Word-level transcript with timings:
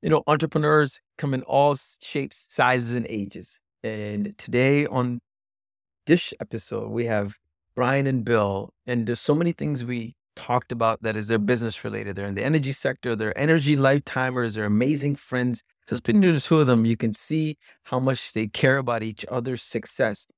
You 0.00 0.10
know, 0.10 0.22
entrepreneurs 0.28 1.00
come 1.16 1.34
in 1.34 1.42
all 1.42 1.76
shapes, 2.00 2.46
sizes, 2.50 2.94
and 2.94 3.04
ages. 3.08 3.58
And 3.82 4.36
today 4.38 4.86
on 4.86 5.20
this 6.06 6.32
episode, 6.40 6.90
we 6.90 7.06
have 7.06 7.34
Brian 7.74 8.06
and 8.06 8.24
Bill. 8.24 8.72
And 8.86 9.06
there's 9.06 9.18
so 9.18 9.34
many 9.34 9.50
things 9.50 9.84
we 9.84 10.14
talked 10.36 10.70
about 10.70 11.02
that 11.02 11.16
is 11.16 11.26
their 11.26 11.38
business 11.38 11.82
related. 11.82 12.14
They're 12.14 12.26
in 12.26 12.36
the 12.36 12.44
energy 12.44 12.70
sector, 12.70 13.16
they're 13.16 13.36
energy 13.36 13.76
lifetimers, 13.76 14.54
they're 14.54 14.66
amazing 14.66 15.16
friends. 15.16 15.64
Just 15.88 16.04
between 16.04 16.32
the 16.32 16.40
two 16.40 16.60
of 16.60 16.68
them, 16.68 16.84
you 16.84 16.96
can 16.96 17.12
see 17.12 17.58
how 17.82 17.98
much 17.98 18.32
they 18.34 18.46
care 18.46 18.78
about 18.78 19.02
each 19.02 19.26
other's 19.28 19.64
success. 19.64 20.28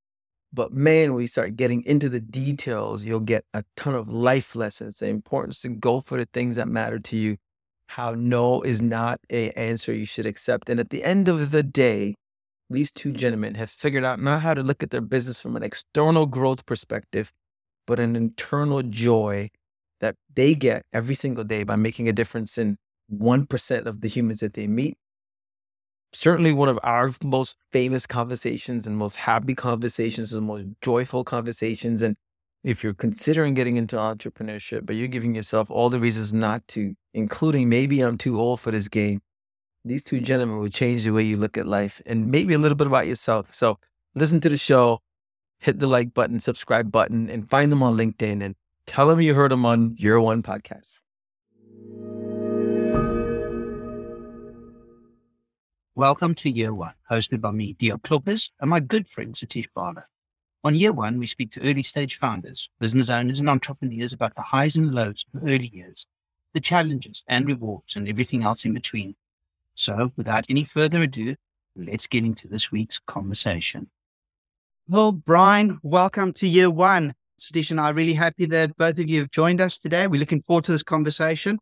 But 0.51 0.73
man, 0.73 1.13
when 1.13 1.21
you 1.21 1.27
start 1.27 1.55
getting 1.55 1.83
into 1.83 2.09
the 2.09 2.19
details, 2.19 3.05
you'll 3.05 3.19
get 3.19 3.45
a 3.53 3.63
ton 3.77 3.93
of 3.93 4.09
life 4.09 4.55
lessons, 4.55 4.97
the 4.97 5.07
importance 5.07 5.61
to 5.61 5.69
go 5.69 6.01
for 6.01 6.17
the 6.17 6.27
things 6.33 6.55
that 6.55 6.67
matter 6.67 6.97
to 6.97 7.15
you 7.15 7.37
how 7.91 8.15
no 8.15 8.61
is 8.61 8.81
not 8.81 9.19
a 9.29 9.51
answer 9.51 9.93
you 9.93 10.05
should 10.05 10.25
accept. 10.25 10.69
And 10.69 10.79
at 10.79 10.91
the 10.91 11.03
end 11.03 11.27
of 11.27 11.51
the 11.51 11.61
day, 11.61 12.15
these 12.69 12.89
two 12.89 13.11
gentlemen 13.11 13.55
have 13.55 13.69
figured 13.69 14.05
out 14.05 14.21
not 14.21 14.41
how 14.41 14.53
to 14.53 14.63
look 14.63 14.81
at 14.81 14.91
their 14.91 15.01
business 15.01 15.41
from 15.41 15.57
an 15.57 15.63
external 15.63 16.25
growth 16.25 16.65
perspective, 16.65 17.33
but 17.85 17.99
an 17.99 18.15
internal 18.15 18.81
joy 18.81 19.49
that 19.99 20.15
they 20.33 20.55
get 20.55 20.83
every 20.93 21.15
single 21.15 21.43
day 21.43 21.63
by 21.63 21.75
making 21.75 22.07
a 22.07 22.13
difference 22.13 22.57
in 22.57 22.77
1% 23.13 23.85
of 23.85 23.99
the 23.99 24.07
humans 24.07 24.39
that 24.39 24.53
they 24.53 24.67
meet. 24.67 24.95
Certainly, 26.13 26.53
one 26.53 26.69
of 26.69 26.79
our 26.83 27.11
most 27.23 27.57
famous 27.73 28.05
conversations 28.05 28.87
and 28.87 28.95
most 28.95 29.17
happy 29.17 29.53
conversations 29.53 30.31
and 30.31 30.45
most 30.45 30.65
joyful 30.81 31.25
conversations. 31.25 32.01
And 32.01 32.15
if 32.63 32.83
you're 32.83 32.93
considering 32.93 33.55
getting 33.55 33.77
into 33.77 33.95
entrepreneurship, 33.95 34.85
but 34.85 34.95
you're 34.95 35.07
giving 35.07 35.33
yourself 35.33 35.71
all 35.71 35.89
the 35.89 35.99
reasons 35.99 36.31
not 36.31 36.67
to, 36.67 36.95
including 37.13 37.69
maybe 37.69 38.01
I'm 38.01 38.17
too 38.17 38.39
old 38.39 38.59
for 38.59 38.69
this 38.69 38.87
game, 38.87 39.21
these 39.83 40.03
two 40.03 40.19
gentlemen 40.19 40.59
will 40.59 40.69
change 40.69 41.03
the 41.03 41.11
way 41.11 41.23
you 41.23 41.37
look 41.37 41.57
at 41.57 41.65
life 41.65 42.01
and 42.05 42.29
maybe 42.29 42.53
a 42.53 42.59
little 42.59 42.75
bit 42.75 42.85
about 42.85 43.07
yourself. 43.07 43.51
So 43.51 43.79
listen 44.13 44.39
to 44.41 44.49
the 44.49 44.57
show, 44.57 45.01
hit 45.57 45.79
the 45.79 45.87
like 45.87 46.13
button, 46.13 46.39
subscribe 46.39 46.91
button, 46.91 47.31
and 47.31 47.49
find 47.49 47.71
them 47.71 47.81
on 47.81 47.97
LinkedIn 47.97 48.43
and 48.43 48.55
tell 48.85 49.07
them 49.07 49.21
you 49.21 49.33
heard 49.33 49.51
them 49.51 49.65
on 49.65 49.95
Year 49.97 50.21
One 50.21 50.43
podcast. 50.43 50.99
Welcome 55.95 56.35
to 56.35 56.49
Year 56.49 56.75
One, 56.75 56.93
hosted 57.09 57.41
by 57.41 57.51
me, 57.51 57.73
Dion 57.73 57.99
Kloppers, 57.99 58.51
and 58.59 58.69
my 58.69 58.79
good 58.79 59.09
friend 59.09 59.33
Satish 59.33 59.67
Bala. 59.73 60.05
On 60.63 60.75
year 60.75 60.91
one, 60.91 61.17
we 61.17 61.25
speak 61.25 61.51
to 61.53 61.61
early 61.67 61.81
stage 61.81 62.17
founders, 62.17 62.69
business 62.79 63.09
owners, 63.09 63.39
and 63.39 63.49
entrepreneurs 63.49 64.13
about 64.13 64.35
the 64.35 64.43
highs 64.43 64.75
and 64.75 64.93
lows 64.93 65.25
of 65.33 65.41
early 65.43 65.71
years, 65.73 66.05
the 66.53 66.59
challenges 66.59 67.23
and 67.27 67.47
rewards, 67.47 67.95
and 67.95 68.07
everything 68.07 68.43
else 68.43 68.63
in 68.63 68.73
between. 68.73 69.15
So, 69.73 70.11
without 70.15 70.45
any 70.49 70.63
further 70.63 71.01
ado, 71.01 71.35
let's 71.75 72.05
get 72.05 72.23
into 72.23 72.47
this 72.47 72.71
week's 72.71 72.99
conversation. 72.99 73.89
Well, 74.87 75.11
Brian, 75.11 75.79
welcome 75.81 76.31
to 76.33 76.47
year 76.47 76.69
one. 76.69 77.15
Satish 77.39 77.71
and 77.71 77.79
I 77.79 77.89
are 77.89 77.93
really 77.95 78.13
happy 78.13 78.45
that 78.45 78.77
both 78.77 78.99
of 78.99 79.09
you 79.09 79.21
have 79.21 79.31
joined 79.31 79.61
us 79.61 79.79
today. 79.79 80.05
We're 80.05 80.19
looking 80.19 80.43
forward 80.43 80.65
to 80.65 80.73
this 80.73 80.83
conversation. 80.83 81.57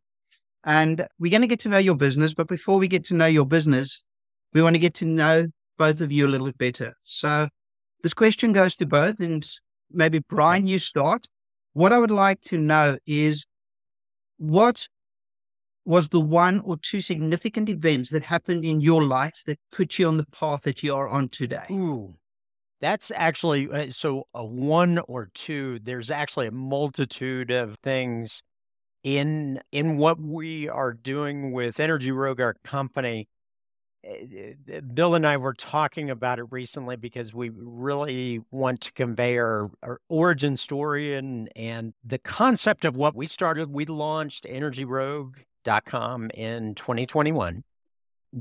And 0.65 1.07
we're 1.19 1.31
going 1.31 1.41
to 1.41 1.47
get 1.47 1.61
to 1.61 1.69
know 1.69 1.77
your 1.77 1.95
business. 1.95 2.33
But 2.33 2.49
before 2.49 2.79
we 2.79 2.89
get 2.89 3.05
to 3.05 3.13
know 3.13 3.27
your 3.27 3.45
business, 3.45 4.03
we 4.51 4.61
want 4.61 4.75
to 4.75 4.79
get 4.79 4.93
to 4.95 5.05
know 5.05 5.47
both 5.77 6.01
of 6.01 6.11
you 6.11 6.27
a 6.27 6.27
little 6.27 6.47
bit 6.47 6.57
better. 6.57 6.97
So, 7.03 7.47
this 8.03 8.13
question 8.13 8.53
goes 8.53 8.75
to 8.77 8.85
both, 8.85 9.19
and 9.19 9.45
maybe 9.91 10.19
Brian, 10.19 10.67
you 10.67 10.79
start. 10.79 11.27
What 11.73 11.93
I 11.93 11.97
would 11.97 12.11
like 12.11 12.41
to 12.41 12.57
know 12.57 12.97
is 13.05 13.45
what 14.37 14.87
was 15.85 16.09
the 16.09 16.21
one 16.21 16.59
or 16.61 16.77
two 16.77 17.01
significant 17.01 17.69
events 17.69 18.09
that 18.11 18.23
happened 18.23 18.63
in 18.63 18.81
your 18.81 19.03
life 19.03 19.41
that 19.45 19.59
put 19.71 19.97
you 19.97 20.07
on 20.07 20.17
the 20.17 20.25
path 20.27 20.61
that 20.61 20.83
you 20.83 20.93
are 20.95 21.07
on 21.07 21.29
today? 21.29 21.65
Ooh, 21.71 22.15
that's 22.81 23.11
actually 23.15 23.69
uh, 23.69 23.91
so 23.91 24.27
a 24.33 24.45
one 24.45 24.99
or 25.07 25.29
two. 25.33 25.79
There's 25.83 26.11
actually 26.11 26.47
a 26.47 26.51
multitude 26.51 27.51
of 27.51 27.75
things 27.83 28.41
in 29.03 29.61
in 29.71 29.97
what 29.97 30.19
we 30.19 30.69
are 30.69 30.93
doing 30.93 31.51
with 31.51 31.79
Energy 31.79 32.11
Rouge, 32.11 32.39
our 32.39 32.55
company. 32.63 33.27
Eh, 34.03 34.53
eh, 34.71 34.79
Bill 34.93 35.15
and 35.15 35.27
I 35.27 35.37
were 35.37 35.53
talking 35.53 36.09
about 36.09 36.39
it 36.39 36.45
recently 36.51 36.95
because 36.95 37.33
we 37.33 37.51
really 37.53 38.39
want 38.51 38.81
to 38.81 38.93
convey 38.93 39.37
our, 39.37 39.69
our, 39.83 39.99
origin 40.07 40.55
story 40.55 41.15
and 41.15 41.49
and 41.55 41.93
the 42.05 42.19
concept 42.19 42.85
of 42.85 42.95
what 42.95 43.15
we 43.15 43.27
started. 43.27 43.69
We 43.69 43.85
launched 43.85 44.45
EnergyRouge.com 44.45 46.31
in 46.33 46.75
2021, 46.75 47.63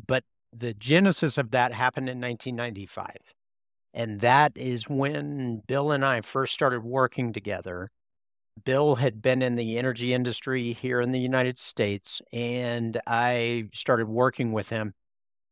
but 0.06 0.24
the 0.52 0.74
genesis 0.74 1.38
of 1.38 1.50
that 1.50 1.72
happened 1.72 2.08
in 2.08 2.20
1995, 2.20 3.16
and 3.94 4.20
that 4.20 4.52
is 4.54 4.88
when 4.88 5.62
Bill 5.66 5.90
and 5.90 6.04
I 6.04 6.20
first 6.20 6.54
started 6.54 6.84
working 6.84 7.32
together. 7.32 7.90
Bill 8.64 8.94
had 8.94 9.22
been 9.22 9.42
in 9.42 9.56
the 9.56 9.78
energy 9.78 10.14
industry 10.14 10.72
here 10.72 11.00
in 11.00 11.10
the 11.12 11.20
United 11.20 11.58
States, 11.58 12.22
and 12.32 13.00
I 13.08 13.68
started 13.72 14.08
working 14.08 14.52
with 14.52 14.68
him 14.68 14.94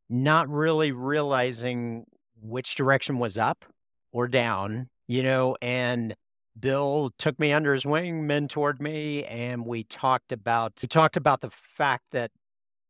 not 0.09 0.49
really 0.49 0.93
realizing 0.93 2.05
which 2.41 2.75
direction 2.75 3.19
was 3.19 3.37
up 3.37 3.65
or 4.12 4.28
down, 4.28 4.89
you 5.06 5.22
know, 5.22 5.56
and 5.61 6.15
Bill 6.59 7.12
took 7.19 7.39
me 7.39 7.53
under 7.53 7.72
his 7.72 7.84
wing, 7.84 8.27
mentored 8.27 8.81
me, 8.81 9.25
and 9.25 9.67
we 9.67 9.84
talked 9.84 10.33
about 10.33 10.72
we 10.83 10.89
talked 10.89 11.17
about 11.17 11.41
the 11.41 11.50
fact 11.50 12.05
that 12.12 12.31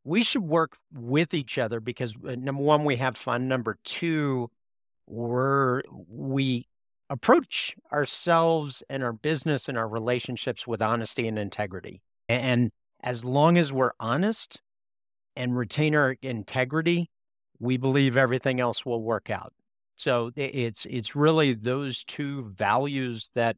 we 0.04 0.22
should 0.22 0.42
work 0.42 0.76
with 0.92 1.34
each 1.34 1.58
other 1.58 1.80
because 1.80 2.16
uh, 2.26 2.36
number 2.36 2.62
one, 2.62 2.84
we 2.84 2.96
have 2.96 3.16
fun. 3.16 3.48
Number 3.48 3.76
two, 3.82 4.50
we're 5.06 5.82
we 6.08 6.68
approach 7.10 7.74
ourselves 7.92 8.82
and 8.88 9.02
our 9.02 9.12
business 9.12 9.68
and 9.68 9.76
our 9.76 9.88
relationships 9.88 10.66
with 10.66 10.82
honesty 10.82 11.26
and 11.26 11.38
integrity. 11.38 12.02
And 12.28 12.70
as 13.02 13.24
long 13.24 13.56
as 13.58 13.72
we're 13.72 13.92
honest 14.00 14.60
and 15.36 15.56
retain 15.56 15.94
our 15.94 16.16
integrity, 16.22 17.10
we 17.58 17.76
believe 17.76 18.16
everything 18.16 18.60
else 18.60 18.84
will 18.84 19.02
work 19.02 19.30
out. 19.30 19.52
So 19.96 20.30
it's 20.36 20.86
it's 20.86 21.16
really 21.16 21.54
those 21.54 22.04
two 22.04 22.44
values 22.44 23.30
that 23.34 23.56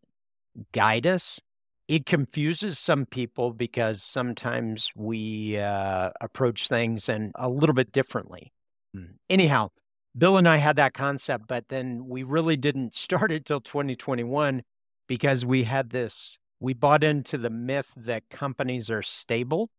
guide 0.72 1.06
us. 1.06 1.40
It 1.88 2.06
confuses 2.06 2.78
some 2.78 3.06
people 3.06 3.52
because 3.52 4.02
sometimes 4.02 4.92
we 4.94 5.58
uh, 5.58 6.10
approach 6.20 6.68
things 6.68 7.08
and 7.08 7.32
a 7.34 7.48
little 7.48 7.74
bit 7.74 7.92
differently. 7.92 8.52
Mm. 8.94 9.14
Anyhow, 9.30 9.70
Bill 10.16 10.36
and 10.36 10.48
I 10.48 10.58
had 10.58 10.76
that 10.76 10.94
concept, 10.94 11.46
but 11.48 11.68
then 11.68 12.06
we 12.06 12.22
really 12.22 12.56
didn't 12.56 12.94
start 12.94 13.32
it 13.32 13.44
till 13.44 13.60
2021 13.60 14.62
because 15.06 15.44
we 15.44 15.64
had 15.64 15.90
this. 15.90 16.38
We 16.60 16.74
bought 16.74 17.04
into 17.04 17.38
the 17.38 17.50
myth 17.50 17.92
that 17.96 18.28
companies 18.28 18.90
are 18.90 19.02
stable. 19.02 19.70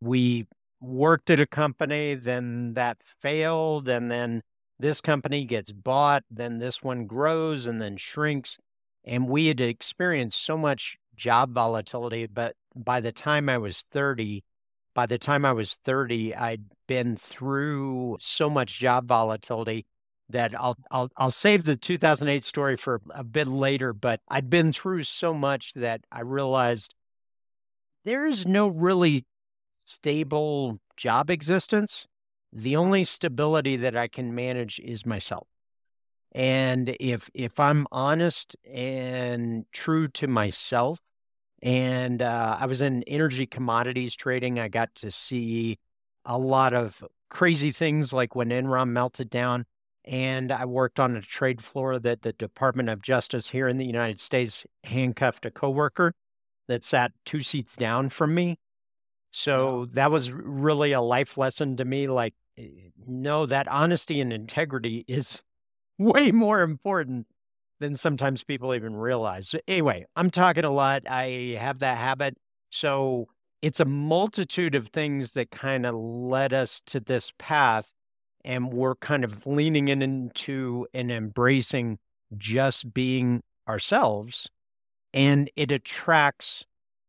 We 0.00 0.46
worked 0.82 1.30
at 1.30 1.40
a 1.40 1.46
company, 1.46 2.14
then 2.14 2.74
that 2.74 3.02
failed, 3.20 3.88
and 3.88 4.10
then 4.10 4.42
this 4.78 5.00
company 5.00 5.44
gets 5.44 5.70
bought, 5.70 6.24
then 6.30 6.58
this 6.58 6.82
one 6.82 7.06
grows 7.06 7.66
and 7.66 7.80
then 7.80 7.96
shrinks. 7.96 8.58
And 9.04 9.28
we 9.28 9.46
had 9.46 9.60
experienced 9.60 10.44
so 10.44 10.56
much 10.56 10.98
job 11.14 11.52
volatility. 11.52 12.26
But 12.26 12.56
by 12.74 13.00
the 13.00 13.12
time 13.12 13.48
I 13.48 13.58
was 13.58 13.84
30, 13.90 14.44
by 14.94 15.06
the 15.06 15.18
time 15.18 15.44
I 15.44 15.52
was 15.52 15.76
30, 15.84 16.34
I'd 16.34 16.64
been 16.86 17.16
through 17.16 18.16
so 18.20 18.50
much 18.50 18.78
job 18.78 19.06
volatility 19.06 19.86
that 20.28 20.54
I'll 20.58 20.76
I'll 20.90 21.10
I'll 21.16 21.30
save 21.30 21.64
the 21.64 21.76
2008 21.76 22.42
story 22.42 22.76
for 22.76 23.00
a 23.14 23.24
bit 23.24 23.46
later, 23.46 23.92
but 23.92 24.20
I'd 24.28 24.50
been 24.50 24.72
through 24.72 25.04
so 25.04 25.32
much 25.32 25.74
that 25.74 26.02
I 26.10 26.20
realized 26.22 26.94
there 28.04 28.26
is 28.26 28.46
no 28.46 28.68
really 28.68 29.24
stable 29.92 30.78
job 30.96 31.30
existence, 31.30 32.06
the 32.52 32.76
only 32.76 33.04
stability 33.04 33.76
that 33.76 33.96
I 33.96 34.08
can 34.08 34.34
manage 34.34 34.80
is 34.80 35.06
myself. 35.06 35.46
And 36.32 36.96
if 36.98 37.30
if 37.34 37.60
I'm 37.60 37.86
honest 37.92 38.56
and 38.64 39.66
true 39.72 40.08
to 40.08 40.26
myself, 40.26 40.98
and 41.62 42.22
uh, 42.22 42.56
I 42.58 42.66
was 42.66 42.80
in 42.80 43.02
energy 43.04 43.46
commodities 43.46 44.16
trading, 44.16 44.58
I 44.58 44.68
got 44.68 44.94
to 44.96 45.10
see 45.10 45.78
a 46.24 46.38
lot 46.38 46.72
of 46.72 47.04
crazy 47.28 47.70
things 47.70 48.12
like 48.12 48.34
when 48.34 48.48
Enron 48.48 48.88
melted 48.88 49.30
down. 49.30 49.66
And 50.04 50.50
I 50.50 50.64
worked 50.64 50.98
on 50.98 51.14
a 51.14 51.22
trade 51.22 51.62
floor 51.62 51.98
that 52.00 52.22
the 52.22 52.32
Department 52.32 52.88
of 52.88 53.02
Justice 53.02 53.48
here 53.48 53.68
in 53.68 53.76
the 53.76 53.86
United 53.86 54.18
States 54.18 54.66
handcuffed 54.82 55.46
a 55.46 55.50
coworker 55.50 56.12
that 56.66 56.82
sat 56.82 57.12
two 57.24 57.40
seats 57.40 57.76
down 57.76 58.08
from 58.08 58.34
me 58.34 58.58
so 59.32 59.86
that 59.92 60.10
was 60.10 60.30
really 60.30 60.92
a 60.92 61.00
life 61.00 61.36
lesson 61.36 61.76
to 61.78 61.84
me. 61.84 62.06
Like, 62.06 62.34
eh, 62.58 62.90
no, 63.06 63.46
that 63.46 63.66
honesty 63.66 64.20
and 64.20 64.32
integrity 64.32 65.04
is 65.08 65.42
way 65.98 66.30
more 66.30 66.62
important 66.62 67.26
than 67.80 67.94
sometimes 67.94 68.44
people 68.44 68.74
even 68.74 68.94
realize. 68.94 69.54
Anyway, 69.66 70.04
I'm 70.14 70.30
talking 70.30 70.64
a 70.64 70.70
lot. 70.70 71.02
I 71.08 71.56
have 71.58 71.80
that 71.80 71.96
habit. 71.96 72.36
So 72.70 73.26
it's 73.62 73.80
a 73.80 73.84
multitude 73.84 74.74
of 74.74 74.88
things 74.88 75.32
that 75.32 75.50
kind 75.50 75.86
of 75.86 75.94
led 75.94 76.52
us 76.52 76.80
to 76.86 77.00
this 77.00 77.32
path 77.38 77.92
and 78.44 78.72
we're 78.72 78.96
kind 78.96 79.24
of 79.24 79.46
leaning 79.46 79.88
in 79.88 80.02
into 80.02 80.86
and 80.92 81.10
embracing 81.10 81.98
just 82.36 82.92
being 82.92 83.42
ourselves 83.68 84.48
and 85.14 85.50
it 85.56 85.70
attracts 85.70 86.64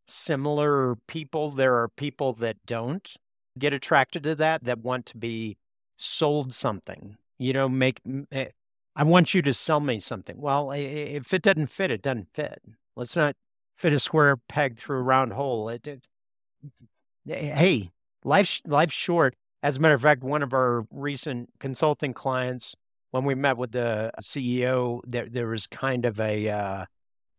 similar 0.07 0.95
people 1.07 1.49
there 1.49 1.75
are 1.75 1.87
people 1.89 2.33
that 2.33 2.57
don't 2.65 3.15
get 3.57 3.73
attracted 3.73 4.23
to 4.23 4.35
that 4.35 4.63
that 4.63 4.79
want 4.79 5.05
to 5.05 5.17
be 5.17 5.57
sold 5.97 6.53
something 6.53 7.15
you 7.37 7.53
know 7.53 7.69
make 7.69 8.01
eh, 8.31 8.47
i 8.95 9.03
want 9.03 9.33
you 9.33 9.41
to 9.41 9.53
sell 9.53 9.79
me 9.79 9.99
something. 9.99 10.35
Well 10.39 10.71
if 10.71 11.33
it 11.33 11.41
doesn't 11.41 11.67
fit 11.67 11.91
it 11.91 12.01
doesn't 12.01 12.27
fit. 12.33 12.61
Let's 12.95 13.15
not 13.15 13.35
fit 13.75 13.93
a 13.93 13.99
square 13.99 14.37
peg 14.49 14.77
through 14.77 14.97
a 14.97 15.03
round 15.03 15.33
hole. 15.33 15.69
It, 15.69 15.87
it 15.87 16.07
hey 17.25 17.91
life's 18.23 18.61
life's 18.65 18.93
short. 18.93 19.35
As 19.61 19.77
a 19.77 19.79
matter 19.79 19.95
of 19.95 20.01
fact, 20.01 20.23
one 20.23 20.43
of 20.43 20.53
our 20.53 20.85
recent 20.91 21.49
consulting 21.59 22.13
clients, 22.13 22.75
when 23.11 23.23
we 23.23 23.33
met 23.33 23.57
with 23.57 23.71
the 23.71 24.11
CEO, 24.21 25.01
there 25.07 25.27
there 25.29 25.47
was 25.47 25.67
kind 25.67 26.05
of 26.05 26.19
a 26.19 26.49
uh, 26.49 26.85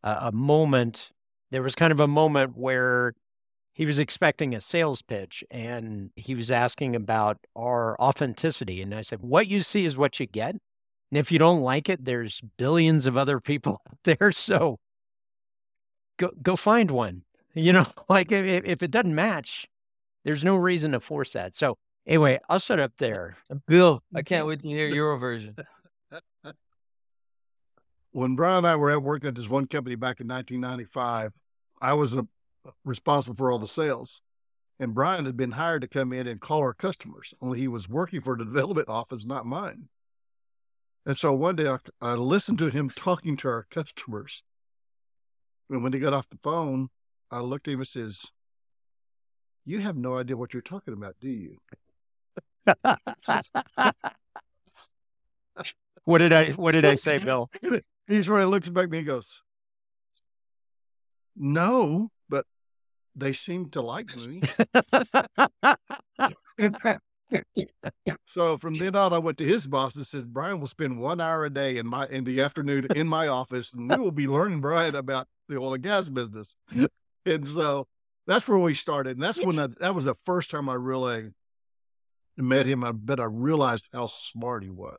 a 0.02 0.32
moment. 0.32 1.10
There 1.54 1.62
was 1.62 1.76
kind 1.76 1.92
of 1.92 2.00
a 2.00 2.08
moment 2.08 2.56
where 2.56 3.14
he 3.74 3.86
was 3.86 4.00
expecting 4.00 4.56
a 4.56 4.60
sales 4.60 5.02
pitch, 5.02 5.44
and 5.52 6.10
he 6.16 6.34
was 6.34 6.50
asking 6.50 6.96
about 6.96 7.38
our 7.54 7.96
authenticity. 8.00 8.82
And 8.82 8.92
I 8.92 9.02
said, 9.02 9.20
"What 9.20 9.46
you 9.46 9.62
see 9.62 9.84
is 9.84 9.96
what 9.96 10.18
you 10.18 10.26
get, 10.26 10.50
and 10.50 10.60
if 11.12 11.30
you 11.30 11.38
don't 11.38 11.60
like 11.60 11.88
it, 11.88 12.04
there's 12.04 12.40
billions 12.58 13.06
of 13.06 13.16
other 13.16 13.38
people 13.52 13.80
out 13.88 13.98
there. 14.02 14.32
So 14.32 14.80
go 16.16 16.32
go 16.42 16.56
find 16.56 16.90
one. 16.90 17.22
You 17.56 17.72
know, 17.72 17.86
like 18.08 18.32
if, 18.32 18.64
if 18.64 18.82
it 18.82 18.90
doesn't 18.90 19.14
match, 19.14 19.68
there's 20.24 20.42
no 20.42 20.56
reason 20.56 20.90
to 20.90 20.98
force 20.98 21.34
that. 21.34 21.54
So 21.54 21.78
Anyway, 22.06 22.38
I'll 22.48 22.58
shut 22.58 22.80
up 22.80 22.92
there. 22.98 23.36
Bill, 23.66 24.02
I 24.12 24.18
mm-hmm. 24.18 24.24
can't 24.24 24.46
wait 24.46 24.60
to 24.60 24.68
hear 24.68 24.88
your 24.88 25.16
version. 25.16 25.56
When 28.12 28.36
Brian 28.36 28.58
and 28.58 28.66
I 28.66 28.76
were 28.76 28.90
at 28.90 29.02
working 29.02 29.28
at 29.28 29.34
this 29.34 29.48
one 29.48 29.66
company 29.66 29.96
back 29.96 30.20
in 30.20 30.28
1995, 30.28 31.32
I 31.80 31.94
was 31.94 32.16
uh, 32.16 32.22
responsible 32.84 33.36
for 33.36 33.50
all 33.50 33.58
the 33.58 33.66
sales. 33.66 34.20
And 34.80 34.94
Brian 34.94 35.24
had 35.24 35.36
been 35.36 35.52
hired 35.52 35.82
to 35.82 35.88
come 35.88 36.12
in 36.12 36.26
and 36.26 36.40
call 36.40 36.60
our 36.60 36.74
customers, 36.74 37.32
only 37.40 37.60
he 37.60 37.68
was 37.68 37.88
working 37.88 38.20
for 38.20 38.36
the 38.36 38.44
development 38.44 38.88
office, 38.88 39.24
not 39.24 39.46
mine. 39.46 39.88
And 41.06 41.16
so 41.16 41.32
one 41.32 41.56
day 41.56 41.68
I, 41.68 41.78
I 42.00 42.14
listened 42.14 42.58
to 42.58 42.70
him 42.70 42.88
talking 42.88 43.36
to 43.38 43.48
our 43.48 43.66
customers. 43.70 44.42
And 45.70 45.82
when 45.82 45.92
he 45.92 45.98
got 45.98 46.12
off 46.12 46.28
the 46.28 46.38
phone, 46.42 46.88
I 47.30 47.40
looked 47.40 47.68
at 47.68 47.74
him 47.74 47.80
and 47.80 47.88
says, 47.88 48.26
You 49.64 49.80
have 49.80 49.96
no 49.96 50.18
idea 50.18 50.36
what 50.36 50.52
you're 50.54 50.62
talking 50.62 50.94
about, 50.94 51.16
do 51.20 51.28
you? 51.28 51.58
what 56.04 56.18
did 56.18 56.32
I 56.32 56.50
what 56.52 56.72
did 56.72 56.84
I 56.84 56.96
say, 56.96 57.18
Bill? 57.24 57.50
He 58.06 58.22
sort 58.22 58.42
of 58.42 58.48
looks 58.48 58.68
back 58.68 58.84
at 58.84 58.90
me 58.90 58.98
and 58.98 59.06
goes, 59.06 59.43
No, 61.36 62.10
but 62.28 62.46
they 63.14 63.32
seem 63.32 63.70
to 63.70 63.80
like 63.80 64.14
me. 64.16 64.42
so 68.26 68.58
from 68.58 68.74
then 68.74 68.94
on, 68.94 69.12
I 69.12 69.18
went 69.18 69.38
to 69.38 69.44
his 69.44 69.66
boss 69.66 69.96
and 69.96 70.06
said, 70.06 70.32
Brian 70.32 70.60
will 70.60 70.68
spend 70.68 71.00
one 71.00 71.20
hour 71.20 71.44
a 71.44 71.50
day 71.50 71.76
in 71.78 71.86
my 71.86 72.06
in 72.06 72.24
the 72.24 72.40
afternoon 72.40 72.86
in 72.94 73.08
my 73.08 73.28
office, 73.28 73.72
and 73.72 73.90
we 73.90 73.96
will 73.96 74.12
be 74.12 74.28
learning 74.28 74.60
Brian 74.60 74.94
about 74.94 75.26
the 75.48 75.58
oil 75.58 75.74
and 75.74 75.82
gas 75.82 76.08
business. 76.08 76.54
And 77.26 77.46
so 77.46 77.86
that's 78.26 78.46
where 78.46 78.58
we 78.58 78.74
started. 78.74 79.16
And 79.16 79.22
that's 79.22 79.42
when 79.42 79.58
I, 79.58 79.68
that 79.80 79.94
was 79.94 80.04
the 80.04 80.14
first 80.14 80.50
time 80.50 80.68
I 80.68 80.74
really 80.74 81.30
met 82.36 82.66
him, 82.66 82.84
I 82.84 82.92
bet 82.92 83.20
I 83.20 83.24
realized 83.24 83.88
how 83.92 84.06
smart 84.06 84.62
he 84.62 84.70
was. 84.70 84.98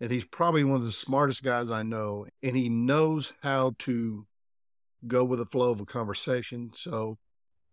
And 0.00 0.10
he's 0.10 0.24
probably 0.24 0.64
one 0.64 0.76
of 0.76 0.84
the 0.84 0.92
smartest 0.92 1.42
guys 1.42 1.70
I 1.70 1.82
know. 1.82 2.26
And 2.42 2.56
he 2.56 2.68
knows 2.68 3.32
how 3.42 3.74
to 3.80 4.26
go 5.06 5.24
with 5.24 5.38
the 5.38 5.46
flow 5.46 5.70
of 5.70 5.80
a 5.80 5.84
conversation. 5.84 6.70
So 6.74 7.18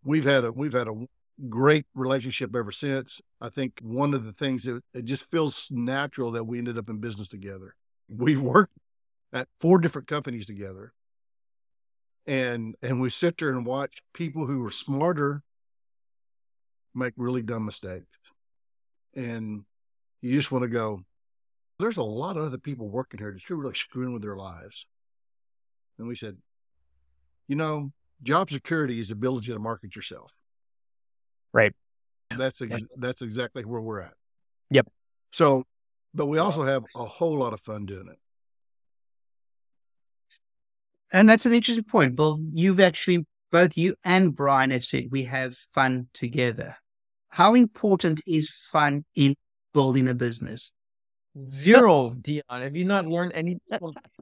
we've 0.04 0.24
had 0.24 0.46
a 0.46 0.52
we've 0.52 0.74
had 0.74 0.88
a 0.88 1.06
great 1.50 1.86
relationship 1.96 2.56
ever 2.56 2.72
since. 2.72 3.22
I 3.40 3.50
think 3.50 3.80
one 3.82 4.14
of 4.14 4.26
the 4.26 4.34
things 4.34 4.64
that 4.64 4.82
it 4.94 5.06
just 5.06 5.30
feels 5.32 5.70
natural 5.72 6.32
that 6.32 6.44
we 6.44 6.58
ended 6.58 6.78
up 6.78 6.90
in 6.90 6.98
business 6.98 7.28
together. 7.28 7.76
We've 8.10 8.42
worked 8.42 8.78
at 9.34 9.48
four 9.60 9.80
different 9.80 10.08
companies 10.08 10.46
together. 10.46 10.94
And 12.28 12.76
and 12.82 13.02
we 13.02 13.10
sit 13.10 13.38
there 13.38 13.50
and 13.50 13.66
watch 13.66 14.02
people 14.14 14.46
who 14.46 14.64
are 14.66 14.72
smarter 14.72 15.42
make 16.94 17.14
really 17.18 17.42
dumb 17.42 17.66
mistakes. 17.66 18.06
And 19.16 19.64
you 20.22 20.36
just 20.36 20.52
want 20.52 20.64
to 20.64 20.70
go, 20.70 21.04
there's 21.80 21.98
a 21.98 22.04
lot 22.04 22.38
of 22.38 22.44
other 22.44 22.58
people 22.58 22.90
working 22.90 23.20
here 23.20 23.32
that's 23.32 23.50
really 23.50 23.74
screwing 23.74 24.14
with 24.14 24.22
their 24.22 24.36
lives. 24.36 24.86
And 25.98 26.08
we 26.08 26.16
said, 26.16 26.38
you 27.52 27.58
know, 27.58 27.92
job 28.24 28.50
security 28.50 28.98
is 28.98 29.10
the 29.10 29.14
ability 29.14 29.52
to 29.52 29.60
market 29.60 29.94
yourself. 29.94 30.34
Right. 31.52 31.74
That's 32.30 32.62
ex- 32.62 32.88
that's 32.96 33.22
exactly 33.22 33.66
where 33.66 33.82
we're 33.82 34.00
at. 34.00 34.14
Yep. 34.70 34.88
So, 35.34 35.66
but 36.14 36.28
we 36.28 36.38
also 36.38 36.64
have 36.64 36.86
a 36.96 37.04
whole 37.04 37.38
lot 37.38 37.52
of 37.52 37.60
fun 37.60 37.86
doing 37.86 38.08
it. 38.08 38.18
And 41.12 41.30
that's 41.30 41.46
an 41.46 41.52
interesting 41.52 41.84
point. 41.84 42.18
Well, 42.18 42.40
you've 42.54 42.80
actually 42.80 43.26
both 43.52 43.76
you 43.76 43.96
and 44.06 44.34
Brian 44.34 44.72
have 44.72 44.86
said 44.86 45.10
we 45.12 45.26
have 45.26 45.58
fun 45.58 46.08
together. 46.14 46.78
How 47.28 47.54
important 47.54 48.22
is 48.26 48.50
fun 48.50 49.04
in 49.14 49.36
building 49.74 50.08
a 50.08 50.14
business? 50.14 50.72
Zero, 51.38 52.12
Dion. 52.12 52.44
Have 52.50 52.78
you 52.78 52.86
not 52.86 53.08
learned 53.08 53.34
any 53.36 53.58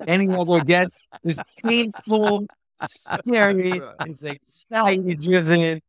any 0.08 0.30
other 0.30 0.64
guests? 0.64 1.08
It's 1.24 1.40
painful, 1.64 2.48
scary, 2.88 3.82
it's 4.02 4.24
anxiety 4.24 5.16
driven. 5.16 5.82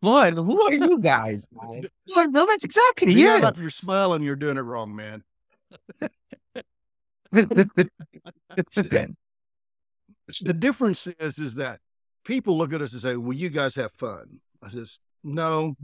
What? 0.00 0.34
Who 0.34 0.62
are 0.62 0.72
you 0.72 0.98
guys? 0.98 1.46
Well, 1.52 1.82
no, 2.30 2.46
that's 2.46 2.64
exactly 2.64 3.12
yeah. 3.12 3.38
yeah. 3.38 3.48
If 3.48 3.58
you're 3.58 3.70
smiling, 3.70 4.22
you're 4.22 4.36
doing 4.36 4.56
it 4.56 4.62
wrong, 4.62 4.96
man. 4.96 5.22
the 7.32 7.88
difference 10.58 11.06
is, 11.06 11.38
is 11.38 11.54
that 11.54 11.80
people 12.24 12.58
look 12.58 12.72
at 12.72 12.82
us 12.82 12.92
and 12.92 13.00
say, 13.00 13.16
"Well, 13.16 13.32
you 13.32 13.48
guys 13.48 13.74
have 13.76 13.92
fun." 13.92 14.40
I 14.62 14.68
says, 14.70 14.98
"No, 15.22 15.76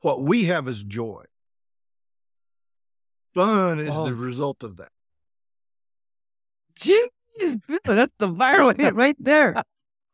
what 0.00 0.22
we 0.22 0.44
have 0.44 0.68
is 0.68 0.82
joy. 0.82 1.24
Fun 3.34 3.78
is 3.78 3.96
oh. 3.96 4.04
the 4.04 4.14
result 4.14 4.62
of 4.62 4.78
that. 4.78 4.90
Jeez, 7.40 7.60
that's 7.84 8.12
the 8.18 8.28
viral 8.28 8.78
hit 8.78 8.94
right 8.94 9.16
there. 9.18 9.62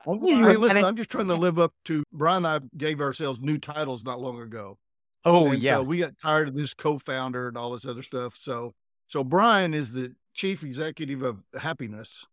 hey, 0.04 0.56
listen, 0.56 0.84
I'm 0.84 0.96
just 0.96 1.10
trying 1.10 1.28
to 1.28 1.34
live 1.34 1.58
up 1.58 1.72
to 1.86 2.04
Brian 2.12 2.44
and 2.44 2.46
I 2.46 2.60
gave 2.76 3.00
ourselves 3.00 3.40
new 3.40 3.58
titles 3.58 4.04
not 4.04 4.20
long 4.20 4.40
ago. 4.40 4.78
Oh, 5.24 5.50
and 5.50 5.62
yeah. 5.62 5.76
So 5.76 5.82
we 5.82 5.98
got 5.98 6.16
tired 6.18 6.48
of 6.48 6.54
this 6.54 6.72
co-founder 6.72 7.48
and 7.48 7.56
all 7.56 7.72
this 7.72 7.84
other 7.84 8.02
stuff. 8.02 8.36
So 8.36 8.74
so 9.08 9.24
Brian 9.24 9.74
is 9.74 9.92
the 9.92 10.14
chief 10.34 10.62
executive 10.62 11.22
of 11.22 11.42
happiness. 11.60 12.24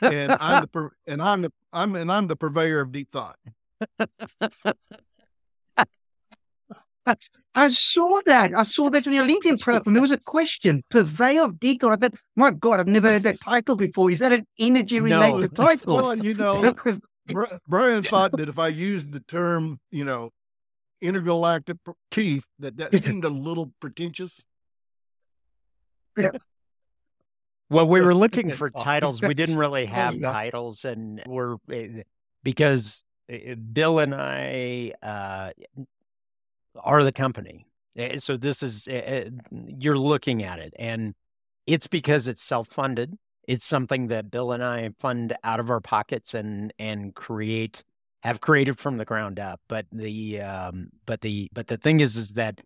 and 0.00 0.32
I'm 0.32 0.62
the 0.62 0.90
and 1.06 1.20
I'm 1.20 1.42
the 1.42 1.52
I'm 1.72 1.94
and 1.96 2.10
I'm 2.10 2.26
the 2.26 2.36
purveyor 2.36 2.80
of 2.80 2.92
deep 2.92 3.10
thought. 3.12 3.38
I 7.54 7.68
saw 7.68 8.20
that. 8.26 8.52
I 8.54 8.62
saw 8.64 8.90
that 8.90 9.06
on 9.06 9.12
your 9.12 9.26
LinkedIn 9.26 9.60
profile. 9.60 9.92
There 9.92 10.02
was 10.02 10.12
a 10.12 10.18
question, 10.18 10.82
purveyor 10.90 11.44
of 11.44 11.60
decor. 11.60 11.92
I 11.92 11.96
thought, 11.96 12.14
my 12.36 12.50
God, 12.50 12.80
I've 12.80 12.88
never 12.88 13.08
heard 13.08 13.22
that 13.24 13.40
title 13.40 13.76
before. 13.76 14.10
Is 14.10 14.18
that 14.18 14.32
an 14.32 14.46
energy 14.58 15.00
related 15.00 15.56
no. 15.56 15.64
title? 15.66 15.96
Well, 15.96 16.16
you 16.16 16.34
know, 16.34 16.74
Brian 17.68 18.02
thought 18.02 18.32
that 18.32 18.48
if 18.48 18.58
I 18.58 18.68
used 18.68 19.12
the 19.12 19.20
term, 19.20 19.78
you 19.90 20.04
know, 20.04 20.30
intergalactic 21.00 21.76
chief, 22.12 22.44
that 22.58 22.76
that 22.78 22.94
seemed 23.02 23.24
a 23.24 23.30
little 23.30 23.72
pretentious. 23.80 24.44
Yeah. 26.16 26.30
Well, 27.70 27.86
we 27.86 28.00
were 28.00 28.14
looking 28.14 28.50
for 28.50 28.68
titles. 28.68 29.22
We 29.22 29.34
didn't 29.34 29.56
really 29.56 29.86
have 29.86 30.20
titles, 30.20 30.84
and 30.84 31.22
we're 31.26 31.56
eh, 31.72 32.02
because 32.42 33.04
eh, 33.28 33.54
Bill 33.54 34.00
and 34.00 34.14
I 34.14 34.92
uh, 35.02 35.50
are 36.82 37.04
the 37.04 37.12
company. 37.12 37.66
Eh, 37.96 38.18
so 38.18 38.36
this 38.36 38.62
is 38.62 38.88
eh, 38.88 39.00
eh, 39.04 39.30
you're 39.78 39.98
looking 39.98 40.42
at 40.42 40.58
it, 40.58 40.74
and 40.78 41.14
it's 41.66 41.86
because 41.86 42.28
it's 42.28 42.42
self-funded. 42.42 43.16
It's 43.46 43.64
something 43.64 44.08
that 44.08 44.30
Bill 44.30 44.52
and 44.52 44.64
I 44.64 44.90
fund 44.98 45.36
out 45.44 45.60
of 45.60 45.70
our 45.70 45.80
pockets 45.80 46.34
and 46.34 46.72
and 46.78 47.14
create 47.14 47.84
have 48.22 48.40
created 48.40 48.78
from 48.78 48.96
the 48.96 49.04
ground 49.04 49.38
up. 49.38 49.60
But 49.68 49.86
the 49.92 50.40
um, 50.40 50.88
but 51.06 51.20
the 51.20 51.48
but 51.52 51.66
the 51.66 51.76
thing 51.76 52.00
is 52.00 52.16
is 52.16 52.32
that 52.32 52.60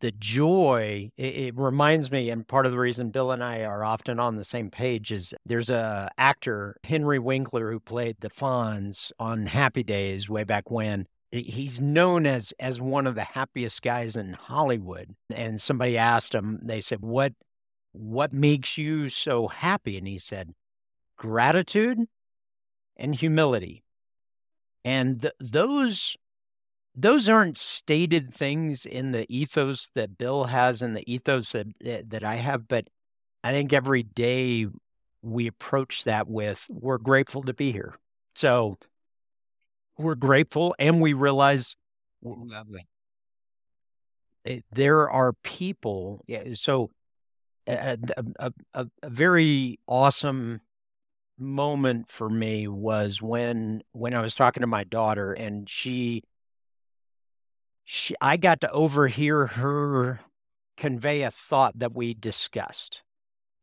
the 0.00 0.12
joy 0.12 1.10
it, 1.16 1.34
it, 1.36 1.58
reminds 1.58 2.10
me 2.10 2.30
and 2.30 2.48
part 2.48 2.66
of 2.66 2.72
the 2.72 2.78
reason 2.78 3.10
bill 3.10 3.32
and 3.32 3.44
i 3.44 3.62
are 3.64 3.84
often 3.84 4.18
on 4.18 4.36
the 4.36 4.44
same 4.44 4.70
page 4.70 5.12
is 5.12 5.34
there's 5.44 5.70
a 5.70 6.10
actor 6.18 6.76
henry 6.84 7.18
winkler 7.18 7.70
who 7.70 7.78
played 7.78 8.16
the 8.20 8.30
fonz 8.30 9.12
on 9.18 9.46
happy 9.46 9.82
days 9.82 10.28
way 10.28 10.42
back 10.42 10.70
when 10.70 11.06
he's 11.32 11.80
known 11.80 12.26
as 12.26 12.52
as 12.58 12.80
one 12.80 13.06
of 13.06 13.14
the 13.14 13.24
happiest 13.24 13.82
guys 13.82 14.16
in 14.16 14.32
hollywood 14.32 15.14
and 15.32 15.60
somebody 15.60 15.96
asked 15.96 16.34
him 16.34 16.58
they 16.62 16.80
said 16.80 17.00
what 17.00 17.32
what 17.92 18.32
makes 18.32 18.76
you 18.78 19.08
so 19.08 19.46
happy 19.46 19.96
and 19.96 20.06
he 20.06 20.18
said 20.18 20.52
gratitude 21.16 21.98
and 22.96 23.14
humility 23.14 23.82
and 24.84 25.22
th- 25.22 25.34
those 25.40 26.16
those 26.94 27.28
aren't 27.28 27.58
stated 27.58 28.34
things 28.34 28.84
in 28.84 29.12
the 29.12 29.26
ethos 29.34 29.90
that 29.94 30.18
Bill 30.18 30.44
has 30.44 30.82
and 30.82 30.96
the 30.96 31.12
ethos 31.12 31.52
that 31.52 32.10
that 32.10 32.24
I 32.24 32.36
have, 32.36 32.68
but 32.68 32.88
I 33.44 33.52
think 33.52 33.72
every 33.72 34.02
day 34.02 34.66
we 35.22 35.46
approach 35.46 36.04
that 36.04 36.28
with 36.28 36.66
we're 36.70 36.98
grateful 36.98 37.42
to 37.44 37.54
be 37.54 37.72
here. 37.72 37.94
So 38.34 38.78
we're 40.00 40.14
grateful 40.14 40.74
and 40.78 41.00
we 41.00 41.12
realize 41.12 41.76
Lovely. 42.22 42.86
Eh, 44.44 44.60
there 44.72 45.10
are 45.10 45.32
people. 45.32 46.22
Yeah, 46.26 46.54
So 46.54 46.90
a, 47.66 47.98
a, 48.38 48.52
a, 48.74 48.86
a 49.02 49.10
very 49.10 49.78
awesome 49.86 50.60
moment 51.38 52.10
for 52.10 52.28
me 52.28 52.68
was 52.68 53.22
when 53.22 53.82
when 53.92 54.12
I 54.14 54.20
was 54.20 54.34
talking 54.34 54.60
to 54.60 54.66
my 54.66 54.84
daughter 54.84 55.32
and 55.32 55.68
she 55.68 56.22
she, 57.84 58.14
I 58.20 58.36
got 58.36 58.60
to 58.60 58.70
overhear 58.70 59.46
her 59.46 60.20
convey 60.76 61.22
a 61.22 61.30
thought 61.30 61.78
that 61.78 61.94
we 61.94 62.14
discussed. 62.14 63.02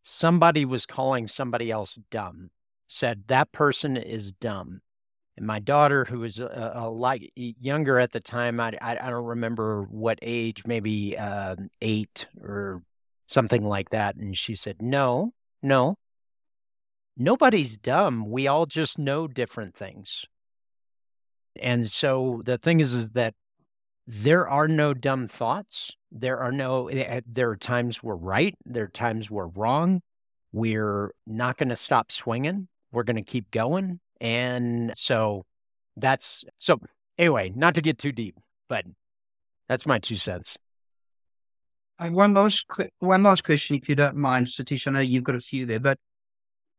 Somebody 0.03 0.65
was 0.65 0.86
calling 0.86 1.27
somebody 1.27 1.72
else 1.72 1.98
dumb, 2.12 2.50
said 2.88 3.24
that 3.27 3.51
person 3.51 3.96
is 3.96 4.32
dumb. 4.32 4.82
And 5.38 5.46
my 5.46 5.60
daughter, 5.60 6.03
who 6.06 6.20
was 6.20 6.39
a, 6.39 6.72
a 6.75 6.89
lot 6.89 7.20
younger 7.36 8.00
at 8.00 8.12
the 8.12 8.20
time, 8.20 8.60
I, 8.60 8.74
I, 8.82 8.98
I, 9.00 9.10
don't 9.12 9.25
remember 9.25 9.84
what 9.84 10.17
age, 10.22 10.63
maybe 10.65 11.15
uh, 11.17 11.56
eight 11.82 12.25
or 12.41 12.84
something 13.27 13.63
like 13.63 13.91
that. 13.91 14.15
And 14.15 14.36
she 14.36 14.56
said, 14.56 14.82
No, 14.82 15.34
no, 15.62 15.96
nobody's 17.15 17.77
dumb. 17.77 18.29
We 18.29 18.48
all 18.48 18.65
just 18.65 18.98
know 18.98 19.27
different 19.27 19.75
things. 19.75 20.25
And 21.62 21.88
so 21.88 22.41
the 22.46 22.58
thing 22.58 22.79
is, 22.79 22.94
is 22.94 23.10
that 23.12 23.36
there 24.08 24.48
are 24.48 24.67
no 24.67 24.94
dumb 24.94 25.27
thoughts. 25.27 25.91
There 26.12 26.39
are 26.39 26.51
no, 26.51 26.88
eh, 26.88 27.03
eh, 27.06 27.22
there 27.27 27.50
are 27.50 27.58
times 27.58 28.01
we're 28.01 28.15
right. 28.15 28.56
There 28.65 28.86
are 28.86 28.89
times 28.89 29.29
we're 29.29 29.48
wrong. 29.48 30.01
We're 30.51 31.12
not 31.25 31.58
going 31.58 31.70
to 31.70 31.75
stop 31.75 32.12
swinging. 32.12 32.67
We're 32.91 33.03
going 33.03 33.17
to 33.17 33.22
keep 33.22 33.51
going. 33.51 34.00
And 34.22 34.94
so 34.96 35.46
that's, 35.96 36.44
so 36.58 36.80
anyway, 37.18 37.52
not 37.56 37.76
to 37.76 37.82
get 37.82 37.98
too 37.98 38.12
deep, 38.12 38.36
but 38.70 38.86
that's 39.68 39.86
my 39.86 40.00
two 40.00 40.16
cents. 40.16 40.58
And 42.00 42.14
one 42.14 42.34
last, 42.34 42.66
one 43.00 43.24
last 43.24 43.44
question, 43.44 43.76
if 43.76 43.90
you 43.90 43.96
don't 43.96 44.18
mind, 44.18 44.48
Satish. 44.48 44.88
I 44.88 44.92
know 44.92 45.00
you've 45.00 45.24
got 45.24 45.36
a 45.36 45.40
few 45.40 45.66
there, 45.66 45.80
but 45.80 45.98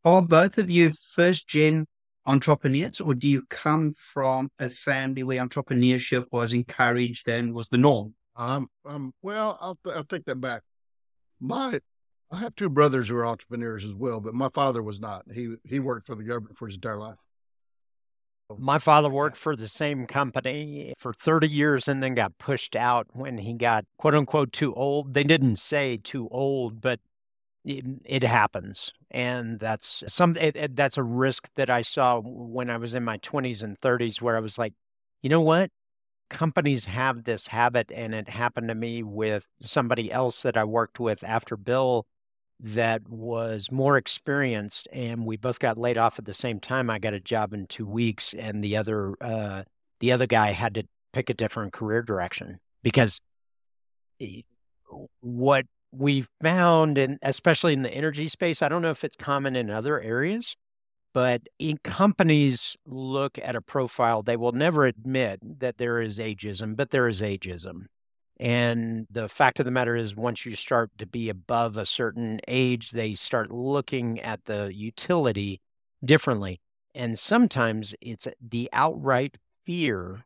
are 0.04 0.22
both 0.22 0.58
of 0.58 0.70
you 0.70 0.90
first 0.90 1.48
gen 1.48 1.86
entrepreneurs, 2.24 3.00
or 3.00 3.14
do 3.14 3.26
you 3.26 3.42
come 3.50 3.94
from 3.96 4.50
a 4.58 4.70
family 4.70 5.22
where 5.22 5.44
entrepreneurship 5.44 6.26
was 6.30 6.52
encouraged 6.52 7.28
and 7.28 7.52
was 7.54 7.68
the 7.68 7.78
norm? 7.78 8.14
Um, 8.36 8.68
um, 8.84 9.12
well, 9.22 9.58
I'll, 9.60 9.78
I'll 9.92 10.04
take 10.04 10.24
that 10.26 10.40
back. 10.40 10.62
My, 11.40 11.80
I 12.30 12.36
have 12.38 12.54
two 12.54 12.68
brothers 12.68 13.08
who 13.08 13.16
are 13.16 13.26
entrepreneurs 13.26 13.84
as 13.84 13.94
well, 13.94 14.20
but 14.20 14.34
my 14.34 14.50
father 14.50 14.82
was 14.82 15.00
not. 15.00 15.24
He 15.32 15.54
he 15.64 15.80
worked 15.80 16.06
for 16.06 16.14
the 16.14 16.22
government 16.22 16.56
for 16.56 16.66
his 16.66 16.76
entire 16.76 16.98
life. 16.98 17.18
Oh, 18.50 18.56
my 18.58 18.78
father 18.78 19.10
worked 19.10 19.36
for 19.36 19.54
the 19.56 19.68
same 19.68 20.06
company 20.06 20.94
for 20.98 21.12
30 21.12 21.48
years 21.48 21.86
and 21.86 22.02
then 22.02 22.14
got 22.14 22.38
pushed 22.38 22.74
out 22.76 23.06
when 23.12 23.36
he 23.38 23.52
got 23.52 23.84
quote 23.98 24.14
unquote 24.14 24.52
too 24.52 24.74
old. 24.74 25.12
They 25.14 25.24
didn't 25.24 25.56
say 25.56 25.98
too 25.98 26.28
old, 26.30 26.80
but 26.80 27.00
it, 27.64 27.84
it 28.04 28.22
happens 28.24 28.92
and 29.10 29.60
that's 29.60 30.04
some 30.06 30.36
it, 30.38 30.56
it, 30.56 30.76
that's 30.76 30.96
a 30.98 31.02
risk 31.02 31.50
that 31.56 31.70
i 31.70 31.82
saw 31.82 32.20
when 32.20 32.70
i 32.70 32.76
was 32.78 32.94
in 32.94 33.04
my 33.04 33.18
20s 33.18 33.62
and 33.62 33.78
30s 33.80 34.22
where 34.22 34.36
i 34.36 34.40
was 34.40 34.58
like 34.58 34.74
you 35.22 35.30
know 35.30 35.40
what 35.42 35.70
companies 36.30 36.86
have 36.86 37.24
this 37.24 37.46
habit 37.46 37.90
and 37.94 38.14
it 38.14 38.28
happened 38.28 38.68
to 38.68 38.74
me 38.74 39.02
with 39.02 39.46
somebody 39.60 40.12
else 40.12 40.42
that 40.42 40.56
i 40.56 40.64
worked 40.64 41.00
with 41.00 41.24
after 41.24 41.56
bill 41.56 42.06
that 42.60 43.08
was 43.08 43.70
more 43.70 43.96
experienced 43.96 44.88
and 44.92 45.24
we 45.24 45.36
both 45.36 45.60
got 45.60 45.78
laid 45.78 45.96
off 45.96 46.18
at 46.18 46.24
the 46.24 46.34
same 46.34 46.58
time 46.58 46.90
i 46.90 46.98
got 46.98 47.14
a 47.14 47.20
job 47.20 47.52
in 47.52 47.66
two 47.66 47.86
weeks 47.86 48.34
and 48.34 48.64
the 48.64 48.76
other 48.76 49.14
uh, 49.20 49.62
the 50.00 50.10
other 50.10 50.26
guy 50.26 50.50
had 50.50 50.74
to 50.74 50.82
pick 51.12 51.30
a 51.30 51.34
different 51.34 51.72
career 51.72 52.02
direction 52.02 52.58
because 52.82 53.20
what 55.20 55.66
we 55.92 56.26
found, 56.42 56.98
and 56.98 57.18
especially 57.22 57.72
in 57.72 57.82
the 57.82 57.90
energy 57.90 58.28
space, 58.28 58.62
I 58.62 58.68
don't 58.68 58.82
know 58.82 58.90
if 58.90 59.04
it's 59.04 59.16
common 59.16 59.56
in 59.56 59.70
other 59.70 60.00
areas, 60.00 60.56
but 61.14 61.42
in 61.58 61.78
companies 61.78 62.76
look 62.86 63.38
at 63.42 63.56
a 63.56 63.62
profile, 63.62 64.22
they 64.22 64.36
will 64.36 64.52
never 64.52 64.86
admit 64.86 65.40
that 65.60 65.78
there 65.78 66.00
is 66.00 66.18
ageism, 66.18 66.76
but 66.76 66.90
there 66.90 67.08
is 67.08 67.20
ageism. 67.20 67.86
And 68.40 69.06
the 69.10 69.28
fact 69.28 69.58
of 69.58 69.64
the 69.64 69.72
matter 69.72 69.96
is, 69.96 70.14
once 70.14 70.46
you 70.46 70.54
start 70.54 70.90
to 70.98 71.06
be 71.06 71.28
above 71.28 71.76
a 71.76 71.84
certain 71.84 72.40
age, 72.46 72.92
they 72.92 73.14
start 73.14 73.50
looking 73.50 74.20
at 74.20 74.44
the 74.44 74.72
utility 74.72 75.60
differently. 76.04 76.60
And 76.94 77.18
sometimes 77.18 77.94
it's 78.00 78.28
the 78.40 78.68
outright 78.72 79.36
fear 79.66 80.24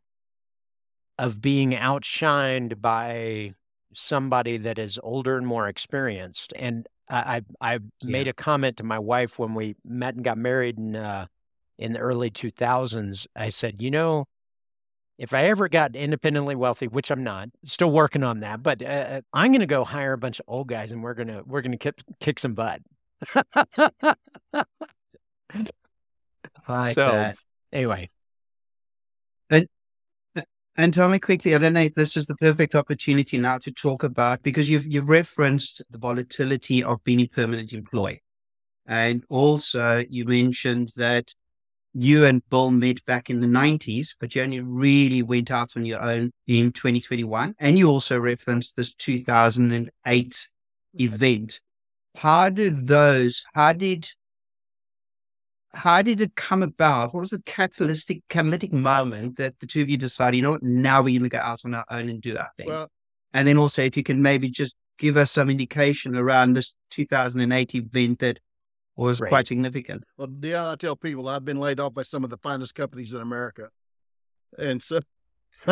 of 1.17 1.41
being 1.41 1.71
outshined 1.71 2.81
by 2.81 3.51
somebody 3.93 4.57
that 4.57 4.77
is 4.77 4.99
older 5.03 5.37
and 5.37 5.45
more 5.45 5.67
experienced. 5.67 6.53
And 6.55 6.87
I 7.09 7.41
I, 7.59 7.73
I 7.73 7.73
yeah. 7.73 7.79
made 8.11 8.27
a 8.27 8.33
comment 8.33 8.77
to 8.77 8.83
my 8.83 8.99
wife 8.99 9.39
when 9.39 9.53
we 9.55 9.75
met 9.83 10.15
and 10.15 10.23
got 10.23 10.37
married 10.37 10.77
in 10.77 10.95
uh, 10.95 11.25
in 11.77 11.93
the 11.93 11.99
early 11.99 12.29
2000s. 12.29 13.27
I 13.35 13.49
said, 13.49 13.81
you 13.81 13.91
know, 13.91 14.25
if 15.17 15.33
I 15.33 15.45
ever 15.45 15.69
got 15.69 15.95
independently 15.95 16.55
wealthy, 16.55 16.87
which 16.87 17.11
I'm 17.11 17.23
not, 17.23 17.49
still 17.63 17.91
working 17.91 18.23
on 18.23 18.39
that, 18.41 18.63
but 18.63 18.81
uh, 18.81 18.85
uh 18.85 19.21
I'm 19.33 19.51
going 19.51 19.61
to 19.61 19.65
go 19.65 19.83
hire 19.83 20.13
a 20.13 20.17
bunch 20.17 20.39
of 20.39 20.45
old 20.47 20.67
guys 20.67 20.91
and 20.91 21.03
we're 21.03 21.13
going 21.13 21.27
to 21.27 21.43
we're 21.45 21.61
going 21.61 21.71
to 21.71 21.77
kick, 21.77 21.95
kick 22.19 22.39
some 22.39 22.53
butt. 22.53 22.81
like 26.67 26.93
so, 26.93 27.05
that. 27.05 27.35
Anyway, 27.71 28.07
and 30.75 30.93
tell 30.93 31.09
me 31.09 31.19
quickly, 31.19 31.53
I 31.53 31.59
don't 31.59 31.73
know 31.73 31.81
if 31.81 31.93
this 31.93 32.17
is 32.17 32.25
the 32.25 32.35
perfect 32.35 32.73
opportunity 32.73 33.37
now 33.37 33.59
to 33.59 33.71
talk 33.71 34.03
about 34.03 34.41
because 34.41 34.69
you've 34.69 34.87
you've 34.87 35.09
referenced 35.09 35.83
the 35.91 35.99
volatility 35.99 36.83
of 36.83 37.03
being 37.03 37.21
a 37.21 37.27
permanent 37.27 37.73
employee. 37.73 38.23
And 38.87 39.23
also 39.29 40.03
you 40.09 40.25
mentioned 40.25 40.89
that 40.95 41.33
you 41.93 42.25
and 42.25 42.47
Bill 42.49 42.71
met 42.71 43.05
back 43.05 43.29
in 43.29 43.41
the 43.41 43.47
90s, 43.47 44.15
but 44.19 44.33
you 44.33 44.41
only 44.41 44.59
really 44.59 45.21
went 45.21 45.51
out 45.51 45.77
on 45.77 45.85
your 45.85 46.01
own 46.01 46.31
in 46.47 46.71
2021. 46.71 47.55
And 47.59 47.77
you 47.77 47.89
also 47.89 48.19
referenced 48.19 48.75
this 48.75 48.93
2008 48.95 50.49
event. 50.99 51.61
How 52.15 52.49
did 52.49 52.87
those, 52.87 53.43
how 53.53 53.73
did 53.73 54.09
how 55.75 56.03
did 56.03 56.21
it 56.21 56.35
come 56.35 56.61
about? 56.61 57.13
What 57.13 57.21
was 57.21 57.31
the 57.31 57.41
catalytic 57.45 58.21
catalytic 58.29 58.71
moment 58.71 59.37
that 59.37 59.59
the 59.59 59.65
two 59.65 59.81
of 59.81 59.89
you 59.89 59.97
decided, 59.97 60.37
you 60.37 60.43
know 60.43 60.51
what, 60.51 60.63
now 60.63 61.01
we're 61.01 61.19
going 61.19 61.29
to 61.29 61.35
go 61.35 61.39
out 61.39 61.61
on 61.65 61.73
our 61.73 61.85
own 61.89 62.09
and 62.09 62.21
do 62.21 62.37
our 62.37 62.49
thing? 62.57 62.67
Well, 62.67 62.91
and 63.33 63.47
then 63.47 63.57
also, 63.57 63.81
if 63.81 63.97
you 63.97 64.03
can 64.03 64.21
maybe 64.21 64.49
just 64.49 64.75
give 64.99 65.17
us 65.17 65.31
some 65.31 65.49
indication 65.49 66.15
around 66.15 66.53
this 66.53 66.73
2008 66.91 67.75
event 67.75 68.19
that 68.19 68.39
was 68.95 69.19
right. 69.19 69.29
quite 69.29 69.47
significant. 69.47 70.03
Well, 70.17 70.27
Dion, 70.27 70.67
I 70.67 70.75
tell 70.75 70.95
people 70.95 71.27
I've 71.27 71.45
been 71.45 71.59
laid 71.59 71.79
off 71.79 71.93
by 71.93 72.03
some 72.03 72.23
of 72.23 72.29
the 72.29 72.37
finest 72.37 72.75
companies 72.75 73.13
in 73.13 73.21
America, 73.21 73.69
and 74.57 74.81
so. 74.81 74.99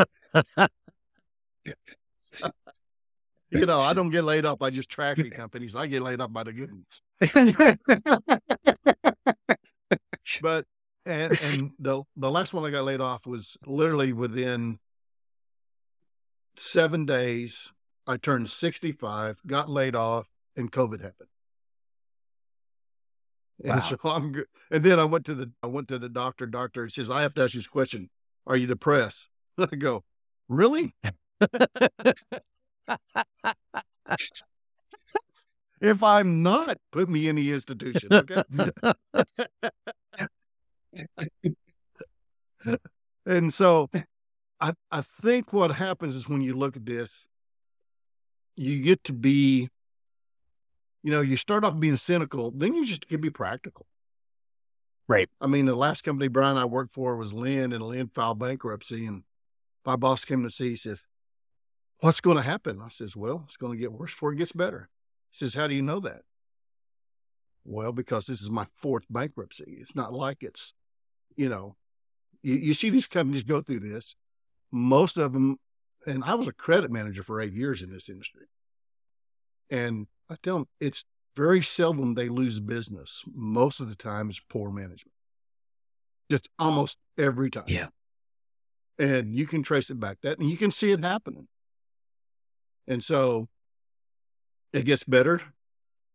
you 3.51 3.65
know, 3.65 3.79
I 3.79 3.93
don't 3.93 4.09
get 4.09 4.23
laid 4.23 4.45
off 4.45 4.59
by 4.59 4.69
just 4.69 4.89
trashy 4.89 5.29
companies. 5.29 5.75
I 5.75 5.87
get 5.87 6.01
laid 6.01 6.21
off 6.21 6.31
by 6.31 6.43
the 6.43 6.53
good 6.53 6.71
ones. 6.71 7.01
but 10.41 10.65
and 11.05 11.43
and 11.43 11.71
the 11.77 12.03
the 12.15 12.31
last 12.31 12.53
one 12.53 12.65
I 12.65 12.71
got 12.71 12.85
laid 12.85 13.01
off 13.01 13.27
was 13.27 13.57
literally 13.65 14.13
within 14.13 14.79
seven 16.55 17.05
days. 17.05 17.73
I 18.07 18.17
turned 18.17 18.49
sixty 18.49 18.91
five, 18.91 19.39
got 19.45 19.69
laid 19.69 19.95
off, 19.95 20.27
and 20.55 20.71
COVID 20.71 21.01
happened. 21.01 21.29
Wow. 23.63 23.73
And 23.73 23.83
so 23.83 23.97
I'm 24.03 24.31
good. 24.31 24.45
And 24.69 24.83
then 24.83 24.99
I 24.99 25.05
went 25.05 25.25
to 25.25 25.35
the 25.35 25.51
I 25.63 25.67
went 25.67 25.87
to 25.89 25.99
the 25.99 26.09
doctor. 26.09 26.45
Doctor 26.45 26.89
says 26.89 27.09
I 27.09 27.21
have 27.21 27.33
to 27.35 27.43
ask 27.43 27.53
you 27.53 27.59
this 27.59 27.67
question: 27.67 28.09
Are 28.47 28.57
you 28.57 28.67
depressed? 28.67 29.29
I 29.57 29.67
go, 29.75 30.03
really? 30.47 30.95
if 35.81 36.03
I'm 36.03 36.43
not, 36.43 36.77
put 36.91 37.09
me 37.09 37.27
in 37.27 37.35
the 37.35 37.51
institution. 37.51 38.09
Okay. 38.13 38.43
and 43.25 43.53
so 43.53 43.89
I, 44.59 44.73
I 44.91 45.01
think 45.01 45.53
what 45.53 45.71
happens 45.71 46.15
is 46.15 46.29
when 46.29 46.41
you 46.41 46.55
look 46.55 46.77
at 46.77 46.85
this, 46.85 47.27
you 48.55 48.79
get 48.79 49.03
to 49.05 49.13
be, 49.13 49.69
you 51.03 51.11
know, 51.11 51.21
you 51.21 51.35
start 51.35 51.63
off 51.63 51.79
being 51.79 51.95
cynical, 51.95 52.51
then 52.51 52.73
you 52.73 52.85
just 52.85 53.07
can 53.07 53.21
be 53.21 53.29
practical. 53.29 53.85
Right. 55.07 55.29
I 55.41 55.47
mean, 55.47 55.65
the 55.65 55.75
last 55.75 56.03
company 56.03 56.27
Brian 56.27 56.57
I 56.57 56.65
worked 56.65 56.93
for 56.93 57.17
was 57.17 57.33
Linn, 57.33 57.73
and 57.73 57.83
Linn 57.83 58.07
filed 58.13 58.39
bankruptcy. 58.39 59.05
And 59.05 59.23
my 59.85 59.95
boss 59.95 60.23
came 60.23 60.43
to 60.43 60.49
see, 60.49 60.69
he 60.69 60.75
says, 60.75 61.05
What's 61.99 62.21
going 62.21 62.37
to 62.37 62.43
happen? 62.43 62.81
I 62.83 62.89
says, 62.89 63.15
Well, 63.15 63.43
it's 63.45 63.57
going 63.57 63.73
to 63.73 63.79
get 63.79 63.91
worse 63.91 64.11
before 64.11 64.31
it 64.31 64.37
gets 64.37 64.53
better. 64.53 64.89
He 65.31 65.37
says, 65.37 65.53
How 65.53 65.67
do 65.67 65.75
you 65.75 65.81
know 65.81 65.99
that? 65.99 66.21
Well, 67.63 67.91
because 67.91 68.25
this 68.25 68.41
is 68.41 68.49
my 68.49 68.65
fourth 68.75 69.05
bankruptcy. 69.09 69.77
It's 69.79 69.95
not 69.95 70.13
like 70.13 70.37
it's, 70.41 70.73
you 71.35 71.49
know, 71.49 71.75
you, 72.41 72.55
you 72.55 72.73
see 72.73 72.89
these 72.89 73.07
companies 73.07 73.43
go 73.43 73.61
through 73.61 73.81
this. 73.81 74.15
Most 74.71 75.17
of 75.17 75.33
them, 75.33 75.59
and 76.05 76.23
I 76.23 76.35
was 76.35 76.47
a 76.47 76.53
credit 76.53 76.89
manager 76.89 77.21
for 77.21 77.41
eight 77.41 77.53
years 77.53 77.81
in 77.81 77.91
this 77.91 78.09
industry. 78.09 78.45
And 79.71 80.07
I 80.29 80.35
tell 80.43 80.57
them 80.57 80.67
it's 80.79 81.05
very 81.35 81.61
seldom 81.61 82.13
they 82.13 82.29
lose 82.29 82.59
business. 82.59 83.23
Most 83.33 83.79
of 83.79 83.89
the 83.89 83.95
time, 83.95 84.29
it's 84.29 84.41
poor 84.41 84.69
management. 84.69 85.13
Just 86.29 86.49
almost 86.59 86.97
every 87.17 87.49
time. 87.49 87.63
Yeah. 87.67 87.87
And 88.99 89.33
you 89.33 89.47
can 89.47 89.63
trace 89.63 89.89
it 89.89 89.99
back 89.99 90.17
that, 90.21 90.37
and 90.37 90.49
you 90.49 90.57
can 90.57 90.69
see 90.69 90.91
it 90.91 91.03
happening. 91.03 91.47
And 92.87 93.03
so 93.03 93.47
it 94.73 94.85
gets 94.85 95.03
better 95.03 95.41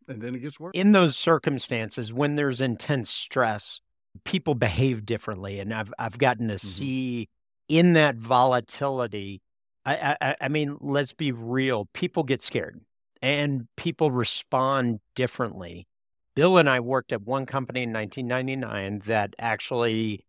and 0.09 0.21
then 0.23 0.35
it 0.35 0.41
gets 0.41 0.61
worse. 0.61 0.73
In 0.75 0.93
those 0.93 1.17
circumstances, 1.17 2.13
when 2.13 2.35
there's 2.35 2.61
intense 2.61 3.11
stress, 3.11 3.81
people 4.25 4.55
behave 4.55 5.05
differently. 5.05 5.59
And 5.59 5.73
I've, 5.73 5.93
I've 5.99 6.19
gotten 6.19 6.49
to 6.49 6.55
Mhm. 6.55 6.61
see 6.61 7.29
in 7.69 7.95
that 7.95 8.17
volatility. 8.17 9.43
I, 9.85 10.17
I, 10.21 10.37
I 10.43 10.49
mean, 10.49 10.77
let's 10.81 11.13
be 11.13 11.33
real. 11.33 11.89
People 11.93 12.23
get 12.23 12.43
scared 12.43 12.81
and 13.23 13.67
people 13.77 14.11
respond 14.11 15.01
differently. 15.15 15.87
Bill 16.35 16.59
and 16.59 16.69
I 16.69 16.81
worked 16.81 17.13
at 17.13 17.23
one 17.23 17.47
company 17.47 17.83
in 17.83 17.93
1999 17.93 19.01
that 19.07 19.35
actually 19.39 20.27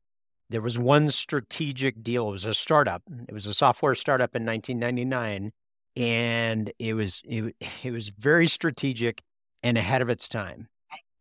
there 0.50 0.62
was 0.62 0.80
one 0.80 1.10
strategic 1.10 2.02
deal. 2.02 2.30
It 2.30 2.32
was 2.32 2.46
a 2.46 2.54
startup. 2.54 3.04
It 3.28 3.34
was 3.34 3.46
a 3.46 3.54
software 3.54 3.96
startup 3.96 4.36
in 4.36 4.46
1999, 4.46 5.52
and 5.98 6.72
it 6.80 6.94
was 6.94 7.22
it, 7.26 7.56
it 7.84 7.92
was 7.92 8.10
very 8.10 8.48
strategic 8.48 9.22
and 9.64 9.78
ahead 9.78 10.02
of 10.02 10.10
its 10.10 10.30
time. 10.30 10.68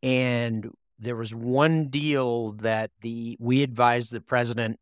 And 0.02 0.70
there 0.98 1.16
was 1.16 1.34
one 1.34 1.88
deal 1.88 2.52
that 2.52 2.90
the 3.00 3.36
we 3.40 3.62
advised 3.62 4.12
the 4.12 4.20
president, 4.20 4.78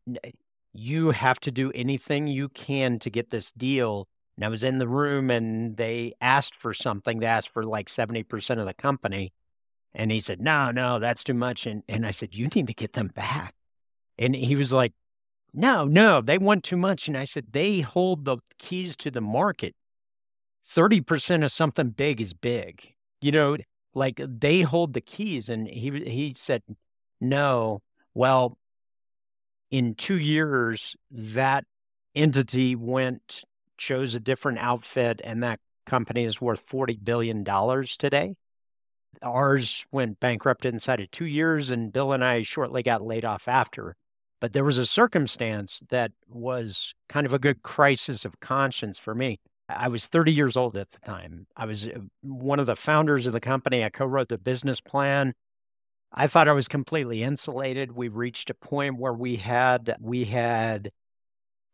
you 0.73 1.11
have 1.11 1.39
to 1.41 1.51
do 1.51 1.71
anything 1.73 2.27
you 2.27 2.49
can 2.49 2.99
to 2.99 3.09
get 3.09 3.31
this 3.31 3.51
deal. 3.53 4.07
And 4.35 4.45
I 4.45 4.49
was 4.49 4.63
in 4.63 4.79
the 4.79 4.87
room 4.87 5.31
and 5.31 5.77
they 5.77 6.13
asked 6.19 6.55
for 6.55 6.73
something. 6.73 7.19
They 7.19 7.25
asked 7.25 7.49
for 7.49 7.63
like 7.63 7.87
70% 7.87 8.59
of 8.59 8.65
the 8.65 8.73
company. 8.73 9.33
And 9.93 10.11
he 10.11 10.19
said, 10.19 10.41
No, 10.41 10.71
no, 10.71 10.99
that's 10.99 11.23
too 11.23 11.33
much. 11.33 11.65
And 11.65 11.83
and 11.87 12.05
I 12.05 12.11
said, 12.11 12.35
You 12.35 12.47
need 12.47 12.67
to 12.67 12.73
get 12.73 12.93
them 12.93 13.07
back. 13.07 13.55
And 14.17 14.35
he 14.35 14.55
was 14.55 14.73
like, 14.73 14.93
No, 15.53 15.85
no, 15.85 16.21
they 16.21 16.37
want 16.37 16.65
too 16.65 16.77
much. 16.77 17.07
And 17.07 17.17
I 17.17 17.23
said, 17.23 17.47
They 17.51 17.79
hold 17.79 18.25
the 18.25 18.37
keys 18.57 18.95
to 18.97 19.11
the 19.11 19.21
market. 19.21 19.73
30% 20.67 21.45
of 21.45 21.51
something 21.51 21.89
big 21.91 22.19
is 22.19 22.33
big. 22.33 22.93
You 23.21 23.31
know, 23.31 23.57
like 23.93 24.19
they 24.19 24.61
hold 24.61 24.93
the 24.93 25.01
keys. 25.01 25.47
And 25.47 25.67
he 25.67 25.91
he 26.03 26.33
said, 26.33 26.61
No. 27.21 27.81
Well, 28.13 28.57
in 29.71 29.95
two 29.95 30.17
years, 30.17 30.95
that 31.11 31.65
entity 32.15 32.75
went, 32.75 33.43
chose 33.77 34.15
a 34.15 34.19
different 34.19 34.59
outfit, 34.59 35.21
and 35.23 35.43
that 35.43 35.59
company 35.85 36.25
is 36.25 36.41
worth 36.41 36.65
$40 36.67 37.03
billion 37.03 37.43
today. 37.97 38.35
Ours 39.21 39.85
went 39.91 40.19
bankrupt 40.19 40.65
inside 40.65 40.99
of 40.99 41.11
two 41.11 41.25
years, 41.25 41.71
and 41.71 41.93
Bill 41.93 42.11
and 42.11 42.23
I 42.23 42.43
shortly 42.43 42.83
got 42.83 43.01
laid 43.01 43.25
off 43.25 43.47
after. 43.47 43.95
But 44.41 44.53
there 44.53 44.65
was 44.65 44.77
a 44.77 44.85
circumstance 44.85 45.81
that 45.89 46.11
was 46.27 46.93
kind 47.07 47.25
of 47.25 47.33
a 47.33 47.39
good 47.39 47.63
crisis 47.63 48.25
of 48.25 48.39
conscience 48.41 48.97
for 48.97 49.15
me. 49.15 49.39
I 49.69 49.87
was 49.87 50.07
30 50.07 50.31
years 50.31 50.57
old 50.57 50.77
at 50.77 50.91
the 50.91 50.99
time. 50.99 51.47
I 51.55 51.65
was 51.65 51.87
uh, 51.87 51.99
one 52.21 52.59
of 52.59 52.65
the 52.65 52.75
founders 52.75 53.25
of 53.25 53.33
the 53.33 53.39
company. 53.39 53.83
I 53.83 53.89
co 53.89 54.05
wrote 54.05 54.29
the 54.29 54.37
business 54.37 54.79
plan. 54.79 55.33
I 56.13 56.27
thought 56.27 56.47
I 56.47 56.53
was 56.53 56.67
completely 56.67 57.23
insulated. 57.23 57.91
We 57.91 58.07
reached 58.07 58.49
a 58.49 58.53
point 58.53 58.97
where 58.97 59.13
we 59.13 59.37
had 59.37 59.95
we 59.99 60.25
had 60.25 60.91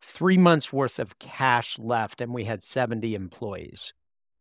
three 0.02 0.36
months 0.36 0.72
worth 0.72 0.98
of 0.98 1.18
cash 1.18 1.78
left, 1.78 2.20
and 2.20 2.32
we 2.32 2.44
had 2.44 2.62
70 2.62 3.14
employees. 3.14 3.92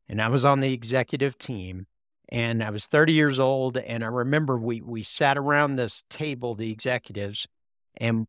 And 0.09 0.21
I 0.21 0.27
was 0.27 0.43
on 0.43 0.59
the 0.59 0.73
executive 0.73 1.37
team, 1.37 1.87
and 2.29 2.63
I 2.63 2.69
was 2.69 2.87
30 2.87 3.13
years 3.13 3.39
old. 3.39 3.77
And 3.77 4.03
I 4.03 4.07
remember 4.07 4.57
we 4.57 4.81
we 4.81 5.03
sat 5.03 5.37
around 5.37 5.75
this 5.75 6.03
table, 6.09 6.55
the 6.55 6.71
executives, 6.71 7.47
and 7.97 8.27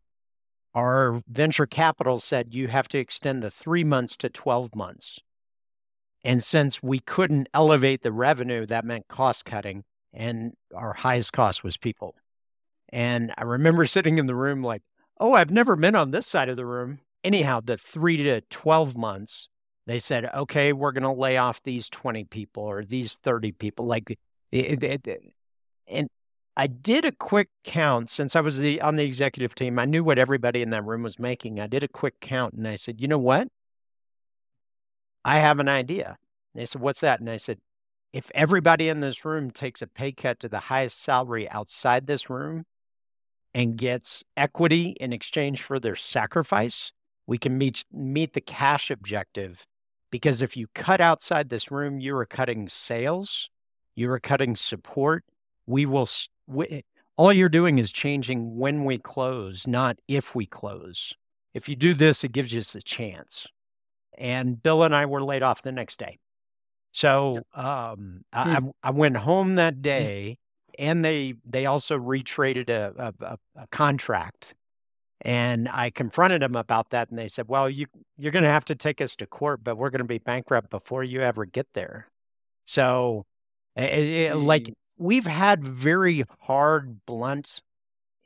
our 0.75 1.21
venture 1.29 1.67
capital 1.67 2.19
said 2.19 2.55
you 2.55 2.69
have 2.69 2.89
to 2.89 2.99
extend 2.99 3.43
the 3.43 3.51
three 3.51 3.85
months 3.85 4.17
to 4.19 4.31
12 4.31 4.75
months. 4.75 5.19
And 6.25 6.43
since 6.43 6.83
we 6.83 7.01
couldn't 7.01 7.49
elevate 7.53 8.03
the 8.03 8.13
revenue, 8.13 8.65
that 8.67 8.85
meant 8.85 9.09
cost 9.09 9.45
cutting 9.45 9.85
and 10.13 10.53
our 10.75 10.93
highest 10.93 11.33
cost 11.33 11.65
was 11.65 11.77
people. 11.77 12.15
And 12.91 13.33
I 13.37 13.45
remember 13.45 13.87
sitting 13.87 14.19
in 14.19 14.27
the 14.27 14.35
room 14.35 14.63
like, 14.63 14.83
oh, 15.19 15.33
I've 15.33 15.51
never 15.51 15.77
been 15.77 15.97
on 15.97 16.11
this 16.11 16.27
side 16.27 16.49
of 16.49 16.57
the 16.57 16.67
room. 16.67 17.01
Anyhow, 17.25 17.61
the 17.61 17.77
three 17.77 18.17
to 18.19 18.41
12 18.43 18.97
months, 18.97 19.49
they 19.87 19.99
said, 19.99 20.29
okay, 20.35 20.73
we're 20.73 20.93
going 20.93 21.03
to 21.03 21.13
lay 21.13 21.37
off 21.37 21.63
these 21.63 21.89
20 21.89 22.25
people 22.25 22.65
or 22.65 22.85
these 22.85 23.17
30 23.17 23.53
people. 23.53 23.87
Like, 23.87 24.11
it, 24.51 24.83
it, 24.83 25.07
it, 25.07 25.23
and 25.87 26.09
I 26.57 26.67
did 26.67 27.05
a 27.05 27.13
quick 27.13 27.49
count 27.65 28.11
since 28.11 28.37
I 28.37 28.41
was 28.41 28.59
the 28.59 28.81
on 28.83 28.97
the 28.97 29.05
executive 29.05 29.55
team. 29.55 29.79
I 29.79 29.87
knew 29.87 30.05
what 30.05 30.19
everybody 30.19 30.63
in 30.63 30.71
that 30.71 30.85
room 30.85 31.03
was 31.03 31.19
making. 31.19 31.61
I 31.61 31.67
did 31.67 31.83
a 31.83 31.89
quick 31.89 32.21
count 32.21 32.55
and 32.55 32.69
I 32.69 32.77
said, 32.77 33.01
you 33.01 33.09
know 33.09 33.19
what? 33.19 33.49
I 35.25 35.39
have 35.39 35.61
an 35.61 35.69
idea. 35.69 36.19
They 36.55 36.67
said, 36.67 36.83
what's 36.83 37.01
that? 37.01 37.21
And 37.21 37.31
I 37.31 37.39
said, 37.39 37.59
if 38.13 38.31
everybody 38.35 38.89
in 38.91 39.01
this 39.01 39.25
room 39.25 39.51
takes 39.51 39.81
a 39.81 39.87
pay 39.87 40.13
cut 40.13 40.41
to 40.41 40.49
the 40.49 40.59
highest 40.59 41.03
salary 41.03 41.49
outside 41.49 42.07
this 42.07 42.29
room 42.29 42.65
and 43.55 43.77
gets 43.77 44.23
equity 44.37 44.97
in 45.01 45.15
exchange 45.15 45.63
for 45.63 45.81
their 45.81 45.97
sacrifice, 45.97 46.93
we 47.27 47.39
can 47.39 47.59
meet 47.59 47.85
meet 47.93 48.33
the 48.33 48.41
cash 48.41 48.91
objective. 48.91 49.67
Because 50.11 50.43
if 50.43 50.57
you 50.57 50.67
cut 50.75 51.01
outside 51.01 51.49
this 51.49 51.71
room, 51.71 51.99
you 51.99 52.15
are 52.17 52.27
cutting 52.27 52.69
sales, 52.69 53.49
you 53.95 54.11
are 54.11 54.21
cutting 54.21 54.57
support. 54.57 55.25
We 55.67 55.87
will. 55.87 56.09
We, 56.47 56.85
all 57.17 57.33
you're 57.33 57.49
doing 57.49 57.79
is 57.79 57.93
changing 57.93 58.57
when 58.57 58.85
we 58.85 58.99
close, 58.99 59.67
not 59.67 59.99
if 60.09 60.35
we 60.35 60.47
close. 60.47 61.13
If 61.55 61.69
you 61.69 61.77
do 61.77 61.95
this, 61.95 62.25
it 62.25 62.33
gives 62.33 62.55
us 62.55 62.75
a 62.75 62.83
chance. 62.83 63.47
And 64.19 64.63
Bill 64.63 64.83
and 64.83 64.95
I 64.95 65.07
were 65.07 65.23
laid 65.23 65.43
off 65.43 65.63
the 65.63 65.73
next 65.73 65.99
day. 65.99 66.19
So 66.93 67.41
um, 67.55 68.23
I, 68.33 68.61
I 68.83 68.91
went 68.91 69.17
home 69.17 69.55
that 69.55 69.81
day, 69.81 70.39
and 70.79 71.05
they 71.05 71.35
they 71.49 71.67
also 71.67 71.99
retraded 71.99 72.69
a, 72.69 73.15
a, 73.21 73.39
a 73.57 73.67
contract, 73.69 74.55
and 75.23 75.69
I 75.69 75.91
confronted 75.91 76.43
them 76.43 76.57
about 76.57 76.91
that, 76.91 77.11
and 77.11 77.19
they 77.19 77.29
said, 77.29 77.47
"Well, 77.49 77.71
you 77.71 77.87
you're 78.19 78.33
going 78.33 78.43
to 78.43 78.51
have 78.51 78.65
to 78.67 78.75
take 78.75 79.01
us 79.01 79.17
to 79.17 79.27
court, 79.27 79.63
but 79.63 79.77
we're 79.77 79.91
going 79.91 80.01
to 80.01 80.05
be 80.05 80.19
bankrupt 80.19 80.69
before 80.71 81.05
you 81.05 81.21
ever 81.23 81.45
get 81.45 81.69
there." 81.75 82.09
So, 82.65 83.25
it, 83.77 84.09
it, 84.09 84.37
like 84.37 84.73
we've 84.99 85.27
had 85.27 85.65
very 85.65 86.25
hard, 86.41 87.05
blunt 87.07 87.61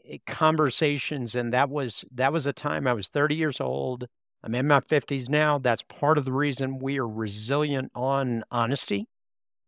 eh, 0.09 0.19
conversations, 0.27 1.35
and 1.35 1.53
that 1.53 1.69
was 1.69 2.05
that 2.13 2.33
was 2.33 2.47
a 2.47 2.53
time 2.53 2.87
I 2.87 2.95
was 2.95 3.09
30 3.09 3.35
years 3.35 3.61
old. 3.61 4.07
I'm 4.43 4.55
in 4.55 4.67
my 4.67 4.81
50s 4.81 5.29
now. 5.29 5.59
That's 5.59 5.83
part 5.83 6.19
of 6.19 6.25
the 6.25 6.33
reason 6.33 6.79
we 6.79 6.99
are 6.99 7.09
resilient 7.09 7.91
on 7.95 8.45
honesty. 8.51 9.07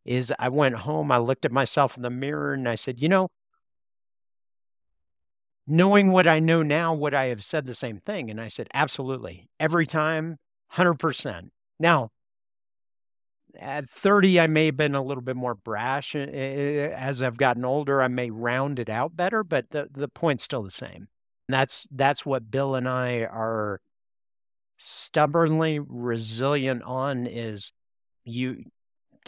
Is 0.04 0.32
I 0.38 0.48
went 0.48 0.76
home, 0.76 1.12
I 1.12 1.18
looked 1.18 1.44
at 1.44 1.52
myself 1.52 1.96
in 1.96 2.02
the 2.02 2.10
mirror, 2.10 2.54
and 2.54 2.66
I 2.66 2.76
said, 2.76 3.02
you 3.02 3.10
know, 3.10 3.28
knowing 5.68 6.10
what 6.10 6.26
I 6.26 6.40
know 6.40 6.62
now, 6.62 6.94
would 6.94 7.14
I 7.14 7.26
have 7.26 7.44
said 7.44 7.66
the 7.66 7.74
same 7.74 8.00
thing? 8.00 8.30
And 8.30 8.40
I 8.40 8.48
said, 8.48 8.68
absolutely. 8.74 9.48
Every 9.60 9.86
time, 9.86 10.38
100%. 10.74 11.50
Now, 11.78 12.10
at 13.58 13.88
30, 13.88 14.40
I 14.40 14.46
may 14.46 14.66
have 14.66 14.76
been 14.76 14.94
a 14.94 15.02
little 15.02 15.22
bit 15.22 15.36
more 15.36 15.54
brash. 15.54 16.14
Eh, 16.14 16.20
eh, 16.20 16.26
eh, 16.32 16.94
as 16.96 17.22
I've 17.22 17.36
gotten 17.36 17.64
older, 17.64 18.02
I 18.02 18.08
may 18.08 18.30
round 18.30 18.78
it 18.78 18.88
out 18.88 19.14
better, 19.14 19.44
but 19.44 19.70
the, 19.70 19.88
the 19.92 20.08
point's 20.08 20.42
still 20.42 20.62
the 20.62 20.70
same. 20.70 21.08
That's 21.48 21.88
that's 21.90 22.26
what 22.26 22.50
Bill 22.50 22.74
and 22.74 22.86
I 22.86 23.22
are 23.22 23.80
stubbornly 24.76 25.78
resilient 25.78 26.82
on 26.82 27.26
is 27.26 27.72
you 28.24 28.64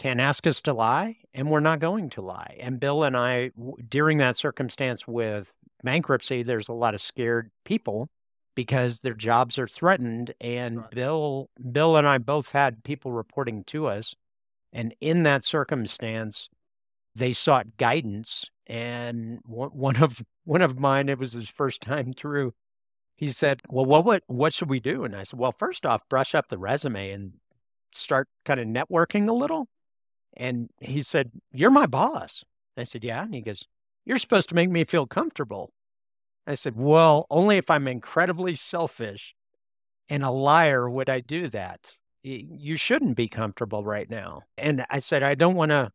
can't 0.01 0.19
ask 0.19 0.47
us 0.47 0.63
to 0.63 0.73
lie, 0.73 1.15
and 1.31 1.47
we're 1.47 1.59
not 1.59 1.79
going 1.79 2.09
to 2.09 2.23
lie. 2.23 2.57
And 2.59 2.79
Bill 2.79 3.03
and 3.03 3.15
I, 3.15 3.51
during 3.87 4.17
that 4.17 4.35
circumstance 4.35 5.07
with 5.07 5.53
bankruptcy, 5.83 6.41
there's 6.41 6.69
a 6.69 6.73
lot 6.73 6.95
of 6.95 7.01
scared 7.01 7.51
people 7.65 8.09
because 8.55 9.01
their 9.01 9.13
jobs 9.13 9.59
are 9.59 9.67
threatened. 9.67 10.33
And 10.41 10.79
right. 10.79 10.89
Bill, 10.89 11.51
Bill 11.71 11.97
and 11.97 12.07
I 12.07 12.17
both 12.17 12.49
had 12.49 12.83
people 12.83 13.11
reporting 13.11 13.63
to 13.65 13.85
us, 13.85 14.15
and 14.73 14.95
in 15.01 15.21
that 15.21 15.43
circumstance, 15.43 16.49
they 17.13 17.31
sought 17.31 17.77
guidance. 17.77 18.49
And 18.65 19.37
one 19.45 19.97
of 19.97 20.19
one 20.45 20.63
of 20.63 20.79
mine, 20.79 21.09
it 21.09 21.19
was 21.19 21.33
his 21.33 21.47
first 21.47 21.79
time 21.79 22.13
through. 22.13 22.55
He 23.17 23.29
said, 23.29 23.61
"Well, 23.69 23.85
what 23.85 24.03
what 24.03 24.23
what 24.25 24.51
should 24.51 24.71
we 24.71 24.79
do?" 24.79 25.03
And 25.03 25.15
I 25.15 25.23
said, 25.25 25.37
"Well, 25.37 25.51
first 25.51 25.85
off, 25.85 26.09
brush 26.09 26.33
up 26.33 26.47
the 26.47 26.57
resume 26.57 27.11
and 27.11 27.33
start 27.91 28.29
kind 28.45 28.59
of 28.59 28.65
networking 28.65 29.29
a 29.29 29.33
little." 29.33 29.67
And 30.37 30.69
he 30.79 31.01
said, 31.01 31.31
You're 31.51 31.71
my 31.71 31.85
boss. 31.85 32.43
I 32.77 32.83
said, 32.83 33.03
Yeah. 33.03 33.23
And 33.23 33.33
he 33.33 33.41
goes, 33.41 33.65
You're 34.05 34.17
supposed 34.17 34.49
to 34.49 34.55
make 34.55 34.69
me 34.69 34.85
feel 34.85 35.07
comfortable. 35.07 35.71
I 36.47 36.55
said, 36.55 36.75
Well, 36.75 37.27
only 37.29 37.57
if 37.57 37.69
I'm 37.69 37.87
incredibly 37.87 38.55
selfish 38.55 39.35
and 40.09 40.23
a 40.23 40.29
liar 40.29 40.89
would 40.89 41.09
I 41.09 41.21
do 41.21 41.47
that. 41.49 41.97
You 42.23 42.75
shouldn't 42.75 43.15
be 43.15 43.27
comfortable 43.27 43.83
right 43.83 44.09
now. 44.09 44.41
And 44.57 44.85
I 44.89 44.99
said, 44.99 45.23
I 45.23 45.33
don't 45.33 45.55
want 45.55 45.71
to, 45.71 45.89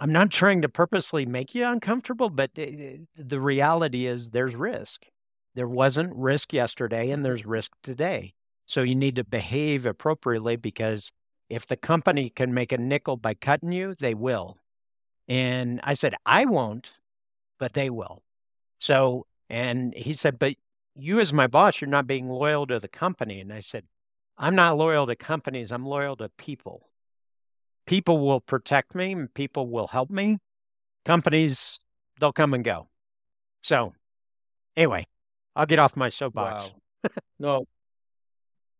I'm 0.00 0.12
not 0.12 0.30
trying 0.32 0.62
to 0.62 0.68
purposely 0.68 1.26
make 1.26 1.54
you 1.54 1.64
uncomfortable, 1.64 2.28
but 2.28 2.50
eh, 2.56 2.62
eh, 2.62 2.96
the 3.16 3.40
reality 3.40 4.06
is 4.06 4.30
there's 4.30 4.56
risk. 4.56 5.06
There 5.54 5.68
wasn't 5.68 6.16
risk 6.16 6.52
yesterday 6.52 7.10
and 7.10 7.24
there's 7.24 7.46
risk 7.46 7.70
today. 7.82 8.34
So 8.66 8.82
you 8.82 8.96
need 8.96 9.16
to 9.16 9.24
behave 9.24 9.86
appropriately 9.86 10.56
because 10.56 11.12
if 11.48 11.66
the 11.66 11.76
company 11.76 12.30
can 12.30 12.54
make 12.54 12.72
a 12.72 12.78
nickel 12.78 13.16
by 13.16 13.34
cutting 13.34 13.72
you, 13.72 13.94
they 13.94 14.14
will. 14.14 14.58
And 15.28 15.80
I 15.82 15.94
said, 15.94 16.14
I 16.26 16.44
won't, 16.44 16.92
but 17.58 17.72
they 17.72 17.90
will. 17.90 18.22
So, 18.78 19.26
and 19.48 19.94
he 19.94 20.14
said, 20.14 20.38
but 20.38 20.54
you 20.94 21.20
as 21.20 21.32
my 21.32 21.46
boss, 21.46 21.80
you're 21.80 21.88
not 21.88 22.06
being 22.06 22.28
loyal 22.28 22.66
to 22.66 22.78
the 22.78 22.88
company. 22.88 23.40
And 23.40 23.52
I 23.52 23.60
said, 23.60 23.84
I'm 24.36 24.54
not 24.54 24.76
loyal 24.76 25.06
to 25.06 25.16
companies. 25.16 25.72
I'm 25.72 25.86
loyal 25.86 26.16
to 26.16 26.28
people. 26.30 26.88
People 27.86 28.26
will 28.26 28.40
protect 28.40 28.94
me 28.94 29.12
and 29.12 29.32
people 29.32 29.68
will 29.68 29.86
help 29.86 30.10
me. 30.10 30.38
Companies, 31.04 31.78
they'll 32.18 32.32
come 32.32 32.54
and 32.54 32.64
go. 32.64 32.88
So, 33.62 33.94
anyway, 34.76 35.06
I'll 35.54 35.66
get 35.66 35.78
off 35.78 35.96
my 35.96 36.08
soapbox. 36.08 36.64
Wow. 36.64 37.10
no, 37.38 37.66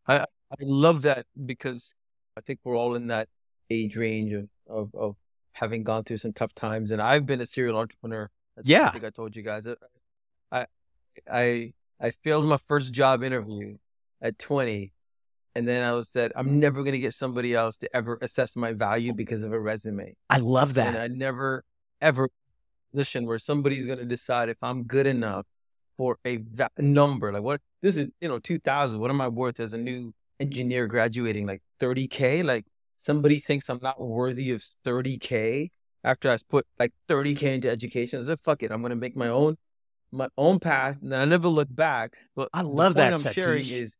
I 0.06 0.20
I 0.20 0.56
love 0.60 1.02
that 1.02 1.26
because 1.44 1.94
I 2.36 2.40
think 2.40 2.60
we're 2.64 2.76
all 2.76 2.94
in 2.94 3.08
that 3.08 3.28
age 3.70 3.96
range 3.96 4.32
of, 4.32 4.48
of, 4.68 4.94
of 4.94 5.16
having 5.52 5.84
gone 5.84 6.04
through 6.04 6.18
some 6.18 6.32
tough 6.32 6.54
times. 6.54 6.90
And 6.90 7.00
I've 7.00 7.26
been 7.26 7.40
a 7.40 7.46
serial 7.46 7.78
entrepreneur. 7.78 8.30
That's 8.56 8.68
yeah. 8.68 8.88
I 8.88 8.90
think 8.90 9.04
I 9.04 9.10
told 9.10 9.36
you 9.36 9.42
guys. 9.42 9.66
I, 10.50 10.66
I, 11.30 11.72
I 12.00 12.10
failed 12.10 12.44
my 12.46 12.56
first 12.56 12.92
job 12.92 13.22
interview 13.22 13.76
at 14.20 14.38
20. 14.38 14.92
And 15.56 15.68
then 15.68 15.88
I 15.88 15.92
was 15.92 16.08
said, 16.08 16.32
I'm 16.34 16.58
never 16.58 16.82
going 16.82 16.94
to 16.94 16.98
get 16.98 17.14
somebody 17.14 17.54
else 17.54 17.78
to 17.78 17.96
ever 17.96 18.18
assess 18.20 18.56
my 18.56 18.72
value 18.72 19.14
because 19.14 19.42
of 19.44 19.52
a 19.52 19.60
resume. 19.60 20.14
I 20.28 20.38
love 20.38 20.74
that. 20.74 20.88
And 20.88 20.98
I 20.98 21.06
never, 21.06 21.64
ever 22.00 22.28
position 22.92 23.26
where 23.26 23.38
somebody's 23.38 23.86
going 23.86 23.98
to 24.00 24.04
decide 24.04 24.48
if 24.48 24.62
I'm 24.62 24.82
good 24.82 25.06
enough 25.06 25.46
for 25.96 26.18
a 26.24 26.38
va- 26.38 26.70
number. 26.78 27.32
Like 27.32 27.44
what, 27.44 27.60
this 27.82 27.96
is, 27.96 28.08
you 28.20 28.28
know, 28.28 28.40
2000. 28.40 28.98
What 28.98 29.10
am 29.10 29.20
I 29.20 29.28
worth 29.28 29.60
as 29.60 29.74
a 29.74 29.78
new 29.78 30.12
engineer 30.40 30.86
graduating 30.86 31.46
like 31.46 31.62
30k 31.80 32.44
like 32.44 32.66
somebody 32.96 33.38
thinks 33.38 33.68
i'm 33.68 33.80
not 33.82 34.00
worthy 34.00 34.50
of 34.50 34.62
30k 34.84 35.68
after 36.02 36.30
i 36.30 36.36
put 36.48 36.66
like 36.78 36.92
30k 37.08 37.42
into 37.42 37.70
education 37.70 38.20
i 38.20 38.22
said 38.22 38.40
fuck 38.40 38.62
it 38.62 38.70
i'm 38.70 38.82
gonna 38.82 38.96
make 38.96 39.16
my 39.16 39.28
own 39.28 39.56
my 40.10 40.28
own 40.36 40.58
path 40.58 40.96
and 41.02 41.14
i 41.14 41.24
never 41.24 41.48
look 41.48 41.68
back 41.70 42.16
but 42.34 42.48
i 42.52 42.62
love 42.62 42.94
that 42.94 43.12
i'm 43.12 43.20
Satish. 43.20 43.32
sharing 43.32 43.66
is 43.68 43.96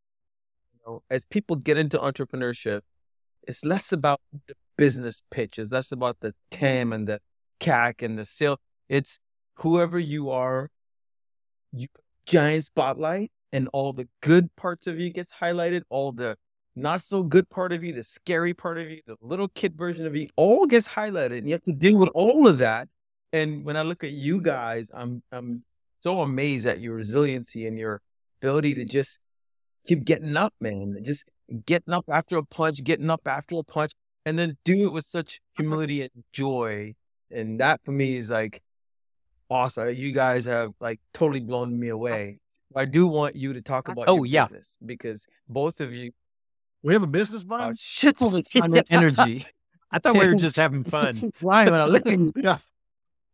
you 0.73 0.81
know, 0.87 1.03
as 1.11 1.25
people 1.25 1.57
get 1.57 1.79
into 1.79 1.99
entrepreneurship 1.99 2.81
it's 3.47 3.65
less 3.65 3.93
about 3.93 4.21
the 4.47 4.55
business 4.77 5.23
pitch 5.31 5.59
it's 5.59 5.71
less 5.71 5.93
about 5.93 6.17
the 6.21 6.35
tam 6.51 6.93
and 6.93 7.07
the 7.07 7.21
cac 7.61 8.03
and 8.03 8.19
the 8.19 8.25
sale 8.25 8.59
it's 8.89 9.19
whoever 9.57 9.99
you 9.99 10.31
are 10.31 10.71
you 11.73 11.87
giant 12.27 12.65
spotlight 12.65 13.31
and 13.55 13.69
all 13.73 13.93
the 13.93 14.09
good 14.21 14.55
parts 14.57 14.89
of 14.89 14.99
you 14.99 15.11
gets 15.11 15.33
highlighted, 15.33 15.83
all 15.89 16.11
the 16.11 16.37
not 16.75 17.01
so 17.03 17.23
good 17.23 17.49
part 17.49 17.73
of 17.73 17.85
you, 17.85 17.93
the 17.93 18.03
scary 18.03 18.53
part 18.53 18.79
of 18.79 18.91
you, 18.91 19.01
the 19.07 19.17
little 19.21 19.47
kid 19.49 19.77
version 19.77 20.07
of 20.07 20.17
you, 20.17 20.29
all 20.35 20.67
gets 20.67 20.89
highlighted, 20.89 21.39
and 21.39 21.49
you 21.49 21.53
have 21.53 21.63
to 21.63 21.73
deal 21.73 21.97
with 21.97 22.09
all 22.15 22.49
of 22.49 22.59
that. 22.59 22.89
And 23.33 23.65
when 23.65 23.77
I 23.77 23.83
look 23.83 24.03
at 24.03 24.11
you 24.11 24.41
guys, 24.41 24.91
I'm 24.93 25.23
I'm 25.31 25.63
so 26.01 26.21
amazed 26.21 26.67
at 26.67 26.81
your 26.81 26.97
resiliency 26.97 27.67
and 27.69 27.79
your 27.79 28.03
ability 28.43 28.75
to 28.75 28.85
just 28.85 29.21
keep 29.87 30.05
getting 30.05 30.37
up, 30.37 30.53
man. 30.61 30.99
Just 31.05 31.31
getting 31.65 31.95
up 31.95 32.07
after 32.09 32.37
a 32.39 32.45
punch, 32.45 32.83
getting 32.83 33.09
up 33.09 33.23
after 33.25 33.57
a 33.57 33.63
punch, 33.63 33.93
and 34.27 34.37
then 34.37 34.57
do 34.65 34.87
it 34.87 34.93
with 34.93 35.05
such 35.05 35.41
humility 35.57 36.03
and 36.03 36.11
joy. 36.33 36.95
And 37.31 37.61
that 37.61 37.81
for 37.85 37.93
me 37.93 38.17
is 38.17 38.31
like 38.31 38.63
awesome. 39.49 39.95
You 39.95 40.11
guys 40.11 40.45
have 40.47 40.73
like 40.81 41.01
totally 41.13 41.41
blown 41.41 41.79
me 41.79 41.89
away. 41.89 42.41
I 42.77 42.85
do 42.85 43.07
want 43.07 43.37
you 43.37 43.53
to 43.53 43.63
talk 43.63 43.89
about 43.89 44.09
oh 44.09 44.25
yeah 44.25 44.43
business 44.43 44.77
because 44.85 45.27
both 45.49 45.81
of 45.81 45.95
you 45.95 46.13
we 46.85 46.93
have 46.93 47.03
a 47.03 47.09
business, 47.09 47.43
Brian. 47.43 47.71
Uh, 47.71 47.75
shit 47.77 48.21
of 48.21 48.49
time 48.51 48.75
of 48.75 48.85
energy. 48.91 49.47
I 49.91 49.99
thought 49.99 50.19
we 50.19 50.27
were 50.27 50.35
just 50.35 50.57
having 50.57 50.85
fun. 50.97 51.33
Why 51.41 51.65
when 51.65 51.81
I 51.81 51.87
look 51.87 52.07
at 52.07 52.19
yeah, 52.37 52.59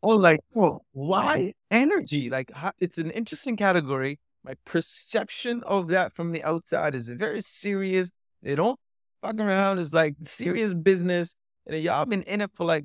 oh 0.04 0.16
like 0.16 0.40
oh, 0.54 0.82
why 0.92 1.54
energy? 1.68 2.30
Like 2.30 2.52
how, 2.52 2.70
it's 2.78 2.98
an 2.98 3.10
interesting 3.10 3.56
category. 3.56 4.20
My 4.44 4.54
perception 4.64 5.64
of 5.64 5.88
that 5.88 6.12
from 6.12 6.30
the 6.30 6.44
outside 6.44 6.94
is 6.94 7.08
very 7.08 7.40
serious. 7.40 8.10
They 8.40 8.54
don't 8.54 8.78
fuck 9.20 9.38
around. 9.40 9.80
It's 9.80 9.92
like 9.92 10.14
serious 10.20 10.72
business, 10.72 11.34
and 11.66 11.76
y'all 11.82 12.06
been 12.06 12.22
in 12.22 12.42
it 12.42 12.50
for 12.54 12.64
like 12.64 12.84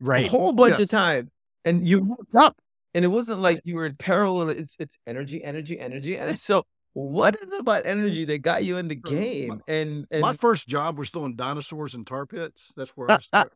right. 0.00 0.26
a 0.26 0.28
whole 0.28 0.52
bunch 0.52 0.72
yes. 0.72 0.80
of 0.80 0.90
time, 0.90 1.30
and 1.64 1.88
you 1.88 2.00
woke 2.00 2.34
up 2.36 2.60
and 2.98 3.04
it 3.04 3.08
wasn't 3.08 3.38
like 3.38 3.60
you 3.62 3.76
were 3.76 3.86
in 3.86 3.94
peril. 3.94 4.50
It's 4.50 4.76
it's 4.80 4.98
energy, 5.06 5.44
energy, 5.44 5.78
energy. 5.78 6.16
And 6.16 6.36
so, 6.36 6.64
what 6.94 7.36
is 7.40 7.52
it 7.52 7.60
about 7.60 7.86
energy 7.86 8.24
that 8.24 8.38
got 8.38 8.64
you 8.64 8.76
in 8.76 8.88
the 8.88 8.96
game? 8.96 9.62
And, 9.68 10.04
and 10.10 10.20
my 10.20 10.34
first 10.34 10.66
job 10.66 10.98
was 10.98 11.08
throwing 11.08 11.36
dinosaurs 11.36 11.94
in 11.94 12.04
tar 12.04 12.26
pits. 12.26 12.72
That's 12.76 12.90
where 12.96 13.08
I 13.08 13.20
started. 13.20 13.52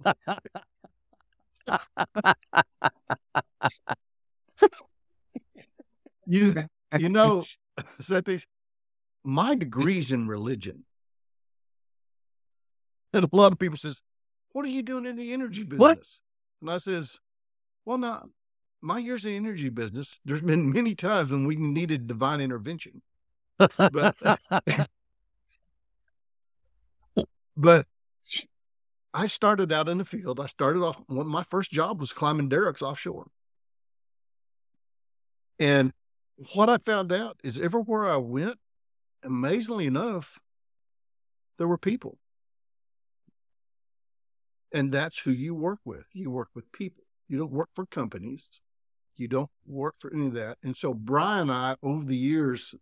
you 6.26 6.54
you 6.96 7.08
know, 7.08 7.44
my 9.24 9.56
degree's 9.56 10.12
in 10.12 10.28
religion. 10.28 10.84
And 13.12 13.24
a 13.24 13.28
lot 13.32 13.50
of 13.50 13.58
people 13.58 13.76
says, 13.76 14.02
What 14.52 14.64
are 14.64 14.68
you 14.68 14.84
doing 14.84 15.04
in 15.04 15.16
the 15.16 15.32
energy 15.32 15.64
business? 15.64 15.80
What? 15.80 15.98
And 16.60 16.70
I 16.70 16.78
says, 16.78 17.18
Well, 17.84 17.98
now 17.98 18.26
my 18.82 18.98
years 18.98 19.24
in 19.24 19.32
energy 19.32 19.68
business, 19.68 20.20
there's 20.24 20.42
been 20.42 20.72
many 20.72 20.94
times 20.94 21.30
when 21.30 21.46
we 21.46 21.56
needed 21.56 22.06
divine 22.06 22.40
intervention. 22.40 23.00
But, 23.56 24.16
but 27.56 27.86
I 29.14 29.26
started 29.26 29.72
out 29.72 29.88
in 29.88 29.98
the 29.98 30.04
field. 30.04 30.40
I 30.40 30.46
started 30.46 30.82
off, 30.82 31.00
my 31.08 31.44
first 31.44 31.70
job 31.70 32.00
was 32.00 32.12
climbing 32.12 32.48
derricks 32.48 32.82
offshore. 32.82 33.28
And 35.60 35.92
what 36.54 36.68
I 36.68 36.78
found 36.78 37.12
out 37.12 37.38
is 37.44 37.58
everywhere 37.58 38.06
I 38.08 38.16
went, 38.16 38.56
amazingly 39.22 39.86
enough, 39.86 40.40
there 41.58 41.68
were 41.68 41.78
people. 41.78 42.18
And 44.74 44.90
that's 44.90 45.18
who 45.18 45.30
you 45.30 45.54
work 45.54 45.78
with. 45.84 46.06
You 46.12 46.30
work 46.30 46.48
with 46.54 46.72
people. 46.72 47.04
You 47.28 47.38
don't 47.38 47.52
work 47.52 47.68
for 47.76 47.86
companies. 47.86 48.48
You 49.16 49.28
don't 49.28 49.50
work 49.66 49.94
for 49.98 50.12
any 50.12 50.26
of 50.26 50.32
that. 50.34 50.58
And 50.62 50.76
so 50.76 50.94
Brian 50.94 51.42
and 51.42 51.52
I, 51.52 51.76
over 51.82 52.04
the 52.04 52.16
years, 52.16 52.74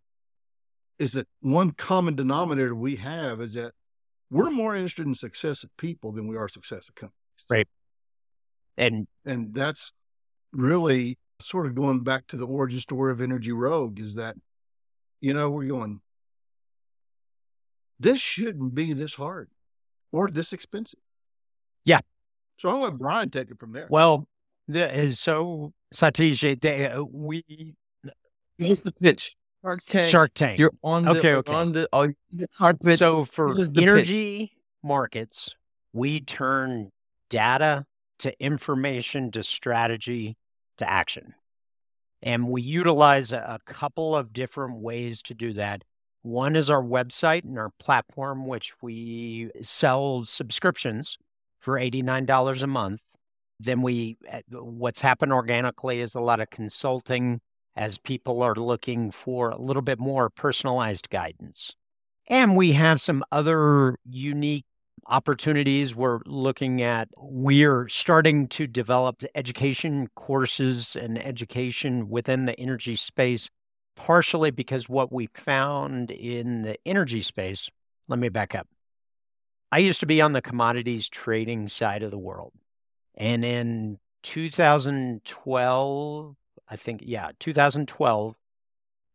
is 0.97 1.13
that 1.13 1.27
one 1.41 1.71
common 1.71 2.15
denominator 2.15 2.75
we 2.75 2.95
have 2.97 3.41
is 3.41 3.53
that 3.53 3.73
we're 4.29 4.49
more 4.49 4.75
interested 4.75 5.05
in 5.05 5.15
success 5.15 5.63
of 5.63 5.75
people 5.77 6.11
than 6.11 6.27
we 6.27 6.37
are 6.37 6.47
success 6.47 6.87
of 6.87 6.95
companies. 6.95 7.45
Right. 7.49 7.67
And 8.77 9.07
and 9.25 9.53
that's 9.53 9.91
really 10.53 11.17
sort 11.39 11.65
of 11.65 11.75
going 11.75 12.03
back 12.03 12.27
to 12.27 12.37
the 12.37 12.45
origin 12.45 12.79
story 12.79 13.11
of 13.11 13.19
Energy 13.19 13.51
Rouge 13.51 13.99
is 13.99 14.15
that, 14.15 14.35
you 15.19 15.33
know, 15.33 15.49
we're 15.49 15.67
going, 15.67 15.99
this 17.99 18.19
shouldn't 18.19 18.73
be 18.73 18.93
this 18.93 19.15
hard 19.15 19.49
or 20.11 20.29
this 20.29 20.53
expensive. 20.53 20.99
Yeah. 21.83 21.99
So 22.57 22.69
I'll 22.69 22.79
let 22.79 22.97
Brian 22.97 23.29
take 23.29 23.49
it 23.49 23.59
from 23.59 23.73
there. 23.73 23.87
Well, 23.89 24.27
the, 24.71 25.11
so 25.11 25.73
Satish, 25.93 26.59
they, 26.61 26.89
uh, 26.89 27.03
we. 27.03 27.75
Here's 28.57 28.81
the 28.81 28.91
pitch. 28.91 29.35
Shark 29.63 29.81
Tank. 29.85 30.07
Shark 30.07 30.33
Tank. 30.33 30.59
You're 30.59 30.71
on 30.83 31.05
the, 31.05 31.11
okay, 31.11 31.35
okay. 31.35 31.53
on 31.53 31.71
the, 31.71 31.87
on 31.93 32.15
carpet. 32.57 32.97
So 32.97 33.25
for 33.25 33.55
energy, 33.77 34.51
markets, 34.83 35.55
we 35.93 36.21
turn 36.21 36.91
data 37.29 37.85
to 38.19 38.43
information 38.43 39.31
to 39.31 39.43
strategy 39.43 40.37
to 40.77 40.89
action. 40.89 41.33
And 42.23 42.49
we 42.49 42.61
utilize 42.61 43.33
a, 43.33 43.59
a 43.65 43.71
couple 43.71 44.15
of 44.15 44.33
different 44.33 44.77
ways 44.77 45.21
to 45.23 45.33
do 45.33 45.53
that. 45.53 45.83
One 46.23 46.55
is 46.55 46.69
our 46.69 46.83
website 46.83 47.43
and 47.43 47.57
our 47.57 47.71
platform, 47.79 48.45
which 48.45 48.73
we 48.81 49.49
sell 49.61 50.23
subscriptions 50.23 51.17
for 51.59 51.79
$89 51.79 52.61
a 52.61 52.67
month. 52.67 53.15
Then 53.63 53.81
we, 53.81 54.17
eh, 54.27 54.41
what's 54.49 55.01
happened 55.01 55.33
organically 55.33 56.01
is 56.01 56.15
a 56.15 56.19
lot 56.19 56.39
of 56.39 56.49
consulting 56.49 57.41
as 57.75 57.97
people 57.97 58.41
are 58.41 58.55
looking 58.55 59.11
for 59.11 59.49
a 59.49 59.61
little 59.61 59.81
bit 59.81 59.99
more 59.99 60.29
personalized 60.29 61.09
guidance. 61.09 61.75
And 62.27 62.55
we 62.55 62.71
have 62.73 62.99
some 62.99 63.23
other 63.31 63.97
unique 64.03 64.65
opportunities 65.07 65.95
we're 65.95 66.19
looking 66.25 66.81
at. 66.81 67.07
We're 67.17 67.87
starting 67.87 68.47
to 68.49 68.67
develop 68.67 69.23
education 69.35 70.07
courses 70.15 70.95
and 70.95 71.23
education 71.23 72.09
within 72.09 72.45
the 72.45 72.59
energy 72.59 72.95
space, 72.95 73.49
partially 73.95 74.51
because 74.51 74.89
what 74.89 75.11
we 75.11 75.27
found 75.33 76.11
in 76.11 76.63
the 76.63 76.77
energy 76.85 77.21
space. 77.21 77.69
Let 78.07 78.19
me 78.19 78.29
back 78.29 78.55
up. 78.55 78.67
I 79.71 79.77
used 79.77 80.01
to 80.01 80.05
be 80.05 80.19
on 80.21 80.33
the 80.33 80.41
commodities 80.41 81.07
trading 81.07 81.67
side 81.67 82.03
of 82.03 82.11
the 82.11 82.17
world. 82.17 82.53
And 83.21 83.45
in 83.45 83.99
2012, 84.23 86.35
I 86.67 86.75
think, 86.75 87.01
yeah, 87.05 87.29
2012, 87.39 88.35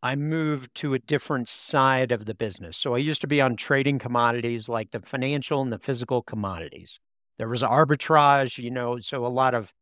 I 0.01 0.15
moved 0.15 0.73
to 0.77 0.95
a 0.95 1.01
different 1.01 1.49
side 1.49 2.13
of 2.13 2.25
the 2.25 2.35
business. 2.35 2.77
So 2.77 2.95
I 2.95 2.99
used 2.99 3.21
to 3.23 3.27
be 3.27 3.41
on 3.41 3.57
trading 3.57 3.99
commodities 3.99 4.69
like 4.69 4.93
the 4.93 5.01
financial 5.01 5.61
and 5.61 5.73
the 5.73 5.81
physical 5.81 6.23
commodities. 6.23 7.01
There 7.39 7.49
was 7.49 7.65
arbitrage, 7.65 8.63
you 8.63 8.71
know, 8.71 9.01
so 9.01 9.27
a 9.27 9.29
lot 9.29 9.55
of 9.55 9.75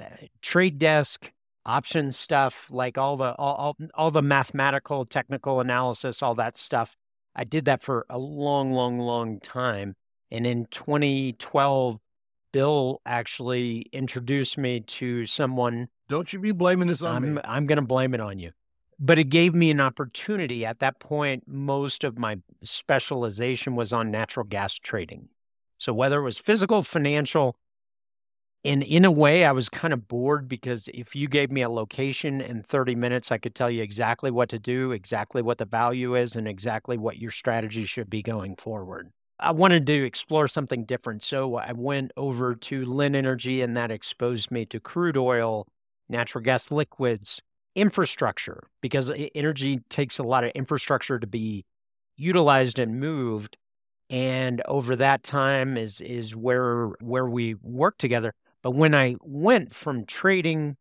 eh, 0.00 0.28
trade 0.40 0.78
desk 0.78 1.30
option 1.66 2.10
stuff, 2.10 2.68
like 2.70 2.96
all 2.96 3.18
the 3.18 3.34
all, 3.34 3.54
all, 3.54 3.76
all 3.92 4.10
the 4.10 4.22
mathematical, 4.22 5.04
technical 5.04 5.60
analysis, 5.60 6.22
all 6.22 6.36
that 6.36 6.56
stuff. 6.56 6.96
I 7.36 7.44
did 7.44 7.66
that 7.66 7.82
for 7.82 8.06
a 8.08 8.18
long, 8.18 8.72
long, 8.72 8.98
long 8.98 9.40
time. 9.40 9.94
And 10.30 10.46
in 10.46 10.64
2012, 10.70 12.00
Bill 12.52 13.00
actually 13.06 13.86
introduced 13.92 14.58
me 14.58 14.80
to 14.80 15.24
someone. 15.24 15.88
Don't 16.08 16.32
you 16.32 16.38
be 16.38 16.52
blaming 16.52 16.88
this 16.88 17.02
on 17.02 17.24
I'm, 17.24 17.34
me. 17.34 17.40
I'm 17.44 17.66
going 17.66 17.76
to 17.76 17.82
blame 17.82 18.14
it 18.14 18.20
on 18.20 18.38
you 18.38 18.52
but 19.02 19.18
it 19.18 19.24
gave 19.24 19.52
me 19.52 19.68
an 19.72 19.80
opportunity. 19.80 20.64
At 20.64 20.78
that 20.78 21.00
point, 21.00 21.42
most 21.48 22.04
of 22.04 22.18
my 22.18 22.38
specialization 22.62 23.74
was 23.74 23.92
on 23.92 24.12
natural 24.12 24.46
gas 24.46 24.74
trading. 24.74 25.28
So 25.78 25.92
whether 25.92 26.20
it 26.20 26.22
was 26.22 26.38
physical, 26.38 26.84
financial, 26.84 27.56
and 28.64 28.84
in 28.84 29.04
a 29.04 29.10
way, 29.10 29.44
I 29.44 29.50
was 29.50 29.68
kind 29.68 29.92
of 29.92 30.06
bored 30.06 30.46
because 30.46 30.88
if 30.94 31.16
you 31.16 31.26
gave 31.26 31.50
me 31.50 31.62
a 31.62 31.68
location 31.68 32.40
in 32.40 32.62
30 32.62 32.94
minutes, 32.94 33.32
I 33.32 33.38
could 33.38 33.56
tell 33.56 33.68
you 33.68 33.82
exactly 33.82 34.30
what 34.30 34.48
to 34.50 34.60
do, 34.60 34.92
exactly 34.92 35.42
what 35.42 35.58
the 35.58 35.64
value 35.64 36.14
is, 36.14 36.36
and 36.36 36.46
exactly 36.46 36.96
what 36.96 37.18
your 37.18 37.32
strategy 37.32 37.84
should 37.84 38.08
be 38.08 38.22
going 38.22 38.54
forward. 38.54 39.10
I 39.42 39.50
wanted 39.50 39.86
to 39.86 40.04
explore 40.04 40.46
something 40.46 40.84
different. 40.84 41.22
So 41.22 41.56
I 41.56 41.72
went 41.72 42.12
over 42.16 42.54
to 42.54 42.84
Linn 42.84 43.16
Energy, 43.16 43.60
and 43.60 43.76
that 43.76 43.90
exposed 43.90 44.50
me 44.50 44.64
to 44.66 44.78
crude 44.78 45.16
oil, 45.16 45.66
natural 46.08 46.44
gas 46.44 46.70
liquids, 46.70 47.42
infrastructure 47.74 48.68
because 48.80 49.10
energy 49.34 49.78
takes 49.88 50.18
a 50.18 50.22
lot 50.22 50.44
of 50.44 50.50
infrastructure 50.54 51.18
to 51.18 51.26
be 51.26 51.64
utilized 52.16 52.78
and 52.78 53.00
moved 53.00 53.56
and 54.10 54.60
over 54.68 54.94
that 54.94 55.22
time 55.22 55.78
is 55.78 56.00
is 56.02 56.36
where 56.36 56.88
where 57.00 57.26
we 57.26 57.54
work 57.62 57.96
together 57.96 58.34
but 58.62 58.72
when 58.72 58.94
i 58.94 59.16
went 59.22 59.74
from 59.74 60.04
trading 60.04 60.76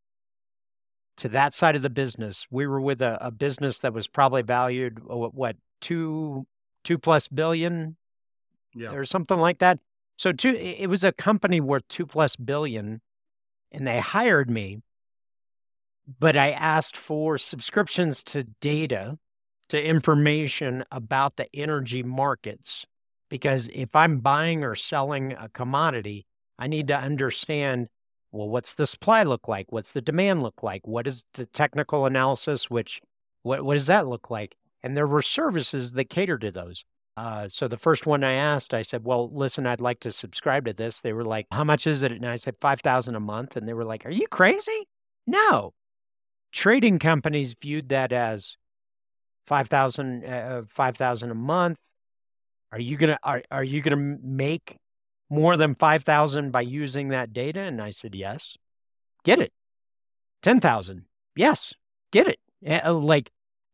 to 1.16 1.30
that 1.30 1.54
side 1.54 1.78
of 1.78 1.82
the 1.82 1.90
business 1.90 2.46
we 2.52 2.68
were 2.68 2.82
with 2.82 3.02
a, 3.02 3.18
a 3.22 3.32
business 3.32 3.80
that 3.80 3.94
was 3.94 4.08
probably 4.08 4.42
valued 4.42 5.00
oh, 5.10 5.30
what 5.30 5.56
two 5.80 6.46
two 6.84 6.98
plus 6.98 7.30
billion 7.30 7.96
yeah. 8.74 8.92
or 8.92 9.06
something 9.06 9.38
like 9.38 9.60
that 9.60 9.80
so 10.18 10.32
two 10.32 10.56
it 10.56 10.90
was 10.90 11.04
a 11.04 11.12
company 11.12 11.60
worth 11.60 11.88
two 11.88 12.06
plus 12.06 12.36
billion 12.36 13.02
and 13.72 13.88
they 13.88 14.00
hired 14.00 14.50
me 14.50 14.80
but 16.20 16.36
I 16.36 16.52
asked 16.52 16.98
for 16.98 17.38
subscriptions 17.38 18.24
to 18.26 18.44
data, 18.44 19.18
to 19.70 19.82
information 19.82 20.84
about 20.92 21.38
the 21.38 21.48
energy 21.56 22.04
markets. 22.04 22.86
Because 23.30 23.70
if 23.74 23.96
I'm 23.96 24.20
buying 24.20 24.64
or 24.64 24.76
selling 24.76 25.34
a 25.34 25.48
commodity, 25.50 26.26
I 26.60 26.68
need 26.68 26.88
to 26.90 27.00
understand 27.00 27.88
well, 28.34 28.48
what's 28.48 28.76
the 28.76 28.88
supply 28.88 29.24
look 29.24 29.50
like? 29.50 29.74
What's 29.74 29.92
the 29.92 30.00
demand 30.00 30.42
look 30.42 30.64
like? 30.64 30.88
What 30.88 31.06
is 31.06 31.26
the 31.34 31.46
technical 31.48 32.06
analysis? 32.06 32.70
Which, 32.70 33.02
what, 33.44 33.66
what 33.66 33.74
does 33.74 33.88
that 33.88 34.08
look 34.08 34.30
like? 34.30 34.56
And 34.84 34.96
there 34.96 35.08
were 35.08 35.22
services 35.22 35.92
that 35.92 36.10
cater 36.10 36.38
to 36.38 36.50
those. 36.50 36.86
Uh, 37.18 37.48
so 37.48 37.68
the 37.68 37.78
first 37.78 38.06
one 38.06 38.24
I 38.24 38.34
asked, 38.34 38.74
I 38.74 38.82
said, 38.84 39.04
"Well, 39.04 39.30
listen, 39.34 39.68
I'd 39.68 39.82
like 39.82 40.00
to 40.02 40.12
subscribe 40.12 40.66
to 40.66 40.74
this." 40.74 41.02
They 41.02 41.14
were 41.14 41.26
like, 41.26 41.48
"How 41.52 41.64
much 41.64 41.88
is 41.88 42.04
it?" 42.04 42.12
And 42.12 42.26
I 42.26 42.38
said, 42.38 42.56
5000 42.62 43.16
a 43.16 43.20
month." 43.20 43.58
And 43.58 43.68
they 43.68 43.74
were 43.74 43.86
like, 43.86 44.06
"Are 44.06 44.12
you 44.12 44.28
crazy?" 44.28 44.88
No 45.28 45.74
trading 46.52 47.00
companies 47.00 47.56
viewed 47.60 47.90
that 47.90 48.12
as 48.12 48.58
5000 49.48 50.26
uh, 50.26 50.62
5000 50.68 51.32
a 51.32 51.36
month 51.36 51.80
are 52.72 52.80
you 52.80 52.98
going 52.98 53.10
to 53.12 53.20
are, 53.24 53.42
are 53.50 53.64
you 53.64 53.82
going 53.82 53.98
to 53.98 54.20
make 54.24 54.78
more 55.30 55.58
than 55.58 55.76
5000 55.76 56.52
by 56.52 56.62
using 56.62 57.10
that 57.10 57.34
data 57.34 57.62
and 57.62 57.82
i 57.82 57.90
said 57.90 58.16
yes 58.16 58.58
get 59.24 59.40
it 59.40 59.52
10000 60.42 61.06
yes 61.36 61.74
get 62.12 62.28
it 62.28 62.40
uh, 62.86 62.94
like 62.94 63.32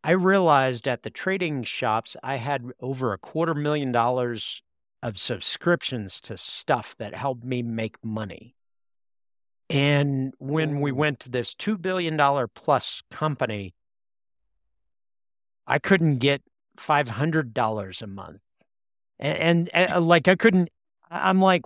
i 0.08 0.12
realized 0.12 0.88
at 0.88 1.04
the 1.04 1.12
trading 1.12 1.64
shops 1.64 2.18
i 2.24 2.36
had 2.36 2.64
over 2.82 3.14
a 3.14 3.18
quarter 3.20 3.54
million 3.54 3.92
dollars 3.92 4.64
of 5.04 5.20
subscriptions 5.20 6.20
to 6.20 6.36
stuff 6.36 6.96
that 6.98 7.14
helped 7.14 7.44
me 7.44 7.62
make 7.62 8.04
money 8.04 8.56
and 9.70 10.34
when 10.40 10.80
we 10.80 10.92
went 10.92 11.20
to 11.22 11.30
this 11.30 11.54
$2 11.54 11.82
billion 11.82 12.18
plus 12.54 13.02
company, 13.12 13.74
I 15.66 15.80
couldn't 15.80 16.18
get 16.18 16.42
$500 16.78 18.02
a 18.02 18.08
month. 18.08 18.40
And, 19.20 19.70
and, 19.74 19.92
and, 19.92 20.08
like, 20.08 20.28
I 20.28 20.36
couldn't, 20.36 20.70
I'm 21.10 21.42
like, 21.42 21.64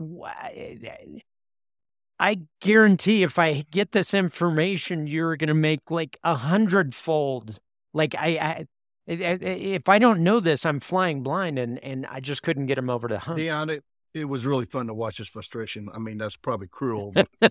I 2.19 2.39
guarantee 2.59 3.23
if 3.23 3.37
I 3.37 3.65
get 3.69 3.91
this 3.91 4.13
information, 4.13 5.05
you're 5.05 5.35
going 5.35 5.49
to 5.49 5.53
make 5.53 5.91
like 5.91 6.17
a 6.23 6.35
hundredfold. 6.35 7.59
Like, 7.93 8.15
I, 8.15 8.27
I, 8.37 8.65
if 9.07 9.89
I 9.89 9.99
don't 9.99 10.23
know 10.23 10.39
this, 10.39 10.65
I'm 10.65 10.79
flying 10.79 11.23
blind, 11.23 11.59
and 11.59 11.83
and 11.83 12.05
I 12.05 12.19
just 12.19 12.43
couldn't 12.43 12.67
get 12.67 12.77
him 12.77 12.89
over 12.89 13.07
to 13.07 13.19
hump. 13.19 13.37
Dion, 13.37 13.69
it, 13.69 13.83
it 14.13 14.25
was 14.25 14.45
really 14.45 14.65
fun 14.65 14.87
to 14.87 14.93
watch 14.93 15.17
his 15.17 15.27
frustration. 15.27 15.89
I 15.93 15.99
mean, 15.99 16.17
that's 16.17 16.37
probably 16.37 16.67
cruel. 16.67 17.13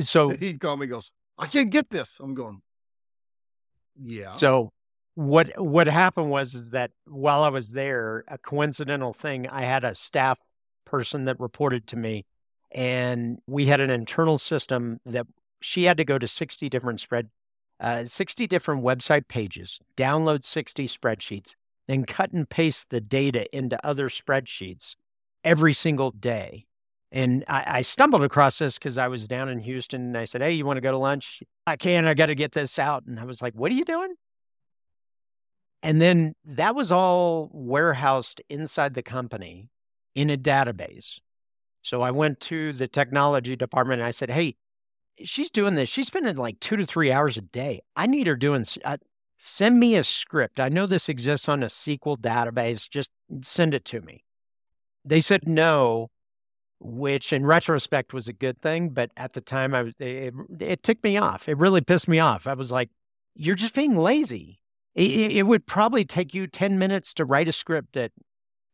so 0.00 0.28
he 0.30 0.54
called 0.54 0.80
me, 0.80 0.86
goes, 0.86 1.10
I 1.38 1.46
can't 1.46 1.70
get 1.70 1.90
this. 1.90 2.18
I'm 2.20 2.34
going, 2.34 2.62
yeah. 4.02 4.34
So 4.34 4.72
what 5.14 5.50
what 5.56 5.86
happened 5.86 6.30
was 6.30 6.54
is 6.54 6.70
that 6.70 6.90
while 7.06 7.42
I 7.42 7.48
was 7.48 7.70
there, 7.70 8.24
a 8.28 8.38
coincidental 8.38 9.12
thing, 9.12 9.48
I 9.48 9.62
had 9.62 9.84
a 9.84 9.94
staff 9.94 10.38
person 10.84 11.24
that 11.26 11.38
reported 11.40 11.86
to 11.88 11.96
me, 11.96 12.26
and 12.72 13.38
we 13.46 13.66
had 13.66 13.80
an 13.80 13.90
internal 13.90 14.38
system 14.38 15.00
that 15.06 15.26
she 15.60 15.84
had 15.84 15.96
to 15.96 16.04
go 16.04 16.18
to 16.18 16.26
60 16.26 16.68
different 16.68 17.00
spread, 17.00 17.30
uh, 17.80 18.04
60 18.04 18.46
different 18.46 18.82
website 18.82 19.28
pages, 19.28 19.80
download 19.96 20.44
60 20.44 20.86
spreadsheets, 20.86 21.54
then 21.88 22.04
cut 22.04 22.32
and 22.32 22.48
paste 22.48 22.90
the 22.90 23.00
data 23.00 23.46
into 23.56 23.84
other 23.86 24.08
spreadsheets 24.08 24.96
every 25.44 25.72
single 25.72 26.10
day. 26.12 26.66
And 27.12 27.44
I, 27.46 27.64
I 27.66 27.82
stumbled 27.82 28.24
across 28.24 28.58
this 28.58 28.78
because 28.78 28.98
I 28.98 29.06
was 29.08 29.28
down 29.28 29.48
in 29.48 29.60
Houston 29.60 30.00
and 30.02 30.18
I 30.18 30.24
said, 30.24 30.42
Hey, 30.42 30.52
you 30.52 30.66
want 30.66 30.78
to 30.78 30.80
go 30.80 30.90
to 30.90 30.98
lunch? 30.98 31.42
I 31.66 31.76
can. 31.76 32.06
I 32.06 32.14
got 32.14 32.26
to 32.26 32.34
get 32.34 32.52
this 32.52 32.78
out. 32.78 33.04
And 33.06 33.20
I 33.20 33.24
was 33.24 33.40
like, 33.40 33.54
What 33.54 33.70
are 33.70 33.76
you 33.76 33.84
doing? 33.84 34.14
And 35.82 36.00
then 36.00 36.34
that 36.44 36.74
was 36.74 36.90
all 36.90 37.50
warehoused 37.52 38.40
inside 38.48 38.94
the 38.94 39.02
company 39.02 39.68
in 40.14 40.30
a 40.30 40.36
database. 40.36 41.20
So 41.82 42.00
I 42.02 42.10
went 42.10 42.40
to 42.40 42.72
the 42.72 42.88
technology 42.88 43.54
department 43.54 44.00
and 44.00 44.08
I 44.08 44.10
said, 44.10 44.30
Hey, 44.30 44.56
she's 45.22 45.50
doing 45.50 45.74
this. 45.74 45.88
She's 45.88 46.06
spending 46.06 46.36
like 46.36 46.60
two 46.60 46.76
to 46.76 46.86
three 46.86 47.12
hours 47.12 47.36
a 47.36 47.42
day. 47.42 47.80
I 47.96 48.06
need 48.06 48.26
her 48.26 48.36
doing, 48.36 48.64
uh, 48.84 48.96
send 49.38 49.78
me 49.78 49.96
a 49.96 50.04
script. 50.04 50.60
I 50.60 50.68
know 50.68 50.86
this 50.86 51.08
exists 51.08 51.48
on 51.48 51.62
a 51.62 51.66
SQL 51.66 52.18
database. 52.18 52.88
Just 52.88 53.10
send 53.42 53.74
it 53.74 53.84
to 53.86 54.00
me. 54.00 54.24
They 55.04 55.20
said 55.20 55.46
no, 55.46 56.10
which 56.80 57.32
in 57.32 57.44
retrospect 57.44 58.12
was 58.12 58.28
a 58.28 58.32
good 58.32 58.60
thing. 58.60 58.90
But 58.90 59.10
at 59.16 59.32
the 59.32 59.40
time, 59.40 59.74
I 59.74 59.82
was, 59.82 59.94
it, 59.98 60.34
it 60.60 60.82
ticked 60.82 61.04
me 61.04 61.16
off. 61.16 61.48
It 61.48 61.58
really 61.58 61.80
pissed 61.80 62.08
me 62.08 62.18
off. 62.18 62.46
I 62.46 62.54
was 62.54 62.72
like, 62.72 62.90
you're 63.34 63.54
just 63.54 63.74
being 63.74 63.96
lazy. 63.96 64.60
It, 64.94 65.32
it 65.32 65.42
would 65.42 65.66
probably 65.66 66.04
take 66.04 66.34
you 66.34 66.46
10 66.46 66.78
minutes 66.78 67.14
to 67.14 67.24
write 67.24 67.48
a 67.48 67.52
script 67.52 67.94
that 67.94 68.12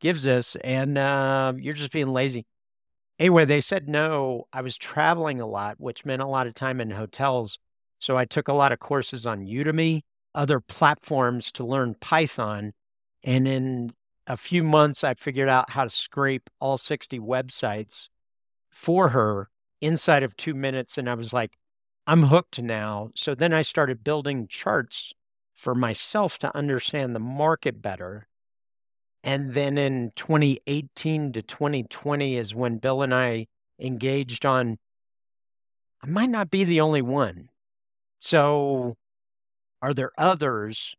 gives 0.01 0.27
us, 0.27 0.57
and 0.63 0.99
uh, 0.99 1.55
you're 1.57 1.75
just 1.75 1.93
being 1.93 2.09
lazy. 2.09 2.47
Anyway, 3.21 3.45
they 3.45 3.61
said 3.61 3.87
no. 3.87 4.49
I 4.51 4.63
was 4.63 4.79
traveling 4.79 5.43
a 5.43 5.47
lot, 5.47 5.79
which 5.79 6.07
meant 6.07 6.23
a 6.23 6.27
lot 6.27 6.47
of 6.47 6.55
time 6.55 6.81
in 6.81 6.91
hotels. 6.91 7.59
So 7.99 8.17
I 8.17 8.25
took 8.25 8.49
a 8.49 8.55
lot 8.55 8.73
of 8.73 8.79
courses 8.79 9.27
on 9.27 9.45
Udemy, 9.45 10.01
other 10.35 10.59
platforms 10.59 11.53
to 11.53 11.67
learn 11.67 11.95
Python. 12.01 12.73
And 13.23 13.47
in 13.47 13.93
a 14.27 14.39
few 14.39 14.65
months, 14.65 15.05
I 15.05 15.13
figured 15.13 15.51
out 15.51 15.69
how 15.69 15.85
to 15.85 15.91
scrape 15.91 16.49
all 16.61 16.79
60 16.79 17.21
websites 17.21 18.09
for 18.71 19.11
her 19.11 19.51
inside 19.83 20.23
of 20.23 20.35
two 20.39 20.55
minutes. 20.55 20.97
And 20.97 21.11
I 21.11 21.15
was 21.15 21.35
like, 21.35 21.59
I'm 22.07 22.23
hooked 22.23 22.63
now. 22.63 23.11
So 23.15 23.35
then 23.35 23.53
I 23.53 23.61
started 23.61 24.03
building 24.03 24.49
charts 24.49 25.13
for 25.55 25.75
myself 25.75 26.39
to 26.39 26.57
understand 26.57 27.15
the 27.15 27.21
market 27.21 27.83
better. 27.83 28.29
And 29.23 29.53
then 29.53 29.77
in 29.77 30.13
2018 30.17 31.33
to 31.33 31.43
2020 31.43 32.37
is 32.37 32.55
when 32.55 32.79
Bill 32.79 33.03
and 33.03 33.15
I 33.15 33.47
engaged 33.79 34.47
on 34.47 34.79
I 36.03 36.07
might 36.07 36.31
not 36.31 36.51
be 36.51 36.65
the 36.65 36.81
only 36.81 37.03
one. 37.03 37.51
So 38.21 38.97
are 39.83 39.93
there 39.93 40.13
others 40.17 40.95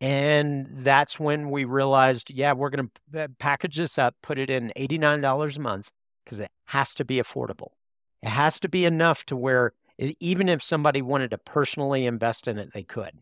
and 0.00 0.68
that's 0.84 1.18
when 1.18 1.50
we 1.50 1.64
realized, 1.64 2.30
yeah, 2.30 2.52
we're 2.52 2.70
going 2.70 2.90
to 3.12 3.28
package 3.38 3.76
this 3.76 3.98
up, 3.98 4.14
put 4.22 4.38
it 4.38 4.48
in 4.48 4.72
$89 4.76 5.56
a 5.56 5.60
month 5.60 5.90
because 6.24 6.40
it 6.40 6.50
has 6.66 6.94
to 6.94 7.04
be 7.04 7.16
affordable. 7.16 7.72
It 8.22 8.28
has 8.28 8.60
to 8.60 8.68
be 8.68 8.84
enough 8.84 9.24
to 9.26 9.36
where 9.36 9.72
it, 9.96 10.16
even 10.20 10.48
if 10.48 10.62
somebody 10.62 11.02
wanted 11.02 11.32
to 11.32 11.38
personally 11.38 12.06
invest 12.06 12.46
in 12.46 12.58
it, 12.58 12.72
they 12.72 12.84
could. 12.84 13.12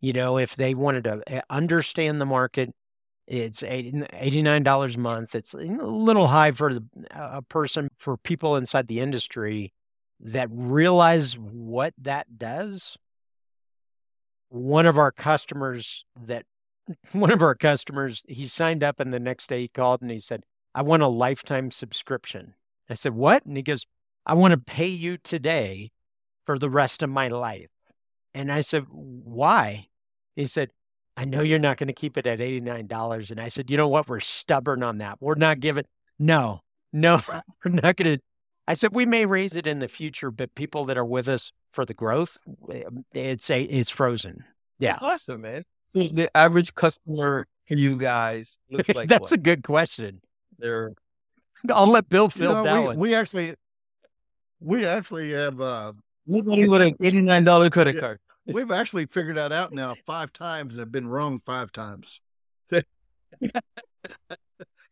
You 0.00 0.12
know, 0.12 0.38
if 0.38 0.56
they 0.56 0.74
wanted 0.74 1.04
to 1.04 1.22
eh, 1.26 1.40
understand 1.50 2.20
the 2.20 2.26
market, 2.26 2.74
it's 3.28 3.62
$89 3.62 4.94
a 4.94 4.98
month. 4.98 5.34
It's 5.34 5.52
a 5.52 5.58
little 5.58 6.26
high 6.26 6.50
for 6.52 6.80
a 7.10 7.42
person, 7.42 7.90
for 7.98 8.16
people 8.16 8.56
inside 8.56 8.88
the 8.88 9.00
industry 9.00 9.74
that 10.20 10.48
realize 10.50 11.38
what 11.38 11.92
that 11.98 12.38
does. 12.38 12.96
One 14.48 14.86
of 14.86 14.96
our 14.96 15.12
customers 15.12 16.06
that 16.24 16.46
one 17.12 17.30
of 17.30 17.42
our 17.42 17.54
customers 17.54 18.24
he 18.28 18.46
signed 18.46 18.82
up 18.82 18.98
and 18.98 19.12
the 19.12 19.20
next 19.20 19.48
day 19.48 19.60
he 19.60 19.68
called 19.68 20.00
and 20.00 20.10
he 20.10 20.20
said 20.20 20.42
i 20.74 20.80
want 20.80 21.02
a 21.02 21.08
lifetime 21.08 21.70
subscription. 21.70 22.54
I 22.88 22.94
said 22.94 23.12
what? 23.12 23.44
And 23.44 23.58
he 23.58 23.62
goes 23.62 23.86
i 24.24 24.32
want 24.32 24.52
to 24.52 24.58
pay 24.58 24.88
you 24.88 25.18
today 25.18 25.90
for 26.46 26.58
the 26.58 26.70
rest 26.70 27.02
of 27.02 27.10
my 27.10 27.28
life. 27.28 27.68
And 28.32 28.50
i 28.50 28.62
said 28.62 28.86
why? 28.88 29.88
He 30.34 30.46
said 30.46 30.70
i 31.18 31.24
know 31.24 31.42
you're 31.42 31.58
not 31.58 31.76
going 31.76 31.88
to 31.88 31.92
keep 31.92 32.16
it 32.16 32.26
at 32.26 32.38
$89 32.38 33.30
and 33.30 33.40
i 33.40 33.48
said 33.48 33.70
you 33.70 33.76
know 33.76 33.88
what 33.88 34.08
we're 34.08 34.20
stubborn 34.20 34.82
on 34.82 34.98
that 34.98 35.18
we're 35.20 35.34
not 35.34 35.60
giving 35.60 35.84
no 36.18 36.60
no 36.92 37.20
we're 37.64 37.72
not 37.72 37.96
going 37.96 38.16
to 38.16 38.22
I 38.66 38.74
said 38.74 38.94
we 38.94 39.06
may 39.06 39.24
raise 39.24 39.56
it 39.56 39.66
in 39.66 39.78
the 39.78 39.88
future, 39.88 40.30
but 40.30 40.54
people 40.54 40.84
that 40.84 40.98
are 40.98 41.04
with 41.04 41.26
us 41.26 41.52
for 41.72 41.86
the 41.86 41.94
growth, 41.94 42.36
um, 42.70 43.02
it's 43.14 43.48
a 43.48 43.62
it's 43.62 43.88
frozen. 43.88 44.44
Yeah, 44.78 44.90
that's 44.92 45.02
awesome, 45.02 45.40
man. 45.40 45.64
So 45.86 46.00
the 46.00 46.28
average 46.36 46.74
customer 46.74 47.46
for 47.66 47.74
you 47.76 47.96
guys 47.96 48.58
looks 48.70 48.90
like 48.94 49.08
that's 49.08 49.30
what? 49.30 49.32
a 49.32 49.38
good 49.38 49.64
question. 49.64 50.20
They're 50.58 50.92
I'll 51.72 51.86
let 51.86 52.10
Bill 52.10 52.28
fill 52.28 52.50
you 52.50 52.56
know, 52.56 52.64
that 52.64 52.78
we, 52.80 52.86
one. 52.88 52.98
we 52.98 53.14
actually 53.14 53.54
we 54.60 54.84
actually 54.84 55.32
have 55.32 55.58
uh 55.62 55.94
nobody 56.26 56.68
with 56.68 56.82
an 56.82 56.94
eighty 57.02 57.22
nine 57.22 57.44
dollar 57.44 57.70
credit 57.70 57.94
Yeah. 57.94 58.00
card. 58.02 58.18
We've 58.52 58.70
actually 58.70 59.06
figured 59.06 59.36
that 59.36 59.52
out 59.52 59.72
now 59.72 59.94
five 60.06 60.32
times 60.32 60.74
and 60.74 60.80
have 60.80 60.92
been 60.92 61.08
wrong 61.08 61.40
five 61.44 61.72
times. 61.72 62.20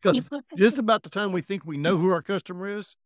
Because 0.03 0.29
just 0.57 0.79
about 0.79 1.03
the 1.03 1.11
time 1.11 1.33
we 1.33 1.41
think 1.41 1.65
we 1.65 1.79
know 1.79 1.97
who 1.97 2.13
our 2.13 2.23
customer 2.23 2.79
is, 2.79 2.97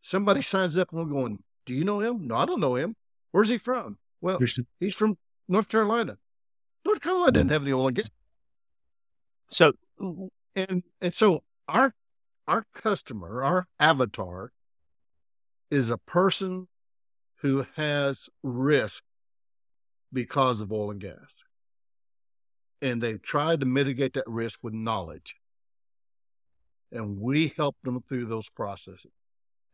somebody 0.00 0.42
signs 0.42 0.76
up 0.76 0.90
and 0.90 1.00
we're 1.00 1.12
going, 1.12 1.42
Do 1.66 1.74
you 1.74 1.84
know 1.84 2.00
him? 2.00 2.26
No, 2.26 2.36
I 2.36 2.46
don't 2.46 2.58
know 2.60 2.74
him. 2.74 2.96
Where's 3.30 3.48
he 3.48 3.58
from? 3.58 3.98
Well, 4.20 4.38
he's 4.80 4.94
from 4.94 5.18
North 5.48 5.68
Carolina. 5.68 6.16
North 6.84 7.00
Carolina 7.00 7.32
didn't 7.32 7.50
have 7.50 7.62
any 7.62 7.72
oil 7.72 7.88
and 7.88 7.96
gas. 7.96 8.10
so 9.50 9.72
And 10.56 10.82
and 11.00 11.14
so 11.14 11.44
our 11.68 11.94
our 12.48 12.66
customer, 12.72 13.42
our 13.42 13.68
avatar, 13.78 14.52
is 15.70 15.90
a 15.90 15.98
person 15.98 16.68
who 17.36 17.66
has 17.76 18.28
risk 18.42 19.04
because 20.12 20.60
of 20.60 20.72
oil 20.72 20.90
and 20.90 21.00
gas. 21.00 21.44
And 22.82 23.02
they've 23.02 23.20
tried 23.20 23.60
to 23.60 23.66
mitigate 23.66 24.14
that 24.14 24.24
risk 24.26 24.60
with 24.62 24.74
knowledge. 24.74 25.36
And 26.92 27.20
we 27.20 27.52
help 27.56 27.76
them 27.84 28.02
through 28.08 28.26
those 28.26 28.48
processes. 28.48 29.12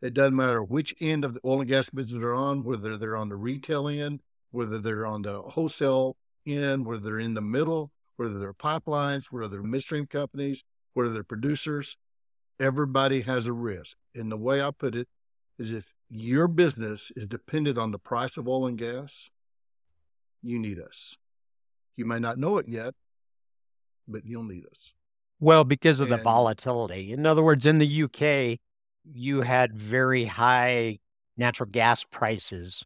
It 0.01 0.13
doesn't 0.13 0.35
matter 0.35 0.61
which 0.61 0.93
end 0.99 1.25
of 1.25 1.33
the 1.33 1.39
oil 1.43 1.61
and 1.61 1.69
gas 1.69 1.89
business 1.89 2.19
they're 2.19 2.33
on, 2.33 2.63
whether 2.63 2.97
they're 2.97 3.17
on 3.17 3.29
the 3.29 3.35
retail 3.35 3.87
end, 3.87 4.19
whether 4.51 4.77
they're 4.77 5.07
on 5.07 5.23
the 5.23 5.41
wholesale 5.41 6.15
end, 6.45 6.85
whether 6.85 7.01
they're 7.01 7.19
in 7.19 7.33
the 7.33 7.41
middle, 7.41 7.91
whether 8.17 8.37
they're 8.37 8.53
pipelines, 8.53 9.25
whether 9.31 9.47
they're 9.47 9.63
midstream 9.63 10.05
companies, 10.05 10.63
whether 10.93 11.11
they're 11.11 11.23
producers. 11.23 11.97
Everybody 12.59 13.21
has 13.21 13.47
a 13.47 13.53
risk. 13.53 13.97
And 14.13 14.31
the 14.31 14.37
way 14.37 14.61
I 14.61 14.71
put 14.71 14.95
it 14.95 15.07
is 15.57 15.71
if 15.71 15.93
your 16.09 16.47
business 16.47 17.11
is 17.15 17.27
dependent 17.27 17.77
on 17.77 17.91
the 17.91 17.99
price 17.99 18.37
of 18.37 18.47
oil 18.47 18.67
and 18.67 18.77
gas, 18.77 19.29
you 20.43 20.59
need 20.59 20.79
us. 20.79 21.15
You 21.95 22.05
may 22.05 22.19
not 22.19 22.37
know 22.37 22.57
it 22.57 22.67
yet, 22.67 22.93
but 24.07 24.25
you'll 24.25 24.43
need 24.43 24.65
us. 24.71 24.93
well 25.39 25.63
because 25.63 25.99
of 25.99 26.09
the 26.09 26.17
volatility. 26.17 27.11
In 27.11 27.25
other 27.25 27.43
words, 27.43 27.65
in 27.65 27.77
the 27.79 28.03
UK, 28.03 28.59
you 29.13 29.41
had 29.41 29.75
very 29.75 30.25
high 30.25 30.99
natural 31.37 31.69
gas 31.69 32.03
prices. 32.03 32.83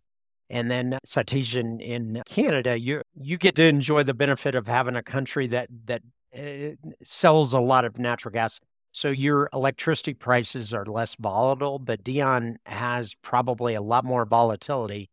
And 0.50 0.70
then 0.70 0.98
Satish 1.06 1.56
in 1.56 2.22
Canada, 2.26 2.78
you 2.78 3.02
you 3.16 3.38
get 3.38 3.56
to 3.56 3.64
enjoy 3.66 4.04
the 4.04 4.14
benefit 4.14 4.56
of 4.56 4.68
having 4.68 4.96
a 4.96 5.04
country 5.04 5.48
that 5.48 5.70
that 5.86 6.02
uh, 6.38 6.76
sells 7.04 7.54
a 7.54 7.60
lot 7.60 7.86
of 7.86 7.98
natural 8.00 8.34
gas. 8.34 8.60
So 8.92 9.10
your 9.10 9.50
electricity 9.54 10.14
prices 10.14 10.74
are 10.74 10.86
less 10.86 11.16
volatile, 11.16 11.80
but 11.80 12.04
Dion 12.04 12.58
has 12.66 13.16
probably 13.22 13.76
a 13.76 13.82
lot 13.82 14.04
more 14.04 14.26
volatility. 14.26 15.10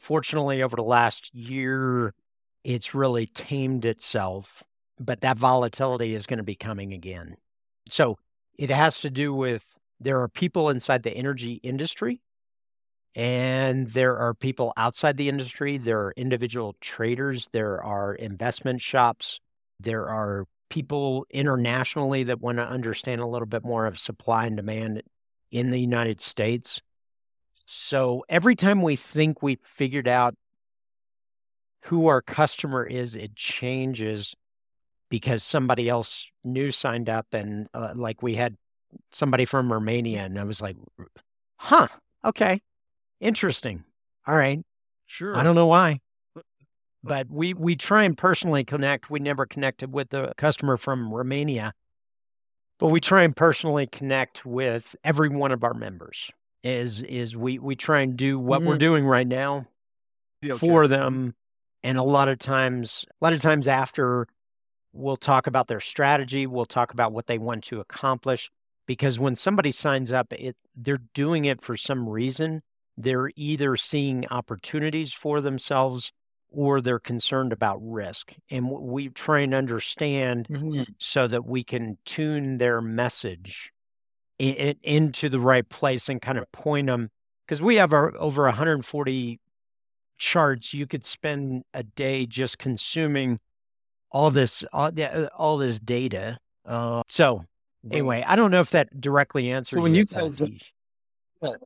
Fortunately, 0.00 0.62
over 0.62 0.76
the 0.76 0.82
last 0.82 1.34
year, 1.34 2.14
it's 2.64 2.94
really 2.94 3.26
tamed 3.26 3.84
itself, 3.84 4.62
but 4.98 5.20
that 5.20 5.36
volatility 5.36 6.14
is 6.14 6.26
going 6.26 6.38
to 6.38 6.44
be 6.44 6.56
coming 6.56 6.92
again. 6.92 7.36
So 7.88 8.16
it 8.58 8.70
has 8.70 9.00
to 9.00 9.10
do 9.10 9.32
with 9.34 9.78
there 10.00 10.20
are 10.20 10.28
people 10.28 10.70
inside 10.70 11.02
the 11.02 11.14
energy 11.14 11.60
industry 11.62 12.20
and 13.14 13.88
there 13.88 14.16
are 14.16 14.34
people 14.34 14.72
outside 14.76 15.16
the 15.16 15.28
industry. 15.28 15.76
There 15.76 16.00
are 16.00 16.14
individual 16.16 16.76
traders, 16.80 17.48
there 17.52 17.82
are 17.82 18.14
investment 18.14 18.80
shops, 18.80 19.40
there 19.80 20.08
are 20.08 20.46
people 20.70 21.26
internationally 21.30 22.22
that 22.24 22.40
want 22.40 22.58
to 22.58 22.66
understand 22.66 23.20
a 23.20 23.26
little 23.26 23.46
bit 23.46 23.64
more 23.64 23.86
of 23.86 23.98
supply 23.98 24.46
and 24.46 24.56
demand 24.56 25.02
in 25.50 25.70
the 25.70 25.80
United 25.80 26.20
States. 26.20 26.80
So 27.72 28.24
every 28.28 28.56
time 28.56 28.82
we 28.82 28.96
think 28.96 29.42
we've 29.42 29.60
figured 29.62 30.08
out 30.08 30.34
who 31.84 32.08
our 32.08 32.20
customer 32.20 32.84
is, 32.84 33.14
it 33.14 33.36
changes 33.36 34.34
because 35.08 35.44
somebody 35.44 35.88
else 35.88 36.32
new 36.42 36.72
signed 36.72 37.08
up 37.08 37.28
and 37.32 37.68
uh, 37.72 37.92
like 37.94 38.24
we 38.24 38.34
had 38.34 38.56
somebody 39.12 39.44
from 39.44 39.72
Romania 39.72 40.24
and 40.24 40.36
I 40.36 40.42
was 40.42 40.60
like, 40.60 40.76
huh, 41.58 41.86
okay, 42.24 42.60
interesting. 43.20 43.84
All 44.26 44.36
right. 44.36 44.58
Sure. 45.06 45.36
I 45.36 45.44
don't 45.44 45.54
know 45.54 45.68
why. 45.68 46.00
But 47.04 47.28
we 47.30 47.54
we 47.54 47.76
try 47.76 48.02
and 48.02 48.18
personally 48.18 48.64
connect. 48.64 49.10
We 49.10 49.20
never 49.20 49.46
connected 49.46 49.92
with 49.92 50.10
the 50.10 50.32
customer 50.36 50.76
from 50.76 51.14
Romania, 51.14 51.72
but 52.80 52.88
we 52.88 52.98
try 53.00 53.22
and 53.22 53.34
personally 53.34 53.86
connect 53.86 54.44
with 54.44 54.96
every 55.04 55.28
one 55.28 55.52
of 55.52 55.62
our 55.62 55.72
members. 55.72 56.32
Is 56.62 57.02
is 57.04 57.36
we 57.38 57.58
we 57.58 57.74
try 57.74 58.02
and 58.02 58.16
do 58.16 58.38
what 58.38 58.62
we're 58.62 58.74
Mhm. 58.74 58.80
doing 58.80 59.06
right 59.06 59.26
now 59.26 59.66
Deal 60.42 60.58
for 60.58 60.86
them, 60.88 61.34
and 61.82 61.96
a 61.98 62.02
lot 62.02 62.28
of 62.28 62.38
times, 62.38 63.06
a 63.20 63.24
lot 63.24 63.32
of 63.32 63.40
times 63.40 63.66
after, 63.66 64.26
we'll 64.92 65.16
talk 65.16 65.46
about 65.46 65.68
their 65.68 65.80
strategy. 65.80 66.46
We'll 66.46 66.66
talk 66.66 66.92
about 66.92 67.12
what 67.12 67.26
they 67.26 67.38
want 67.38 67.64
to 67.64 67.80
accomplish. 67.80 68.50
Because 68.86 69.18
when 69.18 69.34
somebody 69.36 69.72
signs 69.72 70.12
up, 70.12 70.32
it 70.32 70.56
they're 70.76 71.02
doing 71.14 71.46
it 71.46 71.62
for 71.62 71.76
some 71.76 72.08
reason. 72.08 72.62
They're 72.96 73.30
either 73.36 73.76
seeing 73.76 74.26
opportunities 74.28 75.12
for 75.14 75.40
themselves 75.40 76.12
or 76.50 76.80
they're 76.82 76.98
concerned 77.00 77.52
about 77.52 77.78
risk. 77.82 78.34
And 78.50 78.70
we 78.70 79.08
try 79.10 79.40
and 79.40 79.54
understand 79.54 80.50
so 80.98 81.28
that 81.28 81.46
we 81.46 81.64
can 81.64 81.98
tune 82.04 82.58
their 82.58 82.80
message 82.82 83.72
i- 84.40 84.56
i- 84.58 84.76
into 84.82 85.28
the 85.28 85.38
right 85.40 85.68
place 85.68 86.08
and 86.08 86.20
kind 86.22 86.38
of 86.38 86.50
point 86.52 86.86
them 86.86 87.10
because 87.46 87.60
we 87.60 87.76
have 87.76 87.92
our 87.92 88.16
over 88.18 88.44
140 88.46 89.38
charts 90.18 90.72
you 90.74 90.86
could 90.86 91.04
spend 91.04 91.62
a 91.74 91.82
day 91.82 92.26
just 92.26 92.58
consuming 92.58 93.38
all 94.12 94.30
this 94.30 94.64
all, 94.72 94.90
the- 94.90 95.32
all 95.34 95.56
this 95.58 95.78
data 95.80 96.38
Uh, 96.66 97.02
so 97.08 97.42
anyway, 97.90 98.22
I 98.26 98.36
don't 98.36 98.50
know 98.50 98.60
if 98.60 98.70
that 98.70 99.00
directly 99.00 99.50
answers. 99.50 99.80
when 99.82 99.94
you 99.94 100.04
guys- 100.04 100.38
question. 100.38 101.56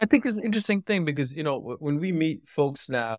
I 0.00 0.06
think 0.06 0.24
it's 0.24 0.38
an 0.38 0.44
interesting 0.44 0.80
thing 0.82 1.04
because 1.04 1.32
you 1.34 1.42
know 1.42 1.58
when 1.78 2.00
we 2.00 2.10
meet 2.10 2.48
folks 2.48 2.88
now, 2.88 3.18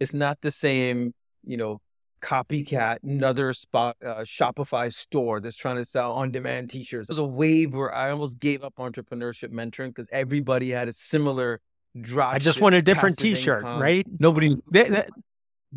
it's 0.00 0.14
not 0.14 0.40
the 0.40 0.50
same. 0.50 1.12
You 1.44 1.58
know, 1.58 1.80
copycat 2.26 2.98
another 3.04 3.52
spot 3.52 3.96
uh, 4.04 4.16
Shopify 4.24 4.92
store 4.92 5.40
that's 5.40 5.56
trying 5.56 5.76
to 5.76 5.84
sell 5.84 6.12
on-demand 6.12 6.70
T-shirts. 6.70 7.08
There's 7.08 7.18
a 7.18 7.24
wave 7.24 7.72
where 7.72 7.94
I 7.94 8.10
almost 8.10 8.40
gave 8.40 8.64
up 8.64 8.74
entrepreneurship 8.76 9.50
mentoring 9.50 9.88
because 9.88 10.08
everybody 10.10 10.70
had 10.70 10.88
a 10.88 10.92
similar 10.92 11.60
drop. 12.00 12.34
I 12.34 12.38
just 12.38 12.60
want 12.60 12.74
a 12.74 12.82
different 12.82 13.16
T-shirt, 13.18 13.62
right? 13.62 14.04
Nobody, 14.18 14.56
That- 14.72 14.90
that- 14.90 15.10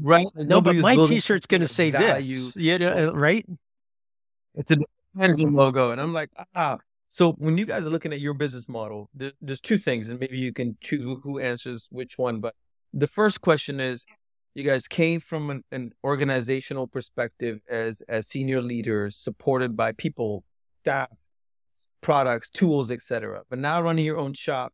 right? 0.01 0.23
no, 0.23 0.31
but 0.35 0.47
Nobody 0.47 0.77
was 0.77 0.83
my 0.83 0.95
T-shirt's 1.07 1.45
going 1.45 1.61
to 1.61 1.67
say 1.67 1.91
value. 1.91 2.39
this. 2.45 2.55
You 2.55 2.79
know, 2.79 3.09
uh, 3.09 3.11
right? 3.13 3.45
It's 4.55 4.71
a 4.71 4.77
Heineken 5.17 5.53
logo. 5.53 5.91
And 5.91 6.01
I'm 6.01 6.13
like, 6.13 6.29
ah. 6.55 6.77
So 7.11 7.33
when 7.33 7.57
you 7.57 7.65
guys 7.65 7.85
are 7.85 7.89
looking 7.89 8.13
at 8.13 8.19
your 8.19 8.33
business 8.35 8.67
model, 8.69 9.09
there, 9.15 9.31
there's 9.41 9.61
two 9.61 9.77
things, 9.77 10.09
and 10.09 10.19
maybe 10.19 10.37
you 10.37 10.53
can 10.53 10.77
choose 10.81 11.01
who- 11.01 11.19
who 11.21 11.39
answers 11.39 11.87
which 11.91 12.17
one. 12.17 12.39
But 12.39 12.55
the 12.93 13.07
first 13.07 13.41
question 13.41 13.79
is, 13.79 14.05
you 14.59 14.65
guys 14.65 14.87
came 14.87 15.21
from 15.21 15.49
an, 15.49 15.63
an 15.71 15.93
organizational 16.03 16.85
perspective 16.85 17.61
as 17.69 18.01
as 18.09 18.27
senior 18.27 18.61
leaders, 18.61 19.15
supported 19.15 19.77
by 19.77 19.93
people, 19.93 20.43
staff, 20.81 21.09
products, 22.01 22.49
tools, 22.49 22.91
etc. 22.91 23.41
But 23.49 23.59
now 23.59 23.81
running 23.81 24.03
your 24.03 24.17
own 24.17 24.33
shop, 24.33 24.73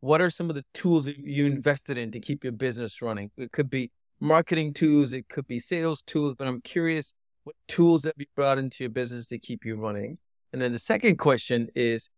what 0.00 0.20
are 0.20 0.28
some 0.28 0.50
of 0.50 0.54
the 0.54 0.64
tools 0.74 1.06
that 1.06 1.16
you 1.16 1.46
invested 1.46 1.96
in 1.96 2.10
to 2.12 2.20
keep 2.20 2.44
your 2.44 2.52
business 2.52 3.00
running? 3.00 3.30
It 3.38 3.52
could 3.52 3.70
be 3.70 3.90
marketing 4.20 4.74
tools, 4.74 5.14
it 5.14 5.28
could 5.30 5.46
be 5.46 5.58
sales 5.58 6.02
tools, 6.02 6.34
but 6.38 6.46
I'm 6.46 6.60
curious 6.60 7.14
what 7.44 7.56
tools 7.68 8.04
have 8.04 8.14
you 8.18 8.26
brought 8.36 8.58
into 8.58 8.84
your 8.84 8.90
business 8.90 9.28
to 9.28 9.38
keep 9.38 9.64
you 9.64 9.76
running? 9.76 10.18
And 10.52 10.60
then 10.60 10.72
the 10.72 10.78
second 10.78 11.16
question 11.16 11.68
is 11.74 12.10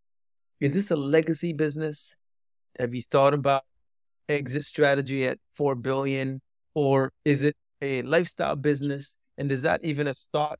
Is 0.61 0.75
this 0.75 0.91
a 0.91 0.97
legacy 0.97 1.53
business? 1.53 2.17
Have 2.79 2.93
you 2.93 3.03
thought 3.03 3.35
about 3.35 3.63
exit 4.29 4.65
strategy 4.65 5.27
at 5.27 5.39
4 5.55 5.77
billion? 5.77 6.41
Or 6.75 7.13
is 7.25 7.43
it 7.43 7.57
a 7.81 8.03
lifestyle 8.03 8.57
business? 8.57 9.19
And 9.39 9.51
is 9.51 9.63
that 9.63 9.85
even 9.85 10.07
a 10.07 10.15
thought 10.15 10.59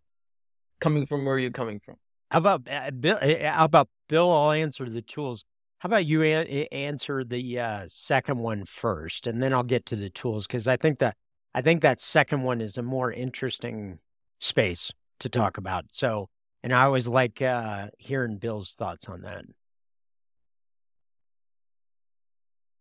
coming 0.81 1.07
from 1.07 1.25
where 1.25 1.39
you're 1.39 1.51
coming 1.51 1.81
from? 1.85 1.97
How 2.31 2.39
about 2.39 2.69
uh, 2.69 2.91
Bill? 2.91 3.19
uh, 3.21 3.51
How 3.51 3.65
about 3.65 3.89
Bill? 4.09 4.31
I'll 4.31 4.53
answer 4.53 4.89
the 4.89 5.03
tools. 5.03 5.45
How 5.79 5.89
about 5.89 6.07
you 6.07 6.23
an- 6.23 6.47
answer 6.73 7.25
the 7.25 7.61
uh, 7.61 7.85
second 7.87 8.39
one 8.39 8.65
first, 8.65 9.27
and 9.27 9.43
then 9.43 9.53
I'll 9.53 9.63
get 9.63 9.87
to 9.87 9.97
the 9.97 10.11
tools 10.11 10.47
because 10.47 10.67
I 10.67 10.77
think 10.77 10.99
that 11.01 11.17
I 11.55 11.63
think 11.63 11.83
that 11.83 12.01
second 12.01 12.43
one 12.43 12.61
is 12.61 12.77
a 12.79 12.83
more 12.83 13.13
interesting 13.13 13.99
space 14.41 14.91
to 15.21 15.29
talk 15.29 15.59
about. 15.59 15.85
So, 15.91 16.29
and 16.63 16.73
I 16.73 16.85
always 16.85 17.07
like 17.07 17.41
uh, 17.41 17.89
hearing 17.99 18.39
Bill's 18.39 18.73
thoughts 18.73 19.09
on 19.09 19.23
that, 19.23 19.45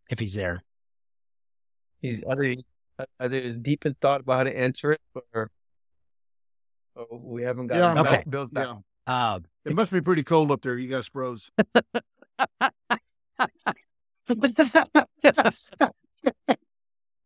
if 0.10 0.18
he's 0.18 0.34
there. 0.34 0.64
He's 2.02 2.24
either, 2.24 2.56
either 3.20 3.38
is 3.38 3.58
deep 3.58 3.86
in 3.86 3.96
thought 4.02 4.22
about 4.22 4.38
how 4.38 4.44
to 4.44 4.58
answer 4.58 4.92
it 4.94 5.02
or, 5.34 5.50
or 6.96 7.06
we 7.12 7.44
haven't 7.44 7.68
got 7.68 7.78
Yeah, 7.78 7.92
him 7.92 8.04
back. 8.04 8.14
Okay. 8.14 8.24
Bill's 8.30 8.52
back. 8.52 8.68
Yeah. 8.68 8.76
Uh, 9.06 9.40
It 9.66 9.76
must 9.76 9.92
be 9.92 10.02
pretty 10.02 10.24
cold 10.24 10.52
up 10.52 10.62
there. 10.62 10.78
You 10.78 10.90
guys 10.90 11.08
froze. 11.08 11.52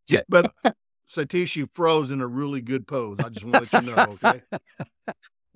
Yeah. 0.08 0.20
But 0.28 0.52
Satish, 1.08 1.54
you 1.54 1.68
froze 1.74 2.10
in 2.10 2.20
a 2.20 2.26
really 2.26 2.60
good 2.60 2.86
pose. 2.86 3.18
I 3.20 3.28
just 3.28 3.44
want 3.44 3.64
to 3.64 3.76
let 3.76 3.84
you 3.84 3.94
know. 3.94 4.02
Okay. 4.24 4.42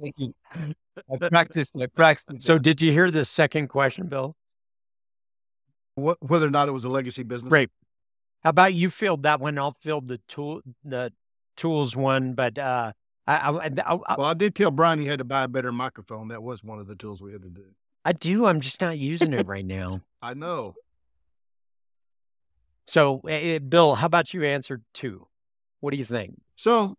Thank 0.00 0.14
you. 0.18 0.34
I 0.54 1.28
practiced. 1.28 1.76
I 1.80 1.86
practiced. 1.86 2.42
so, 2.42 2.58
did 2.58 2.82
you 2.82 2.92
hear 2.92 3.10
the 3.10 3.24
second 3.24 3.68
question, 3.68 4.08
Bill? 4.08 4.34
What, 5.94 6.18
whether 6.20 6.46
or 6.46 6.50
not 6.50 6.68
it 6.68 6.72
was 6.72 6.84
a 6.84 6.88
legacy 6.88 7.22
business. 7.22 7.50
Great. 7.50 7.70
How 8.42 8.50
about 8.50 8.74
you 8.74 8.90
field 8.90 9.22
that 9.22 9.40
one? 9.40 9.58
I'll 9.58 9.76
field 9.80 10.08
the 10.08 10.18
tool, 10.28 10.62
the 10.84 11.12
tools 11.56 11.96
one. 11.96 12.34
But 12.34 12.58
uh, 12.58 12.92
I, 13.26 13.36
I, 13.36 13.66
I, 13.66 13.70
I, 13.86 14.14
Well, 14.18 14.26
I 14.26 14.34
did 14.34 14.54
tell 14.54 14.70
Brian 14.70 14.98
he 14.98 15.06
had 15.06 15.18
to 15.18 15.24
buy 15.24 15.44
a 15.44 15.48
better 15.48 15.72
microphone. 15.72 16.28
That 16.28 16.42
was 16.42 16.64
one 16.64 16.78
of 16.78 16.88
the 16.88 16.96
tools 16.96 17.22
we 17.22 17.32
had 17.32 17.42
to 17.42 17.50
do. 17.50 17.64
I 18.04 18.12
do. 18.12 18.46
I'm 18.46 18.60
just 18.60 18.80
not 18.80 18.98
using 18.98 19.32
it 19.32 19.46
right 19.46 19.64
now. 19.64 20.00
I 20.22 20.34
know. 20.34 20.74
So, 22.86 23.20
uh, 23.20 23.60
Bill, 23.60 23.94
how 23.94 24.06
about 24.06 24.34
you 24.34 24.44
answer 24.44 24.80
two? 24.92 25.26
What 25.80 25.92
do 25.92 25.96
you 25.96 26.04
think? 26.04 26.40
So, 26.56 26.96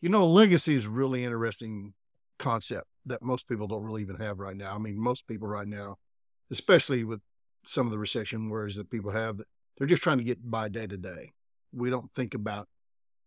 you 0.00 0.08
know, 0.08 0.26
legacy 0.26 0.74
is 0.74 0.86
a 0.86 0.90
really 0.90 1.24
interesting 1.24 1.92
concept 2.38 2.86
that 3.06 3.22
most 3.22 3.46
people 3.46 3.66
don't 3.66 3.82
really 3.84 4.02
even 4.02 4.16
have 4.16 4.38
right 4.38 4.56
now. 4.56 4.74
I 4.74 4.78
mean, 4.78 4.98
most 4.98 5.26
people 5.26 5.48
right 5.48 5.66
now, 5.66 5.96
especially 6.50 7.04
with 7.04 7.20
some 7.68 7.86
of 7.86 7.90
the 7.90 7.98
recession 7.98 8.48
worries 8.48 8.76
that 8.76 8.90
people 8.90 9.10
have, 9.10 9.40
they're 9.76 9.86
just 9.86 10.02
trying 10.02 10.18
to 10.18 10.24
get 10.24 10.50
by 10.50 10.68
day 10.68 10.86
to 10.86 10.96
day. 10.96 11.32
We 11.72 11.90
don't 11.90 12.10
think 12.14 12.34
about 12.34 12.66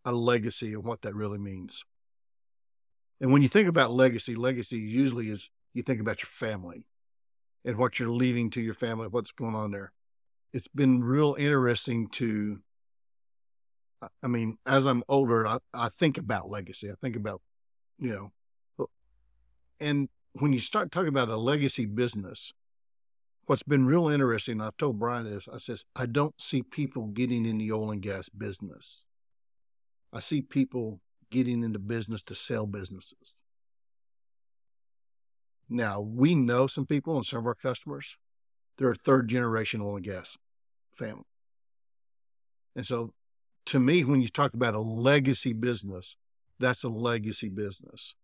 a 0.04 0.12
legacy 0.12 0.74
and 0.74 0.84
what 0.84 1.04
that 1.04 1.14
really 1.14 1.38
means. 1.38 1.86
And 3.20 3.32
when 3.32 3.44
you 3.44 3.48
think 3.48 3.70
about 3.70 3.92
legacy, 3.92 4.34
legacy 4.34 4.78
usually 4.78 5.30
is 5.30 5.52
you 5.76 5.84
think 5.84 6.02
about 6.02 6.24
your 6.24 6.30
family 6.30 6.88
and 7.64 7.78
what 7.78 8.00
you're 8.00 8.10
leaving 8.10 8.50
to 8.52 8.62
your 8.62 8.74
family, 8.74 9.08
what's 9.08 9.32
going 9.32 9.54
on 9.54 9.70
there. 9.70 9.94
It's 10.54 10.68
been 10.68 11.04
real 11.04 11.36
interesting 11.38 12.08
to 12.14 12.60
I- 14.24 14.28
mean, 14.28 14.58
as 14.66 14.88
I'm 14.88 15.04
older, 15.08 15.46
I, 15.46 15.60
I 15.72 15.90
think 15.90 16.18
about 16.18 16.50
legacy. 16.50 16.90
I 16.90 16.96
think 17.00 17.16
about, 17.16 17.40
you 18.00 18.32
know, 18.80 18.88
and 19.80 20.10
when 20.34 20.54
you 20.54 20.60
start 20.60 20.92
talking 20.92 21.10
about 21.10 21.30
a 21.30 21.38
legacy 21.38 21.86
business, 21.86 22.52
what's 23.46 23.64
been 23.64 23.86
real 23.86 24.08
interesting, 24.08 24.62
I've 24.62 24.78
told 24.78 25.00
Brian 25.00 25.26
this, 25.26 25.48
I 25.48 25.58
says, 25.58 25.86
I 25.96 26.06
don't 26.06 26.40
see 26.40 26.64
people 26.64 27.08
getting 27.08 27.46
in 27.46 27.58
the 27.58 27.72
oil 27.72 27.92
and 27.92 28.02
gas 28.02 28.30
business. 28.30 29.04
I 30.14 30.20
see 30.20 30.42
people 30.42 31.00
getting 31.30 31.64
into 31.64 31.80
business 31.80 32.22
to 32.24 32.36
sell 32.36 32.66
businesses. 32.66 33.36
Now, 35.70 36.02
we 36.02 36.36
know 36.36 36.68
some 36.68 36.86
people 36.86 37.16
and 37.16 37.26
some 37.26 37.40
of 37.40 37.46
our 37.46 37.56
customers, 37.56 38.18
they're 38.78 38.92
a 38.92 38.96
third 38.96 39.30
generation 39.30 39.82
oil 39.82 39.96
and 39.96 40.04
gas 40.04 40.38
family. 40.92 41.24
And 42.76 42.86
so 42.86 43.14
to 43.68 43.80
me, 43.80 44.04
when 44.04 44.22
you 44.22 44.28
talk 44.28 44.54
about 44.54 44.76
a 44.76 44.80
legacy 44.80 45.54
business, 45.54 46.18
that's 46.60 46.84
a 46.84 46.90
legacy 46.90 47.50
business. 47.50 48.16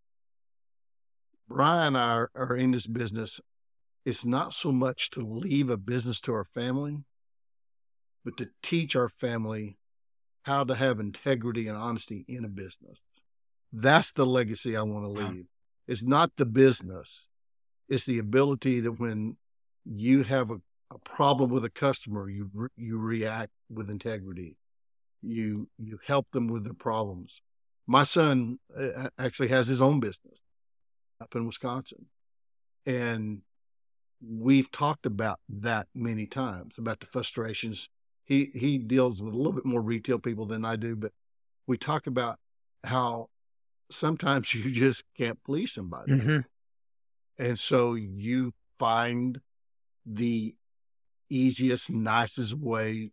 Brian 1.47 1.87
and 1.87 1.97
I 1.97 2.11
are, 2.13 2.31
are 2.35 2.57
in 2.57 2.71
this 2.71 2.87
business. 2.87 3.39
It's 4.07 4.25
not 4.25 4.53
so 4.53 4.71
much 4.71 5.09
to 5.11 5.21
leave 5.21 5.69
a 5.69 5.77
business 5.77 6.19
to 6.21 6.33
our 6.33 6.43
family, 6.43 7.03
but 8.23 8.37
to 8.37 8.49
teach 8.63 8.95
our 8.95 9.09
family 9.09 9.77
how 10.43 10.63
to 10.63 10.75
have 10.75 10.99
integrity 10.99 11.67
and 11.67 11.77
honesty 11.77 12.23
in 12.27 12.45
a 12.45 12.49
business. 12.49 13.03
That's 13.73 14.11
the 14.11 14.25
legacy 14.25 14.77
I 14.77 14.83
want 14.83 15.03
to 15.05 15.09
leave. 15.09 15.45
It's 15.87 16.03
not 16.03 16.31
the 16.37 16.45
business. 16.45 17.27
It's 17.89 18.05
the 18.05 18.19
ability 18.19 18.79
that 18.81 18.93
when 18.93 19.37
you 19.85 20.23
have 20.23 20.51
a, 20.51 20.61
a 20.91 20.99
problem 20.99 21.49
with 21.49 21.65
a 21.65 21.69
customer, 21.69 22.29
you 22.29 22.49
re- 22.53 22.69
you 22.77 22.97
react 22.97 23.51
with 23.69 23.89
integrity 23.89 24.55
you 25.21 25.67
you 25.77 25.99
help 26.05 26.29
them 26.31 26.47
with 26.47 26.63
their 26.63 26.73
problems. 26.73 27.41
My 27.85 28.03
son 28.03 28.59
uh, 28.77 29.09
actually 29.17 29.47
has 29.49 29.67
his 29.67 29.81
own 29.81 29.99
business 29.99 30.41
up 31.21 31.35
in 31.35 31.45
Wisconsin, 31.45 32.05
and 32.85 33.41
we've 34.21 34.71
talked 34.71 35.05
about 35.05 35.39
that 35.49 35.87
many 35.93 36.25
times 36.25 36.77
about 36.77 36.99
the 36.99 37.05
frustrations. 37.05 37.89
He 38.25 38.51
he 38.53 38.77
deals 38.77 39.21
with 39.21 39.33
a 39.33 39.37
little 39.37 39.53
bit 39.53 39.65
more 39.65 39.81
retail 39.81 40.19
people 40.19 40.45
than 40.45 40.65
I 40.65 40.75
do, 40.75 40.95
but 40.95 41.11
we 41.67 41.77
talk 41.77 42.07
about 42.07 42.39
how 42.83 43.29
sometimes 43.89 44.53
you 44.53 44.71
just 44.71 45.03
can't 45.17 45.41
please 45.43 45.73
somebody, 45.73 46.13
Mm-hmm. 46.13 46.39
and 47.43 47.59
so 47.59 47.93
you 47.95 48.53
find 48.79 49.39
the 50.05 50.55
easiest, 51.29 51.89
nicest 51.91 52.53
way 52.53 53.11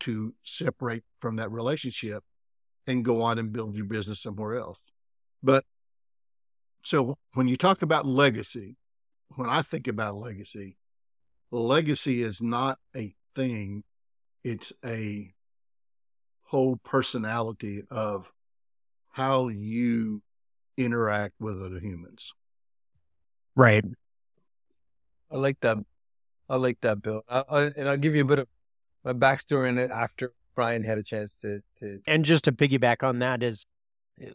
to 0.00 0.34
separate 0.42 1.02
from 1.20 1.36
that 1.36 1.50
relationship 1.50 2.22
and 2.86 3.04
go 3.04 3.22
on 3.22 3.38
and 3.38 3.52
build 3.52 3.74
your 3.74 3.86
business 3.86 4.20
somewhere 4.20 4.56
else. 4.56 4.82
But 5.42 5.64
so 6.82 7.16
when 7.32 7.48
you 7.48 7.56
talk 7.56 7.80
about 7.80 8.04
legacy, 8.06 8.76
when 9.36 9.48
I 9.48 9.62
think 9.62 9.88
about 9.88 10.16
legacy, 10.16 10.76
legacy 11.50 12.22
is 12.22 12.40
not 12.42 12.78
a 12.96 13.14
thing, 13.34 13.84
it's 14.42 14.72
a 14.84 15.32
whole 16.44 16.76
personality 16.76 17.82
of 17.90 18.32
how 19.10 19.48
you 19.48 20.22
interact 20.76 21.34
with 21.40 21.62
other 21.62 21.80
humans. 21.80 22.32
Right. 23.56 23.84
I 25.30 25.36
like 25.36 25.60
that. 25.60 25.78
I 26.48 26.56
like 26.56 26.80
that, 26.82 27.02
Bill. 27.02 27.22
I, 27.28 27.44
I, 27.48 27.62
and 27.76 27.88
I'll 27.88 27.96
give 27.96 28.14
you 28.14 28.22
a 28.22 28.26
bit 28.26 28.40
of 28.40 28.48
my 29.04 29.12
backstory 29.12 29.68
on 29.68 29.78
it 29.78 29.90
after 29.90 30.32
Brian 30.54 30.84
had 30.84 30.98
a 30.98 31.02
chance 31.02 31.34
to 31.36 31.60
to 31.78 32.00
And 32.06 32.24
just 32.24 32.44
to 32.44 32.52
piggyback 32.52 33.02
on 33.02 33.18
that 33.20 33.42
is 33.42 33.66
uh, 34.22 34.30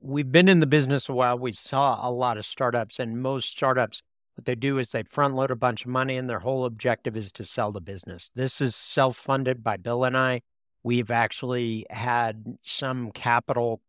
we've 0.00 0.30
been 0.30 0.48
in 0.48 0.60
the 0.60 0.66
business 0.66 1.08
a 1.08 1.12
while. 1.12 1.38
We 1.38 1.52
saw 1.52 2.06
a 2.06 2.10
lot 2.10 2.38
of 2.38 2.46
startups, 2.46 2.98
and 2.98 3.20
most 3.20 3.50
startups, 3.50 4.02
what 4.38 4.44
they 4.44 4.54
do 4.54 4.78
is 4.78 4.92
they 4.92 5.02
front 5.02 5.34
load 5.34 5.50
a 5.50 5.56
bunch 5.56 5.84
of 5.84 5.90
money, 5.90 6.16
and 6.16 6.30
their 6.30 6.38
whole 6.38 6.64
objective 6.64 7.16
is 7.16 7.32
to 7.32 7.44
sell 7.44 7.72
the 7.72 7.80
business. 7.80 8.30
This 8.36 8.60
is 8.60 8.76
self 8.76 9.16
funded 9.16 9.64
by 9.64 9.78
Bill 9.78 10.04
and 10.04 10.16
I. 10.16 10.42
We've 10.84 11.10
actually 11.10 11.86
had 11.90 12.44
some 12.62 13.10
capital 13.10 13.82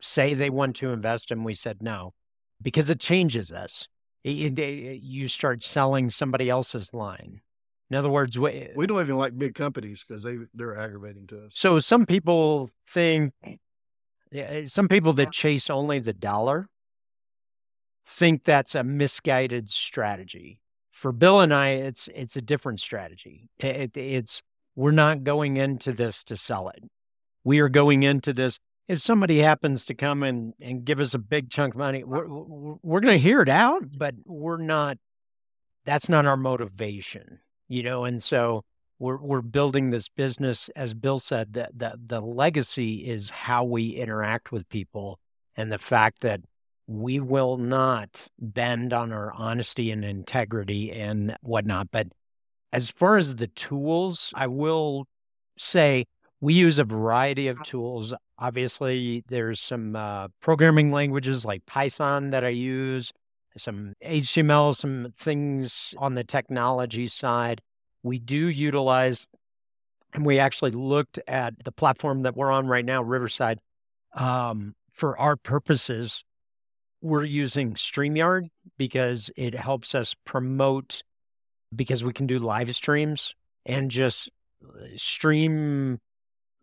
say 0.00 0.32
they 0.32 0.48
want 0.48 0.76
to 0.76 0.90
invest, 0.94 1.30
and 1.30 1.44
we 1.44 1.52
said 1.52 1.82
no 1.82 2.14
because 2.62 2.88
it 2.88 2.98
changes 2.98 3.52
us. 3.52 3.88
It, 4.24 4.58
it, 4.58 5.02
you 5.02 5.28
start 5.28 5.62
selling 5.62 6.08
somebody 6.08 6.48
else's 6.48 6.94
line. 6.94 7.42
In 7.90 7.96
other 7.96 8.08
words, 8.08 8.38
we, 8.38 8.68
we 8.74 8.86
don't 8.86 9.02
even 9.02 9.18
like 9.18 9.36
big 9.36 9.54
companies 9.54 10.02
because 10.08 10.22
they 10.22 10.38
they're 10.54 10.78
aggravating 10.78 11.26
to 11.26 11.44
us. 11.44 11.52
So 11.54 11.78
some 11.78 12.06
people 12.06 12.70
think, 12.86 13.34
some 14.64 14.88
people 14.88 15.12
that 15.12 15.30
chase 15.30 15.68
only 15.68 15.98
the 15.98 16.14
dollar 16.14 16.70
think 18.06 18.44
that's 18.44 18.74
a 18.74 18.84
misguided 18.84 19.68
strategy. 19.68 20.60
For 20.90 21.12
Bill 21.12 21.40
and 21.40 21.54
I, 21.54 21.70
it's 21.70 22.08
it's 22.14 22.36
a 22.36 22.42
different 22.42 22.80
strategy. 22.80 23.48
It, 23.58 23.96
it's 23.96 24.42
we're 24.76 24.90
not 24.90 25.24
going 25.24 25.56
into 25.56 25.92
this 25.92 26.24
to 26.24 26.36
sell 26.36 26.68
it. 26.68 26.82
We 27.44 27.60
are 27.60 27.68
going 27.68 28.02
into 28.02 28.32
this 28.32 28.58
if 28.90 29.00
somebody 29.00 29.38
happens 29.38 29.84
to 29.84 29.94
come 29.94 30.24
and, 30.24 30.52
and 30.60 30.84
give 30.84 30.98
us 30.98 31.14
a 31.14 31.18
big 31.20 31.48
chunk 31.48 31.74
of 31.74 31.78
money, 31.78 32.02
we're, 32.02 32.26
we're 32.82 32.98
going 32.98 33.16
to 33.16 33.22
hear 33.22 33.40
it 33.40 33.48
out, 33.48 33.84
but 33.96 34.16
we're 34.26 34.56
not, 34.56 34.98
that's 35.84 36.08
not 36.08 36.26
our 36.26 36.36
motivation, 36.36 37.38
you 37.68 37.84
know? 37.84 38.04
And 38.04 38.20
so 38.20 38.64
we're, 38.98 39.18
we're 39.18 39.42
building 39.42 39.90
this 39.90 40.08
business, 40.08 40.68
as 40.74 40.92
Bill 40.92 41.20
said, 41.20 41.52
that 41.52 41.70
the, 41.78 41.94
the 42.04 42.20
legacy 42.20 43.06
is 43.06 43.30
how 43.30 43.62
we 43.62 43.90
interact 43.90 44.50
with 44.50 44.68
people 44.68 45.20
and 45.56 45.70
the 45.70 45.78
fact 45.78 46.22
that 46.22 46.40
we 46.90 47.20
will 47.20 47.56
not 47.56 48.26
bend 48.40 48.92
on 48.92 49.12
our 49.12 49.32
honesty 49.34 49.92
and 49.92 50.04
integrity 50.04 50.90
and 50.90 51.36
whatnot. 51.40 51.88
But 51.92 52.08
as 52.72 52.90
far 52.90 53.16
as 53.16 53.36
the 53.36 53.46
tools, 53.46 54.32
I 54.34 54.48
will 54.48 55.06
say 55.56 56.06
we 56.40 56.54
use 56.54 56.80
a 56.80 56.84
variety 56.84 57.46
of 57.46 57.62
tools. 57.62 58.12
Obviously, 58.40 59.22
there's 59.28 59.60
some 59.60 59.94
uh, 59.94 60.28
programming 60.40 60.90
languages 60.90 61.44
like 61.44 61.64
Python 61.64 62.30
that 62.30 62.44
I 62.44 62.48
use, 62.48 63.12
some 63.56 63.94
HTML, 64.04 64.74
some 64.74 65.14
things 65.16 65.94
on 65.96 66.16
the 66.16 66.24
technology 66.24 67.06
side. 67.06 67.60
We 68.02 68.18
do 68.18 68.48
utilize, 68.48 69.28
and 70.12 70.26
we 70.26 70.40
actually 70.40 70.72
looked 70.72 71.20
at 71.28 71.54
the 71.64 71.72
platform 71.72 72.22
that 72.22 72.36
we're 72.36 72.50
on 72.50 72.66
right 72.66 72.84
now, 72.84 73.00
Riverside. 73.00 73.60
Um, 74.12 74.74
for 74.92 75.16
our 75.18 75.36
purposes, 75.36 76.24
we're 77.00 77.24
using 77.24 77.74
StreamYard 77.74 78.48
because 78.76 79.30
it 79.36 79.54
helps 79.54 79.94
us 79.94 80.14
promote, 80.24 81.02
because 81.74 82.04
we 82.04 82.12
can 82.12 82.26
do 82.26 82.38
live 82.38 82.74
streams 82.74 83.34
and 83.64 83.90
just 83.90 84.30
uh, 84.64 84.84
stream 84.96 85.98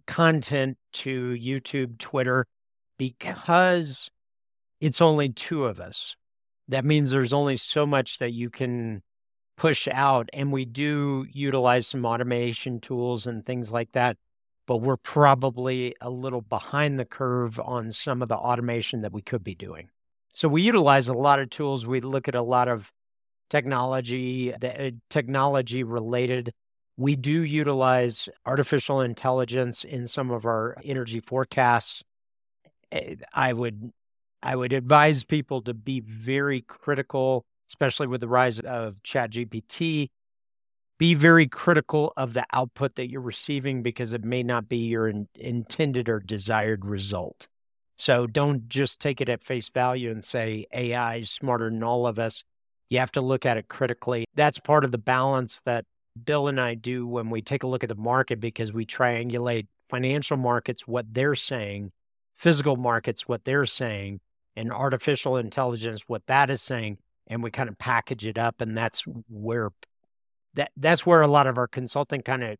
content 0.05 0.77
to 0.93 1.35
YouTube, 1.39 1.97
Twitter, 1.97 2.45
because 2.97 4.09
it's 4.79 5.01
only 5.01 5.29
two 5.29 5.65
of 5.65 5.79
us. 5.79 6.15
That 6.69 6.85
means 6.85 7.09
there's 7.09 7.33
only 7.33 7.57
so 7.57 7.85
much 7.85 8.19
that 8.19 8.31
you 8.31 8.49
can 8.49 9.01
push 9.57 9.87
out. 9.91 10.29
And 10.33 10.51
we 10.51 10.65
do 10.65 11.25
utilize 11.31 11.87
some 11.87 12.05
automation 12.05 12.79
tools 12.79 13.25
and 13.25 13.45
things 13.45 13.71
like 13.71 13.91
that, 13.93 14.17
but 14.67 14.77
we're 14.77 14.97
probably 14.97 15.95
a 16.01 16.09
little 16.09 16.41
behind 16.41 16.99
the 16.99 17.05
curve 17.05 17.59
on 17.59 17.91
some 17.91 18.21
of 18.21 18.29
the 18.29 18.37
automation 18.37 19.01
that 19.01 19.13
we 19.13 19.21
could 19.21 19.43
be 19.43 19.55
doing. 19.55 19.89
So 20.37 20.47
we 20.47 20.61
utilize 20.61 21.07
a 21.07 21.13
lot 21.13 21.39
of 21.39 21.49
tools. 21.49 21.87
We 21.87 21.99
look 21.99 22.27
at 22.27 22.35
a 22.35 22.41
lot 22.43 22.67
of 22.67 22.91
technology, 23.49 24.53
uh, 24.53 24.91
technology 25.09 25.83
related 25.83 26.53
we 26.97 27.15
do 27.15 27.43
utilize 27.43 28.27
artificial 28.45 29.01
intelligence 29.01 29.83
in 29.83 30.07
some 30.07 30.31
of 30.31 30.45
our 30.45 30.77
energy 30.83 31.19
forecasts. 31.19 32.03
Eh, 32.91 33.15
I 33.33 33.53
would 33.53 33.91
I 34.41 34.55
would 34.55 34.73
advise 34.73 35.23
people 35.23 35.61
to 35.63 35.73
be 35.73 35.99
very 35.99 36.61
critical, 36.61 37.45
especially 37.69 38.07
with 38.07 38.21
the 38.21 38.27
rise 38.27 38.59
of 38.59 39.01
ChatGPT. 39.03 40.09
Be 40.99 41.13
very 41.13 41.47
critical 41.47 42.13
of 42.17 42.33
the 42.33 42.45
output 42.51 42.95
that 42.95 43.09
you're 43.09 43.21
receiving 43.21 43.83
because 43.83 44.13
it 44.13 44.23
may 44.23 44.41
not 44.41 44.67
be 44.67 44.77
your 44.77 45.07
in, 45.07 45.27
intended 45.35 46.09
or 46.09 46.19
desired 46.19 46.85
result. 46.85 47.47
So 47.97 48.27
don't 48.27 48.69
just 48.69 48.99
take 48.99 49.21
it 49.21 49.29
at 49.29 49.43
face 49.43 49.69
value 49.69 50.11
and 50.11 50.23
say 50.23 50.67
AI 50.71 51.17
is 51.17 51.31
smarter 51.31 51.69
than 51.69 51.83
all 51.83 52.05
of 52.05 52.19
us. 52.19 52.43
You 52.89 52.99
have 52.99 53.11
to 53.13 53.21
look 53.21 53.45
at 53.45 53.57
it 53.57 53.67
critically. 53.67 54.25
That's 54.35 54.59
part 54.59 54.85
of 54.85 54.91
the 54.91 54.97
balance 54.97 55.61
that 55.65 55.85
Bill 56.23 56.47
and 56.47 56.59
I 56.61 56.75
do 56.75 57.05
when 57.07 57.29
we 57.29 57.41
take 57.41 57.63
a 57.63 57.67
look 57.67 57.83
at 57.83 57.89
the 57.89 57.95
market 57.95 58.39
because 58.39 58.71
we 58.71 58.85
triangulate 58.85 59.67
financial 59.89 60.37
markets, 60.37 60.87
what 60.87 61.05
they're 61.11 61.35
saying, 61.35 61.91
physical 62.35 62.75
markets, 62.75 63.27
what 63.27 63.43
they're 63.43 63.65
saying, 63.65 64.19
and 64.55 64.71
artificial 64.71 65.37
intelligence, 65.37 66.03
what 66.07 66.25
that 66.27 66.49
is 66.49 66.61
saying, 66.61 66.97
and 67.27 67.43
we 67.43 67.51
kind 67.51 67.69
of 67.69 67.77
package 67.77 68.25
it 68.25 68.37
up. 68.37 68.61
And 68.61 68.77
that's 68.77 69.03
where 69.27 69.69
that 70.53 70.71
that's 70.77 71.05
where 71.05 71.21
a 71.21 71.27
lot 71.27 71.47
of 71.47 71.57
our 71.57 71.67
consulting 71.67 72.21
kind 72.21 72.43
of 72.43 72.57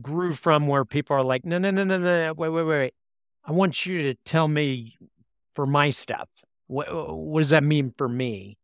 grew 0.00 0.34
from, 0.34 0.66
where 0.68 0.84
people 0.84 1.16
are 1.16 1.22
like, 1.22 1.44
no, 1.44 1.58
no, 1.58 1.70
no, 1.70 1.84
no, 1.84 1.98
no, 1.98 2.34
wait, 2.36 2.48
wait, 2.48 2.64
wait. 2.64 2.94
I 3.46 3.52
want 3.52 3.86
you 3.86 4.02
to 4.04 4.14
tell 4.24 4.48
me 4.48 4.96
for 5.54 5.66
my 5.66 5.90
stuff. 5.90 6.28
What, 6.66 6.88
what 6.92 7.40
does 7.40 7.50
that 7.50 7.62
mean 7.62 7.94
for 7.96 8.08
me? 8.08 8.58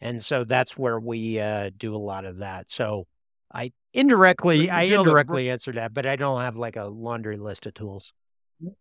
And 0.00 0.22
so 0.22 0.44
that's 0.44 0.78
where 0.78 1.00
we 1.00 1.40
uh, 1.40 1.70
do 1.76 1.94
a 1.94 1.98
lot 1.98 2.24
of 2.24 2.38
that. 2.38 2.70
So 2.70 3.06
I 3.52 3.72
indirectly, 3.92 4.70
I 4.70 4.82
indirectly 4.82 5.46
that, 5.46 5.52
answered 5.52 5.74
that, 5.74 5.92
but 5.92 6.06
I 6.06 6.14
don't 6.14 6.40
have 6.40 6.56
like 6.56 6.76
a 6.76 6.84
laundry 6.84 7.36
list 7.36 7.66
of 7.66 7.74
tools. 7.74 8.12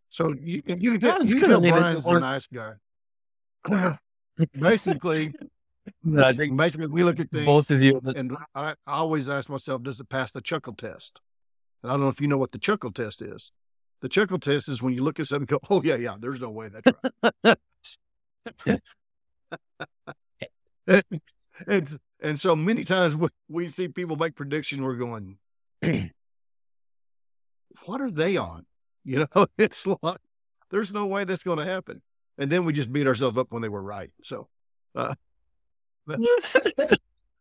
So 0.09 0.35
you, 0.39 0.61
you, 0.65 0.99
can, 0.99 1.27
you 1.27 1.39
can 1.39 1.49
tell 1.49 1.61
Brian's 1.61 2.05
a 2.05 2.19
nice 2.19 2.47
guy. 2.47 2.73
basically, 4.53 5.33
no, 6.03 6.23
I 6.23 6.33
think 6.33 6.55
basically 6.55 6.87
we 6.87 7.03
look 7.03 7.19
at 7.19 7.31
things. 7.31 7.45
Both 7.45 7.71
of 7.71 7.81
you, 7.81 7.99
and 8.03 8.35
I, 8.53 8.75
I 8.85 8.97
always 8.97 9.29
ask 9.29 9.49
myself, 9.49 9.81
does 9.83 9.99
it 9.99 10.09
pass 10.09 10.31
the 10.31 10.41
chuckle 10.41 10.73
test? 10.73 11.19
And 11.81 11.91
I 11.91 11.95
don't 11.95 12.01
know 12.01 12.09
if 12.09 12.21
you 12.21 12.27
know 12.27 12.37
what 12.37 12.51
the 12.51 12.59
chuckle 12.59 12.91
test 12.91 13.21
is. 13.21 13.51
The 14.01 14.09
chuckle 14.09 14.39
test 14.39 14.69
is 14.69 14.81
when 14.81 14.93
you 14.93 15.03
look 15.03 15.19
at 15.19 15.27
something 15.27 15.47
and 15.51 15.61
go, 15.61 15.67
"Oh 15.69 15.81
yeah, 15.83 15.95
yeah, 15.95 16.15
there's 16.19 16.39
no 16.39 16.49
way 16.49 16.69
that's 16.69 16.91
right." 17.43 17.57
it's 21.67 21.97
and 22.21 22.39
so 22.39 22.55
many 22.55 22.83
times 22.83 23.15
we, 23.15 23.27
we 23.49 23.67
see 23.67 23.87
people 23.87 24.15
make 24.15 24.35
predictions, 24.35 24.81
we're 24.81 24.95
going, 24.95 25.37
what 27.85 28.01
are 28.01 28.11
they 28.11 28.37
on? 28.37 28.65
You 29.03 29.27
know, 29.33 29.47
it's 29.57 29.85
like, 29.87 30.19
there's 30.69 30.91
no 30.91 31.05
way 31.05 31.23
that's 31.23 31.43
going 31.43 31.59
to 31.59 31.65
happen. 31.65 32.01
And 32.37 32.51
then 32.51 32.65
we 32.65 32.73
just 32.73 32.91
beat 32.91 33.07
ourselves 33.07 33.37
up 33.37 33.47
when 33.49 33.61
they 33.61 33.69
were 33.69 33.81
right. 33.81 34.11
So, 34.21 34.47
uh, 34.95 35.15
but, 36.05 36.19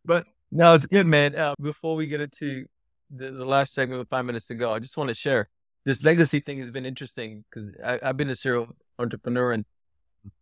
but, 0.05 0.25
no, 0.51 0.73
it's 0.73 0.85
good, 0.85 1.05
man. 1.05 1.35
Uh, 1.35 1.53
before 1.61 1.95
we 1.95 2.07
get 2.07 2.21
into 2.21 2.65
the, 3.13 3.31
the 3.31 3.45
last 3.45 3.73
segment 3.73 3.99
with 3.99 4.09
five 4.09 4.25
minutes 4.25 4.47
to 4.47 4.55
go, 4.55 4.73
I 4.73 4.79
just 4.79 4.97
want 4.97 5.09
to 5.09 5.13
share 5.13 5.49
this 5.87 6.03
legacy 6.03 6.41
thing 6.41 6.59
has 6.59 6.69
been 6.69 6.85
interesting 6.85 7.45
because 7.49 7.69
I've 7.81 8.17
been 8.17 8.29
a 8.29 8.35
serial 8.35 8.67
entrepreneur 8.99 9.53
and 9.53 9.63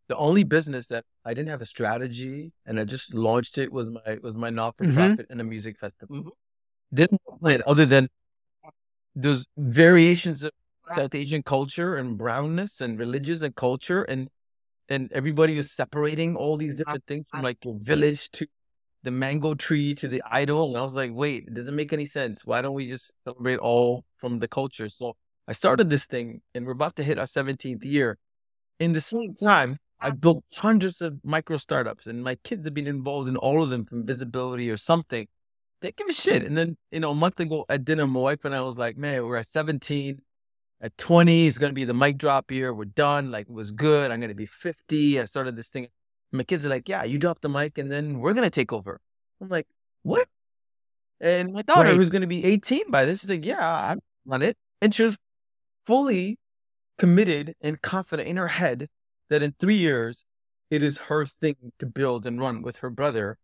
the 0.07 0.17
only 0.17 0.43
business 0.43 0.87
that 0.87 1.03
I 1.23 1.35
didn't 1.35 1.49
have 1.49 1.61
a 1.61 1.67
strategy 1.67 2.51
and 2.65 2.79
I 2.79 2.83
just 2.83 3.13
launched 3.13 3.59
it 3.59 3.71
was 3.71 3.91
my 3.91 4.17
was 4.23 4.35
my 4.37 4.49
not 4.49 4.75
for 4.75 4.85
profit 4.85 5.19
mm-hmm. 5.19 5.31
and 5.31 5.41
a 5.41 5.43
music 5.43 5.77
festival. 5.77 6.15
Mm-hmm. 6.17 6.29
Didn't 6.95 7.21
plan 7.39 7.61
other 7.67 7.85
than 7.85 8.09
those 9.15 9.45
variations 9.55 10.43
of 10.43 10.51
South 10.89 11.13
Asian 11.13 11.43
culture 11.43 11.95
and 11.95 12.17
brownness 12.17 12.81
and 12.81 12.97
religious 12.97 13.43
and 13.43 13.55
culture 13.55 14.01
and 14.01 14.29
and 14.89 15.11
everybody 15.11 15.57
was 15.57 15.71
separating 15.71 16.35
all 16.35 16.57
these 16.57 16.75
different 16.77 17.05
things 17.05 17.27
from 17.29 17.43
like 17.43 17.63
your 17.63 17.75
village 17.77 18.31
to 18.31 18.47
the 19.03 19.11
mango 19.11 19.53
tree 19.53 19.93
to 19.93 20.07
the 20.07 20.23
idol. 20.25 20.69
And 20.69 20.77
I 20.77 20.81
was 20.81 20.95
like, 20.95 21.11
wait, 21.13 21.43
it 21.47 21.53
doesn't 21.53 21.75
make 21.75 21.93
any 21.93 22.07
sense. 22.07 22.43
Why 22.45 22.63
don't 22.63 22.73
we 22.73 22.87
just 22.87 23.13
celebrate 23.23 23.59
all 23.59 24.05
from 24.17 24.39
the 24.39 24.47
culture? 24.47 24.89
So 24.89 25.13
I 25.47 25.53
started 25.53 25.89
this 25.89 26.05
thing 26.05 26.41
and 26.53 26.65
we're 26.65 26.71
about 26.71 26.95
to 26.97 27.03
hit 27.03 27.19
our 27.19 27.25
17th 27.25 27.83
year. 27.85 28.17
In 28.79 28.93
the 28.93 29.01
same 29.01 29.33
time, 29.33 29.77
I 29.99 30.11
built 30.11 30.43
hundreds 30.53 31.01
of 31.01 31.19
micro 31.23 31.57
startups, 31.57 32.05
and 32.05 32.23
my 32.23 32.35
kids 32.43 32.65
have 32.67 32.73
been 32.73 32.87
involved 32.87 33.29
in 33.29 33.37
all 33.37 33.63
of 33.63 33.69
them 33.69 33.85
from 33.85 34.05
visibility 34.05 34.69
or 34.69 34.77
something. 34.77 35.27
They 35.81 35.91
give 35.91 36.07
a 36.07 36.13
shit. 36.13 36.43
And 36.43 36.57
then, 36.57 36.77
you 36.91 36.99
know, 36.99 37.11
a 37.11 37.15
month 37.15 37.39
ago 37.39 37.65
at 37.69 37.85
dinner, 37.85 38.05
my 38.05 38.19
wife 38.19 38.43
and 38.43 38.53
I 38.53 38.61
was 38.61 38.77
like, 38.77 38.97
man, 38.97 39.25
we're 39.25 39.37
at 39.37 39.47
17. 39.47 40.19
At 40.81 40.97
20, 40.97 41.47
it's 41.47 41.57
going 41.57 41.69
to 41.69 41.73
be 41.73 41.85
the 41.85 41.93
mic 41.93 42.17
drop 42.17 42.51
year. 42.51 42.73
We're 42.73 42.85
done. 42.85 43.31
Like, 43.31 43.47
it 43.47 43.53
was 43.53 43.71
good. 43.71 44.11
I'm 44.11 44.19
going 44.19 44.29
to 44.29 44.35
be 44.35 44.45
50. 44.45 45.19
I 45.19 45.25
started 45.25 45.55
this 45.55 45.69
thing. 45.69 45.87
My 46.31 46.43
kids 46.43 46.65
are 46.65 46.69
like, 46.69 46.89
yeah, 46.89 47.03
you 47.03 47.17
drop 47.17 47.39
the 47.41 47.49
mic 47.49 47.77
and 47.77 47.91
then 47.91 48.19
we're 48.19 48.33
going 48.33 48.45
to 48.45 48.49
take 48.49 48.73
over. 48.73 48.99
I'm 49.41 49.47
like, 49.47 49.67
what? 50.03 50.27
And 51.21 51.53
my 51.53 51.61
daughter, 51.61 51.89
right. 51.89 51.95
who's 51.95 52.09
going 52.09 52.21
to 52.21 52.27
be 52.27 52.43
18 52.43 52.91
by 52.91 53.05
this, 53.05 53.21
she's 53.21 53.29
like, 53.29 53.45
yeah, 53.45 53.91
I'm 53.91 54.01
on 54.29 54.41
it. 54.41 54.57
And 54.81 54.93
she 54.93 55.03
was 55.03 55.17
fully 55.85 56.37
committed 56.97 57.55
and 57.61 57.81
confident 57.81 58.27
in 58.27 58.37
her 58.37 58.47
head 58.47 58.87
that 59.29 59.43
in 59.43 59.53
three 59.59 59.75
years, 59.75 60.25
it 60.69 60.81
is 60.81 60.97
her 60.97 61.25
thing 61.25 61.55
to 61.79 61.85
build 61.85 62.25
and 62.25 62.39
run 62.39 62.61
with 62.61 62.77
her 62.77 62.89
brother. 62.89 63.37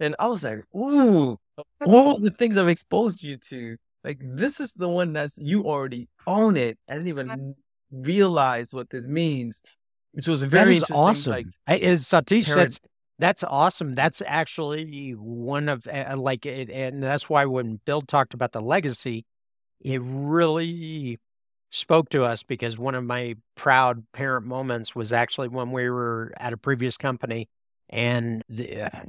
And 0.00 0.14
I 0.18 0.26
was 0.26 0.44
like, 0.44 0.60
ooh, 0.76 1.38
all 1.86 2.18
the 2.18 2.30
things 2.30 2.56
I've 2.56 2.68
exposed 2.68 3.22
you 3.22 3.36
to, 3.48 3.76
like 4.04 4.18
this 4.22 4.60
is 4.60 4.72
the 4.74 4.88
one 4.88 5.12
that's 5.12 5.38
you 5.38 5.64
already 5.64 6.08
own 6.26 6.56
it. 6.56 6.78
I 6.88 6.94
didn't 6.94 7.08
even 7.08 7.54
realize 7.90 8.72
what 8.72 8.90
this 8.90 9.06
means. 9.06 9.62
So 10.20 10.30
it 10.30 10.32
was 10.32 10.42
very 10.42 10.64
that 10.64 10.68
is 10.70 10.76
interesting. 10.82 10.96
awesome. 10.96 11.32
Like, 11.32 11.46
I- 11.66 11.78
As 11.78 12.04
Satish, 12.04 12.46
parent- 12.46 12.60
that's 12.70 12.80
that's 13.20 13.42
awesome. 13.42 13.94
That's 13.96 14.22
actually 14.24 15.10
one 15.12 15.68
of 15.68 15.86
uh, 15.88 16.14
like 16.16 16.46
it, 16.46 16.70
and 16.70 17.02
that's 17.02 17.28
why 17.28 17.46
when 17.46 17.80
Bill 17.84 18.00
talked 18.00 18.32
about 18.32 18.52
the 18.52 18.62
legacy, 18.62 19.26
it 19.80 20.00
really 20.04 21.18
spoke 21.70 22.08
to 22.10 22.24
us 22.24 22.42
because 22.42 22.78
one 22.78 22.94
of 22.94 23.04
my 23.04 23.34
proud 23.54 24.04
parent 24.12 24.46
moments 24.46 24.94
was 24.94 25.12
actually 25.12 25.48
when 25.48 25.70
we 25.72 25.90
were 25.90 26.32
at 26.36 26.52
a 26.52 26.56
previous 26.56 26.96
company, 26.96 27.48
and 27.88 28.42
the, 28.48 28.82
uh, 28.82 29.04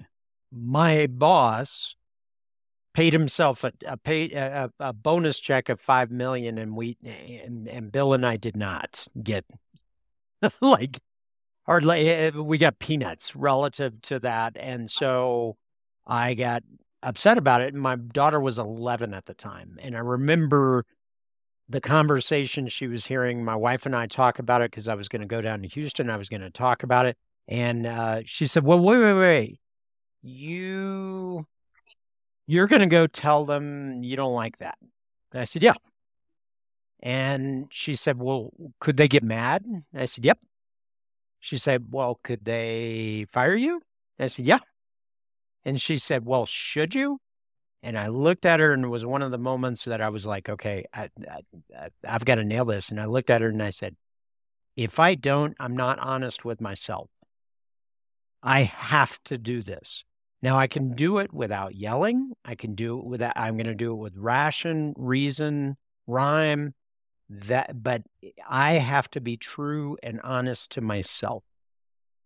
my 0.51 1.07
boss 1.07 1.95
paid 2.93 3.14
himself 3.14 3.64
a 3.64 3.72
a, 3.86 3.97
pay, 3.97 4.32
a 4.32 4.70
a 4.80 4.93
bonus 4.93 5.39
check 5.39 5.70
of 5.70 5.80
five 5.80 6.12
million, 6.12 6.57
and 6.57 6.76
we 6.76 6.97
and, 7.03 7.68
and 7.68 7.91
Bill 7.91 8.14
and 8.14 8.26
I 8.26 8.38
did 8.38 8.57
not 8.57 9.07
get 9.22 9.45
like 10.62 10.99
hardly 11.70 12.10
eh, 12.10 12.32
we 12.32 12.57
got 12.57 12.80
peanuts 12.80 13.36
relative 13.36 14.01
to 14.01 14.20
that. 14.20 14.57
And 14.60 14.89
so 14.89 15.55
i 16.07 16.34
got 16.34 16.64
upset 17.03 17.38
about 17.38 17.62
it 17.62 17.74
and 17.74 17.82
my 17.82 17.95
daughter 17.95 18.39
was 18.39 18.57
11 18.57 19.14
at 19.14 19.26
the 19.26 19.36
time. 19.36 19.78
And 19.80 19.95
i 19.95 19.99
remember 19.99 20.86
the 21.70 21.82
conversation 21.82 22.67
she 22.67 22.88
was 22.88 23.05
hearing 23.05 23.43
my 23.43 23.55
wife 23.55 23.86
and 23.86 23.95
i 23.95 24.05
talk 24.07 24.39
about 24.39 24.61
it 24.61 24.72
because 24.72 24.88
i 24.88 24.95
was 24.95 25.07
going 25.07 25.22
to 25.22 25.28
go 25.28 25.41
down 25.41 25.61
to 25.61 25.67
houston 25.67 26.09
i 26.09 26.17
was 26.17 26.30
going 26.30 26.41
to 26.41 26.49
talk 26.49 26.84
about 26.84 27.05
it 27.05 27.17
and 27.47 27.86
uh, 27.88 28.22
she 28.26 28.45
said 28.45 28.63
well 28.63 28.80
wait 28.80 28.97
wait 28.97 29.13
wait 29.13 29.59
you 30.22 31.45
you're 32.47 32.67
going 32.67 32.82
to 32.82 32.88
go 32.88 33.07
tell 33.07 33.45
them 33.45 34.03
you 34.03 34.15
don't 34.15 34.34
like 34.34 34.57
that 34.57 34.78
and 35.32 35.41
i 35.41 35.45
said 35.45 35.63
yeah 35.63 35.76
and 37.01 37.67
she 37.70 37.95
said 37.95 38.17
well 38.17 38.51
could 38.80 38.97
they 38.97 39.07
get 39.07 39.24
mad 39.24 39.63
and 39.63 39.84
i 39.95 40.05
said 40.05 40.26
yep 40.26 40.39
she 41.39 41.57
said, 41.57 41.88
Well, 41.91 42.20
could 42.22 42.43
they 42.45 43.26
fire 43.32 43.55
you? 43.55 43.82
I 44.20 44.28
said, 44.28 44.45
Yeah. 44.45 44.59
And 45.63 45.80
she 45.80 45.97
said, 45.97 46.26
Well, 46.26 46.45
should 46.45 46.93
you? 46.93 47.20
And 47.82 47.97
I 47.97 48.07
looked 48.07 48.45
at 48.45 48.59
her, 48.59 48.73
and 48.73 48.84
it 48.84 48.89
was 48.89 49.05
one 49.05 49.21
of 49.21 49.32
the 49.32 49.38
moments 49.38 49.86
that 49.86 50.01
I 50.01 50.09
was 50.09 50.25
like, 50.25 50.49
Okay, 50.49 50.86
I, 50.93 51.09
I, 51.30 51.89
I've 52.07 52.25
got 52.25 52.36
to 52.36 52.43
nail 52.43 52.65
this. 52.65 52.89
And 52.89 52.99
I 52.99 53.05
looked 53.05 53.30
at 53.30 53.41
her 53.41 53.49
and 53.49 53.63
I 53.63 53.69
said, 53.69 53.95
If 54.75 54.99
I 54.99 55.15
don't, 55.15 55.55
I'm 55.59 55.75
not 55.75 55.99
honest 55.99 56.43
with 56.43 56.61
myself. 56.61 57.09
I 58.41 58.61
have 58.61 59.21
to 59.25 59.38
do 59.38 59.61
this. 59.61 60.03
Now, 60.41 60.57
I 60.57 60.67
can 60.67 60.93
do 60.93 61.17
it 61.17 61.34
without 61.34 61.75
yelling. 61.75 62.32
I 62.45 62.55
can 62.55 62.75
do 62.75 62.97
it 62.99 63.05
without, 63.05 63.34
I'm 63.36 63.57
going 63.57 63.67
to 63.67 63.75
do 63.75 63.91
it 63.91 63.97
with 63.97 64.15
ration, 64.15 64.93
reason, 64.95 65.75
rhyme, 66.07 66.73
that 67.30 67.71
but 67.82 68.01
i 68.47 68.73
have 68.73 69.09
to 69.09 69.21
be 69.21 69.38
true 69.38 69.97
and 70.01 70.19
honest 70.23 70.71
to 70.71 70.82
myself 70.82 71.43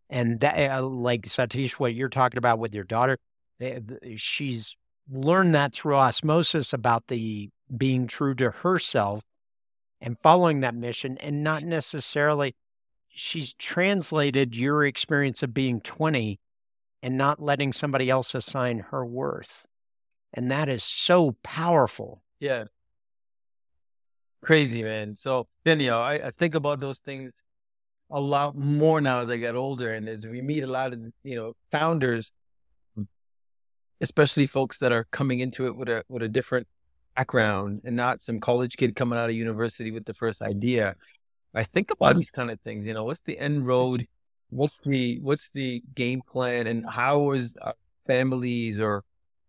and 0.10 0.40
that 0.40 0.72
uh, 0.72 0.82
like 0.82 1.24
satish 1.24 1.74
what 1.74 1.94
you're 1.94 2.10
talking 2.10 2.38
about 2.38 2.58
with 2.58 2.74
your 2.74 2.86
daughter 2.86 3.18
eh, 3.60 3.80
she's 4.16 4.78
learned 5.10 5.54
that 5.54 5.74
through 5.74 5.96
osmosis 5.96 6.74
about 6.74 7.08
the 7.08 7.50
being 7.76 8.08
true 8.08 8.34
to 8.36 8.50
herself 8.50 9.22
and 10.02 10.18
following 10.22 10.62
that 10.62 10.76
mission 10.76 11.18
and 11.20 11.44
not 11.44 11.64
necessarily 11.64 12.56
she's 13.10 13.54
translated 13.54 14.56
your 14.56 14.86
experience 14.86 15.44
of 15.44 15.54
being 15.54 15.82
20 15.82 16.40
and 17.02 17.18
not 17.18 17.42
letting 17.42 17.74
somebody 17.74 18.10
else 18.10 18.34
assign 18.34 18.80
her 18.80 19.06
worth 19.06 19.66
and 20.34 20.50
that 20.50 20.70
is 20.70 20.84
so 20.84 21.36
powerful 21.44 22.24
yeah. 22.44 22.66
Crazy, 24.44 24.84
man. 24.84 25.16
So 25.16 25.48
then, 25.64 25.80
you 25.80 25.88
know, 25.88 26.02
I, 26.02 26.16
I 26.16 26.32
think 26.32 26.56
about 26.56 26.82
those 26.82 27.00
things 27.00 27.32
a 28.12 28.20
lot 28.20 28.58
more 28.58 29.00
now 29.00 29.22
as 29.22 29.30
I 29.30 29.38
get 29.38 29.56
older. 29.56 29.94
And 29.94 30.10
as 30.10 30.28
we 30.28 30.42
meet 30.42 30.64
a 30.64 30.68
lot 30.68 30.92
of, 30.92 31.00
you 31.24 31.38
know, 31.38 31.54
founders, 31.72 32.34
especially 34.04 34.46
folks 34.46 34.80
that 34.80 34.92
are 34.92 35.06
coming 35.12 35.40
into 35.40 35.66
it 35.66 35.76
with 35.76 35.88
a 35.88 36.04
with 36.10 36.22
a 36.22 36.28
different 36.28 36.68
background 37.16 37.82
and 37.86 37.96
not 37.96 38.22
some 38.22 38.40
college 38.40 38.76
kid 38.76 38.96
coming 38.96 39.18
out 39.18 39.30
of 39.30 39.36
university 39.36 39.92
with 39.92 40.04
the 40.06 40.14
first 40.14 40.42
idea. 40.42 40.96
I 41.56 41.64
think 41.64 41.90
about 41.90 42.16
these 42.18 42.32
kind 42.32 42.52
of 42.52 42.60
things, 42.62 42.86
you 42.86 42.94
know, 42.94 43.06
what's 43.06 43.22
the 43.22 43.38
end 43.38 43.66
road? 43.66 44.06
What's 44.50 44.82
the 44.82 45.20
what's 45.22 45.52
the 45.52 45.82
game 45.96 46.22
plan 46.22 46.68
and 46.68 46.86
how 46.88 47.32
is 47.32 47.56
our 47.62 47.76
families 48.06 48.80
or 48.80 49.04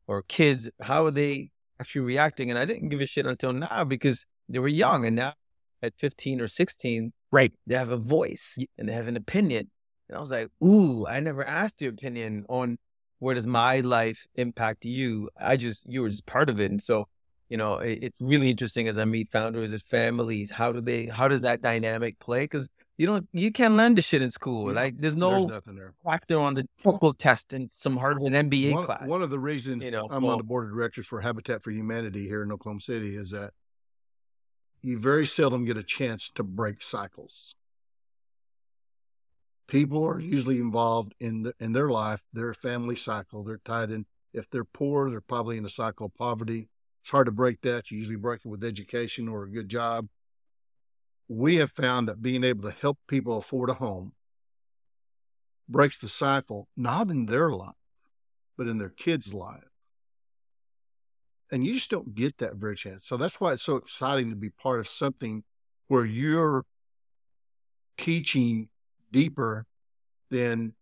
or 0.06 0.22
kids, 0.22 0.70
how 0.80 1.06
are 1.06 1.10
they 1.10 1.50
actually 1.80 2.02
reacting? 2.02 2.50
And 2.50 2.58
I 2.58 2.64
didn't 2.64 2.90
give 2.90 3.00
a 3.00 3.06
shit 3.06 3.26
until 3.26 3.52
now 3.52 3.82
because 3.84 4.24
they 4.48 4.60
were 4.60 4.68
young 4.68 5.04
and 5.04 5.16
now 5.16 5.32
at 5.82 5.94
15 5.98 6.40
or 6.40 6.46
16, 6.48 7.12
right 7.32 7.52
they 7.66 7.74
have 7.74 7.90
a 7.90 7.96
voice 7.96 8.56
and 8.78 8.88
they 8.88 8.92
have 8.92 9.08
an 9.08 9.16
opinion. 9.16 9.68
And 10.08 10.16
I 10.16 10.20
was 10.20 10.30
like, 10.30 10.48
ooh, 10.62 11.06
I 11.06 11.18
never 11.18 11.44
asked 11.44 11.80
your 11.82 11.90
opinion 11.90 12.44
on 12.48 12.78
where 13.24 13.34
does 13.34 13.46
my 13.46 13.80
life 13.80 14.26
impact 14.34 14.84
you? 14.84 15.30
I 15.40 15.56
just, 15.56 15.86
you 15.90 16.02
were 16.02 16.10
just 16.10 16.26
part 16.26 16.50
of 16.50 16.60
it. 16.60 16.70
And 16.70 16.82
so, 16.82 17.08
you 17.48 17.56
know, 17.56 17.76
it, 17.78 18.00
it's 18.02 18.20
really 18.20 18.50
interesting 18.50 18.86
as 18.86 18.98
I 18.98 19.06
meet 19.06 19.30
founders 19.30 19.72
and 19.72 19.80
families. 19.80 20.50
How 20.50 20.72
do 20.72 20.82
they, 20.82 21.06
how 21.06 21.26
does 21.28 21.40
that 21.40 21.62
dynamic 21.62 22.18
play? 22.18 22.44
Because 22.44 22.68
you 22.98 23.06
don't, 23.06 23.26
you 23.32 23.50
can't 23.50 23.74
learn 23.74 23.94
this 23.94 24.04
shit 24.06 24.20
in 24.20 24.30
school. 24.30 24.68
Yeah, 24.68 24.76
like 24.82 24.98
there's 24.98 25.16
There's 25.16 25.16
no 25.16 25.44
nothing 25.46 25.74
there. 25.74 25.94
factor 26.04 26.38
on 26.38 26.52
the 26.52 26.64
technical 26.82 27.14
test 27.14 27.54
in 27.54 27.66
some 27.66 27.96
Harvard 27.96 28.30
MBA 28.30 28.72
One, 28.72 28.84
class. 28.84 29.06
one 29.06 29.22
of 29.22 29.30
the 29.30 29.38
reasons 29.38 29.84
you 29.86 29.90
know, 29.90 30.06
I'm 30.10 30.20
so- 30.22 30.28
on 30.28 30.36
the 30.38 30.44
board 30.44 30.66
of 30.66 30.70
directors 30.74 31.06
for 31.06 31.22
Habitat 31.22 31.62
for 31.62 31.70
Humanity 31.70 32.28
here 32.28 32.42
in 32.42 32.52
Oklahoma 32.52 32.82
City 32.82 33.16
is 33.16 33.30
that 33.30 33.52
you 34.82 34.98
very 34.98 35.24
seldom 35.24 35.64
get 35.64 35.78
a 35.78 35.82
chance 35.82 36.28
to 36.34 36.42
break 36.42 36.82
cycles. 36.82 37.54
People 39.66 40.04
are 40.04 40.20
usually 40.20 40.58
involved 40.58 41.14
in 41.20 41.44
the, 41.44 41.54
in 41.58 41.72
their 41.72 41.88
life, 41.88 42.22
their 42.32 42.52
family 42.54 42.96
cycle. 42.96 43.42
They're 43.42 43.60
tied 43.64 43.90
in. 43.90 44.06
If 44.32 44.50
they're 44.50 44.64
poor, 44.64 45.10
they're 45.10 45.20
probably 45.20 45.56
in 45.56 45.64
a 45.64 45.70
cycle 45.70 46.06
of 46.06 46.14
poverty. 46.14 46.68
It's 47.02 47.10
hard 47.10 47.26
to 47.26 47.32
break 47.32 47.60
that. 47.62 47.90
You 47.90 47.98
usually 47.98 48.16
break 48.16 48.40
it 48.44 48.48
with 48.48 48.64
education 48.64 49.28
or 49.28 49.44
a 49.44 49.50
good 49.50 49.68
job. 49.68 50.08
We 51.28 51.56
have 51.56 51.70
found 51.70 52.08
that 52.08 52.20
being 52.20 52.44
able 52.44 52.68
to 52.68 52.76
help 52.78 52.98
people 53.08 53.38
afford 53.38 53.70
a 53.70 53.74
home 53.74 54.12
breaks 55.68 55.98
the 55.98 56.08
cycle, 56.08 56.68
not 56.76 57.10
in 57.10 57.26
their 57.26 57.50
life, 57.50 57.74
but 58.56 58.66
in 58.66 58.78
their 58.78 58.90
kids' 58.90 59.32
life. 59.32 59.64
And 61.50 61.64
you 61.64 61.74
just 61.74 61.90
don't 61.90 62.14
get 62.14 62.38
that 62.38 62.56
very 62.56 62.76
chance. 62.76 63.06
So 63.06 63.16
that's 63.16 63.40
why 63.40 63.52
it's 63.52 63.62
so 63.62 63.76
exciting 63.76 64.30
to 64.30 64.36
be 64.36 64.50
part 64.50 64.80
of 64.80 64.88
something 64.88 65.44
where 65.88 66.04
you're 66.04 66.64
teaching 67.96 68.68
deeper 69.14 69.64
than 70.30 70.74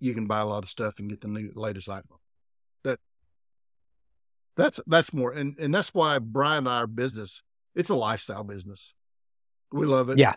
you 0.00 0.14
can 0.14 0.26
buy 0.26 0.40
a 0.40 0.46
lot 0.46 0.64
of 0.64 0.70
stuff 0.70 0.98
and 0.98 1.10
get 1.10 1.20
the 1.20 1.28
new 1.28 1.52
latest 1.54 1.88
iPhone. 1.88 2.18
That 2.82 2.98
that's 4.56 4.80
that's 4.86 5.12
more 5.12 5.30
and, 5.30 5.56
and 5.58 5.72
that's 5.72 5.92
why 5.92 6.18
Brian 6.18 6.66
and 6.66 6.68
our 6.68 6.86
business, 6.86 7.42
it's 7.74 7.90
a 7.90 7.94
lifestyle 7.94 8.44
business. 8.44 8.94
We 9.70 9.84
love 9.86 10.08
it. 10.08 10.18
Yeah. 10.18 10.34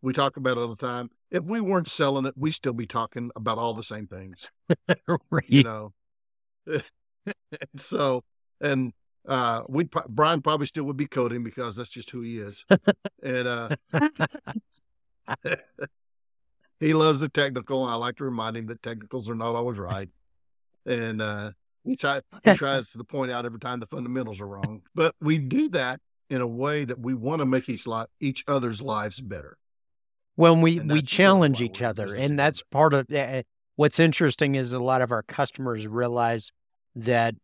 We 0.00 0.14
talk 0.14 0.38
about 0.38 0.56
it 0.56 0.60
all 0.60 0.68
the 0.68 0.76
time. 0.76 1.10
If 1.30 1.42
we 1.42 1.60
weren't 1.60 1.90
selling 1.90 2.24
it, 2.24 2.34
we'd 2.36 2.52
still 2.52 2.72
be 2.72 2.86
talking 2.86 3.30
about 3.36 3.58
all 3.58 3.74
the 3.74 3.82
same 3.82 4.06
things 4.06 4.48
right 5.30 5.44
you 5.48 5.64
know. 5.64 5.92
so, 7.76 8.22
and 8.60 8.92
uh, 9.28 9.62
we 9.68 9.88
Brian 10.08 10.40
probably 10.40 10.66
still 10.66 10.84
would 10.84 10.96
be 10.96 11.06
coding 11.06 11.42
because 11.42 11.74
that's 11.74 11.90
just 11.90 12.10
who 12.10 12.20
he 12.22 12.38
is, 12.38 12.64
and 13.22 13.48
uh, 13.48 13.76
he 16.80 16.94
loves 16.94 17.20
the 17.20 17.28
technical. 17.28 17.84
I 17.84 17.94
like 17.94 18.16
to 18.16 18.24
remind 18.24 18.56
him 18.56 18.66
that 18.66 18.82
technicals 18.82 19.28
are 19.30 19.34
not 19.34 19.54
always 19.54 19.78
right, 19.78 20.08
and 20.86 21.22
uh, 21.22 21.52
he 21.84 21.94
try 21.96 22.22
he 22.44 22.54
tries 22.56 22.90
to 22.92 23.04
point 23.04 23.30
out 23.30 23.46
every 23.46 23.60
time 23.60 23.80
the 23.80 23.86
fundamentals 23.86 24.40
are 24.40 24.48
wrong. 24.48 24.82
But 24.94 25.14
we 25.20 25.38
do 25.38 25.68
that 25.70 26.00
in 26.30 26.40
a 26.40 26.46
way 26.46 26.84
that 26.84 26.98
we 26.98 27.12
want 27.12 27.40
to 27.40 27.46
make 27.46 27.68
each 27.68 27.86
each 28.20 28.44
other's 28.48 28.80
lives 28.80 29.20
better. 29.20 29.58
when 30.36 30.62
we 30.62 30.80
we 30.80 31.02
challenge 31.02 31.60
each 31.60 31.82
other 31.82 32.14
and 32.14 32.38
that's 32.38 32.62
part 32.70 32.94
of 32.94 33.10
uh, 33.12 33.42
what's 33.76 34.00
interesting 34.00 34.54
is 34.54 34.72
a 34.72 34.78
lot 34.78 35.02
of 35.02 35.12
our 35.12 35.22
customers 35.22 35.86
realize 35.86 36.50
that 36.94 37.34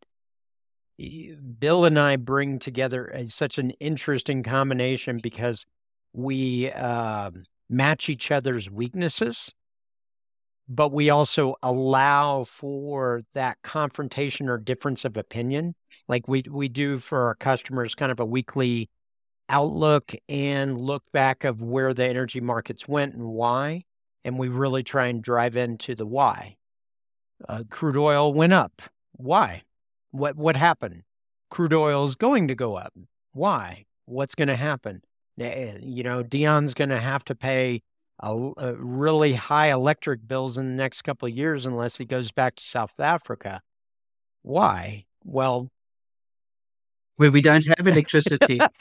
bill 1.59 1.84
and 1.84 1.99
i 1.99 2.16
bring 2.16 2.59
together 2.59 3.07
a, 3.09 3.28
such 3.28 3.59
an 3.59 3.70
interesting 3.80 4.43
combination 4.43 5.18
because 5.22 5.66
we 6.14 6.70
um 6.72 7.43
match 7.68 8.08
each 8.08 8.30
other's 8.30 8.70
weaknesses 8.70 9.52
but 10.68 10.90
we 10.90 11.10
also 11.10 11.54
allow 11.62 12.42
for 12.42 13.22
that 13.34 13.56
confrontation 13.62 14.48
or 14.48 14.58
difference 14.58 15.04
of 15.04 15.16
opinion 15.16 15.74
like 16.08 16.26
we 16.28 16.42
we 16.50 16.68
do 16.68 16.98
for 16.98 17.26
our 17.26 17.34
customers 17.36 17.94
kind 17.94 18.12
of 18.12 18.20
a 18.20 18.24
weekly 18.24 18.88
outlook 19.48 20.12
and 20.28 20.80
look 20.80 21.04
back 21.12 21.44
of 21.44 21.62
where 21.62 21.94
the 21.94 22.04
energy 22.04 22.40
markets 22.40 22.88
went 22.88 23.14
and 23.14 23.24
why 23.24 23.84
and 24.26 24.40
we 24.40 24.48
really 24.48 24.82
try 24.82 25.06
and 25.06 25.22
drive 25.22 25.56
into 25.56 25.94
the 25.94 26.04
why. 26.04 26.56
Uh, 27.48 27.62
crude 27.70 27.96
oil 27.96 28.34
went 28.34 28.52
up. 28.52 28.82
Why? 29.12 29.62
What 30.10 30.36
what 30.36 30.56
happened? 30.56 31.04
Crude 31.48 31.72
oil 31.72 32.04
is 32.04 32.16
going 32.16 32.48
to 32.48 32.56
go 32.56 32.74
up. 32.74 32.92
Why? 33.32 33.84
What's 34.06 34.34
going 34.34 34.48
to 34.48 34.56
happen? 34.56 35.00
Eh, 35.41 35.78
you 35.82 36.03
know, 36.03 36.22
Dion's 36.22 36.74
going 36.74 36.89
to 36.91 37.01
have 37.01 37.24
to 37.24 37.34
pay 37.34 37.82
a, 38.20 38.34
a 38.57 38.74
really 38.74 39.34
high 39.34 39.70
electric 39.70 40.26
bills 40.26 40.57
in 40.57 40.68
the 40.68 40.74
next 40.82 41.03
couple 41.03 41.28
of 41.28 41.34
years 41.34 41.66
unless 41.66 41.97
he 41.97 42.05
goes 42.05 42.32
back 42.32 42.57
to 42.57 42.64
South 42.64 42.99
Africa. 42.99 43.61
Why? 44.43 45.05
Well, 45.24 45.70
where 47.16 47.30
we 47.30 47.43
don't 47.43 47.66
have 47.76 47.87
electricity. 47.87 48.61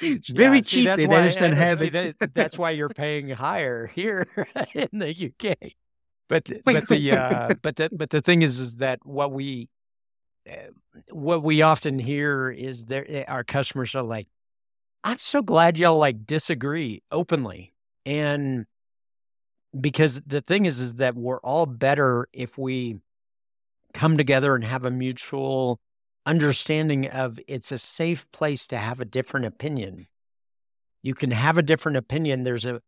It's 0.00 0.28
very 0.30 0.58
Yeah, 0.58 0.62
see, 0.62 0.68
cheap 0.76 0.84
that's 0.86 0.96
there. 0.98 1.08
why- 1.08 1.20
They 1.20 1.26
just 1.28 1.38
don't 1.40 1.52
uh, 1.52 1.56
have 1.56 1.78
see, 1.78 1.86
it. 1.86 2.18
that- 2.18 2.34
that's 2.34 2.58
why 2.58 2.70
you're 2.72 2.88
paying 2.90 3.28
higher 3.28 3.86
here 3.86 4.26
in 4.74 4.98
the 4.98 5.32
UK. 5.32 5.72
But 6.28 6.48
Wait, 6.48 6.62
but 6.66 6.88
the 6.88 7.12
uh, 7.12 7.54
but 7.62 7.76
the 7.76 7.88
but 7.92 8.10
the 8.10 8.20
thing 8.20 8.42
is 8.42 8.58
is 8.58 8.74
that 8.76 8.98
what 9.04 9.30
we 9.32 9.68
what 11.10 11.42
we 11.42 11.62
often 11.62 11.98
hear 11.98 12.50
is 12.50 12.84
there 12.84 13.24
our 13.28 13.44
customers 13.44 13.94
are 13.94 14.02
like, 14.02 14.28
I'm 15.04 15.18
so 15.18 15.42
glad 15.42 15.78
y'all 15.78 15.98
like 15.98 16.26
disagree 16.26 17.02
openly 17.10 17.74
and 18.04 18.66
because 19.78 20.20
the 20.26 20.40
thing 20.40 20.64
is 20.66 20.80
is 20.80 20.94
that 20.94 21.14
we're 21.14 21.40
all 21.40 21.66
better 21.66 22.28
if 22.32 22.56
we 22.56 23.00
come 23.92 24.16
together 24.16 24.54
and 24.54 24.64
have 24.64 24.84
a 24.84 24.90
mutual 24.90 25.80
understanding 26.24 27.08
of 27.08 27.38
it's 27.46 27.72
a 27.72 27.78
safe 27.78 28.30
place 28.32 28.68
to 28.68 28.76
have 28.76 29.00
a 29.00 29.04
different 29.04 29.46
opinion. 29.46 30.06
You 31.02 31.14
can 31.14 31.30
have 31.30 31.56
a 31.56 31.62
different 31.62 31.98
opinion. 31.98 32.42
There's 32.42 32.66
a, 32.66 32.80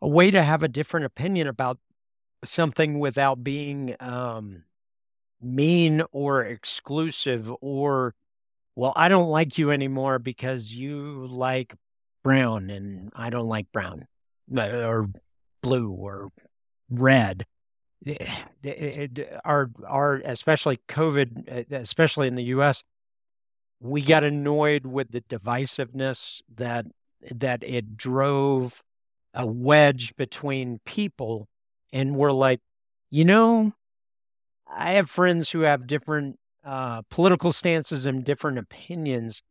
a 0.00 0.08
way 0.08 0.30
to 0.30 0.42
have 0.42 0.62
a 0.62 0.68
different 0.68 1.06
opinion 1.06 1.48
about 1.48 1.78
something 2.44 2.98
without 2.98 3.42
being 3.42 3.96
um, 4.00 4.64
mean 5.44 6.02
or 6.12 6.44
exclusive 6.44 7.52
or, 7.60 8.14
well, 8.76 8.92
I 8.96 9.08
don't 9.08 9.28
like 9.28 9.58
you 9.58 9.70
anymore 9.70 10.18
because 10.18 10.74
you 10.74 11.26
like 11.28 11.74
brown 12.22 12.70
and 12.70 13.10
I 13.14 13.30
don't 13.30 13.48
like 13.48 13.70
brown 13.72 14.06
uh, 14.56 14.60
or 14.60 15.08
blue 15.62 15.90
or 15.90 16.28
red. 16.90 17.44
Eh, 18.06 18.16
eh, 18.64 19.06
eh, 19.16 19.24
Our, 19.44 19.70
our, 19.86 20.16
especially 20.24 20.78
COVID, 20.88 21.72
especially 21.72 22.28
in 22.28 22.34
the 22.34 22.44
US, 22.44 22.82
we 23.80 24.02
got 24.02 24.24
annoyed 24.24 24.86
with 24.86 25.10
the 25.10 25.20
divisiveness 25.20 26.40
that 26.56 26.86
that 27.30 27.62
it 27.62 27.96
drove 27.96 28.82
a 29.32 29.46
wedge 29.46 30.14
between 30.16 30.78
people 30.84 31.48
and 31.92 32.16
we're 32.16 32.32
like 32.32 32.60
you 33.10 33.24
know 33.24 33.72
i 34.76 34.92
have 34.92 35.10
friends 35.10 35.50
who 35.50 35.60
have 35.60 35.86
different 35.86 36.38
uh, 36.64 37.02
political 37.10 37.52
stances 37.52 38.06
and 38.06 38.24
different 38.24 38.58
opinions 38.58 39.42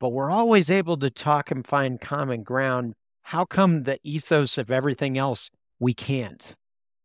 but 0.00 0.10
we're 0.10 0.30
always 0.30 0.70
able 0.70 0.96
to 0.96 1.10
talk 1.10 1.50
and 1.50 1.66
find 1.66 2.00
common 2.00 2.42
ground 2.42 2.94
how 3.22 3.44
come 3.44 3.82
the 3.84 3.98
ethos 4.02 4.58
of 4.58 4.70
everything 4.70 5.18
else 5.18 5.50
we 5.80 5.94
can't 5.94 6.54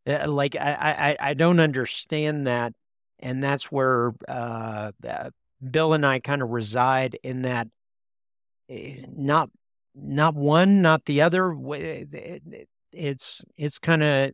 Uh, 0.07 0.28
like 0.28 0.55
i 0.55 1.18
i, 1.22 1.30
I 1.30 1.34
don't 1.34 1.60
understand 1.60 2.47
that 2.47 2.74
and 3.20 3.43
that's 3.43 3.66
where 3.72 4.14
uh, 4.28 4.91
uh, 5.07 5.30
Bill 5.72 5.93
and 5.93 6.05
I 6.05 6.20
kind 6.20 6.41
of 6.41 6.49
reside 6.49 7.18
in 7.24 7.41
that 7.41 7.68
eh, 8.70 9.01
not 9.16 9.49
not 9.95 10.36
one, 10.36 10.82
not 10.82 11.05
the 11.05 11.22
other. 11.22 11.53
it- 11.74 12.70
It's 12.91 13.43
it's 13.55 13.78
kind 13.78 14.01
of 14.03 14.32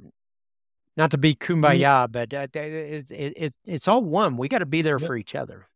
not 0.98 1.12
to 1.12 1.18
be 1.18 1.36
kumbaya, 1.36 2.10
but 2.12 2.34
uh, 2.34 2.48
it, 2.54 3.06
it, 3.12 3.34
it, 3.36 3.56
it's 3.66 3.88
all 3.88 4.02
one. 4.02 4.38
We 4.38 4.48
got 4.48 4.60
to 4.60 4.66
be 4.66 4.82
there 4.82 4.98
Yep. 5.00 5.08
for 5.08 5.18
each 5.18 5.36
other. 5.36 5.68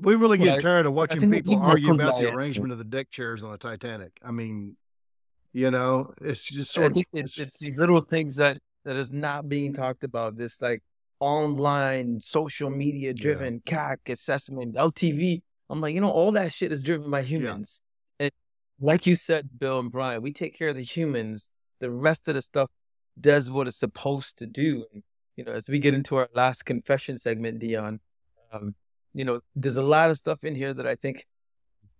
We 0.00 0.14
really 0.14 0.38
get 0.38 0.52
Well, 0.52 0.60
tired 0.60 0.86
of 0.86 0.92
watching 0.92 1.20
people 1.20 1.54
need 1.54 1.58
more 1.58 1.70
argue 1.70 1.94
about 1.94 2.20
the 2.20 2.32
arrangement 2.32 2.70
of 2.70 2.78
the 2.78 2.84
deck 2.84 3.10
chairs 3.10 3.42
on 3.42 3.50
the 3.50 3.58
Titanic. 3.58 4.12
I 4.24 4.30
mean, 4.30 4.76
you 5.52 5.72
know, 5.72 6.12
it's 6.20 6.48
just 6.48 6.78
I 6.78 6.82
sort 6.82 6.96
of 6.96 7.04
it's 7.12 7.38
it's 7.38 7.58
these 7.58 7.76
little 7.76 8.00
things 8.00 8.36
that 8.36 8.58
that 8.84 8.96
is 8.96 9.10
not 9.10 9.48
being 9.48 9.72
talked 9.72 10.04
about. 10.04 10.36
This 10.36 10.62
like 10.62 10.82
online 11.18 12.20
social 12.20 12.70
media 12.70 13.12
driven 13.12 13.60
CAC 13.66 13.96
assessment, 14.08 14.76
LTV. 14.76 15.42
I'm 15.68 15.80
like, 15.80 15.94
you 15.94 16.00
know, 16.00 16.10
all 16.10 16.30
that 16.32 16.52
shit 16.52 16.70
is 16.70 16.82
driven 16.84 17.10
by 17.10 17.22
humans. 17.22 17.80
And 18.20 18.30
like 18.80 19.04
you 19.04 19.16
said, 19.16 19.48
Bill 19.58 19.80
and 19.80 19.90
Brian, 19.90 20.22
we 20.22 20.32
take 20.32 20.56
care 20.56 20.68
of 20.68 20.76
the 20.76 20.84
humans. 20.84 21.50
The 21.80 21.90
rest 21.90 22.28
of 22.28 22.34
the 22.34 22.42
stuff 22.42 22.70
does 23.20 23.50
what 23.50 23.66
it's 23.66 23.76
supposed 23.76 24.38
to 24.38 24.46
do. 24.46 24.84
And, 24.92 25.02
you 25.36 25.44
know, 25.44 25.52
as 25.52 25.68
we 25.68 25.78
get 25.78 25.94
into 25.94 26.16
our 26.16 26.28
last 26.34 26.64
confession 26.64 27.18
segment, 27.18 27.58
Dion, 27.58 28.00
um, 28.52 28.74
you 29.14 29.24
know, 29.24 29.40
there's 29.56 29.76
a 29.76 29.82
lot 29.82 30.10
of 30.10 30.18
stuff 30.18 30.44
in 30.44 30.54
here 30.54 30.74
that 30.74 30.86
I 30.86 30.94
think 30.94 31.26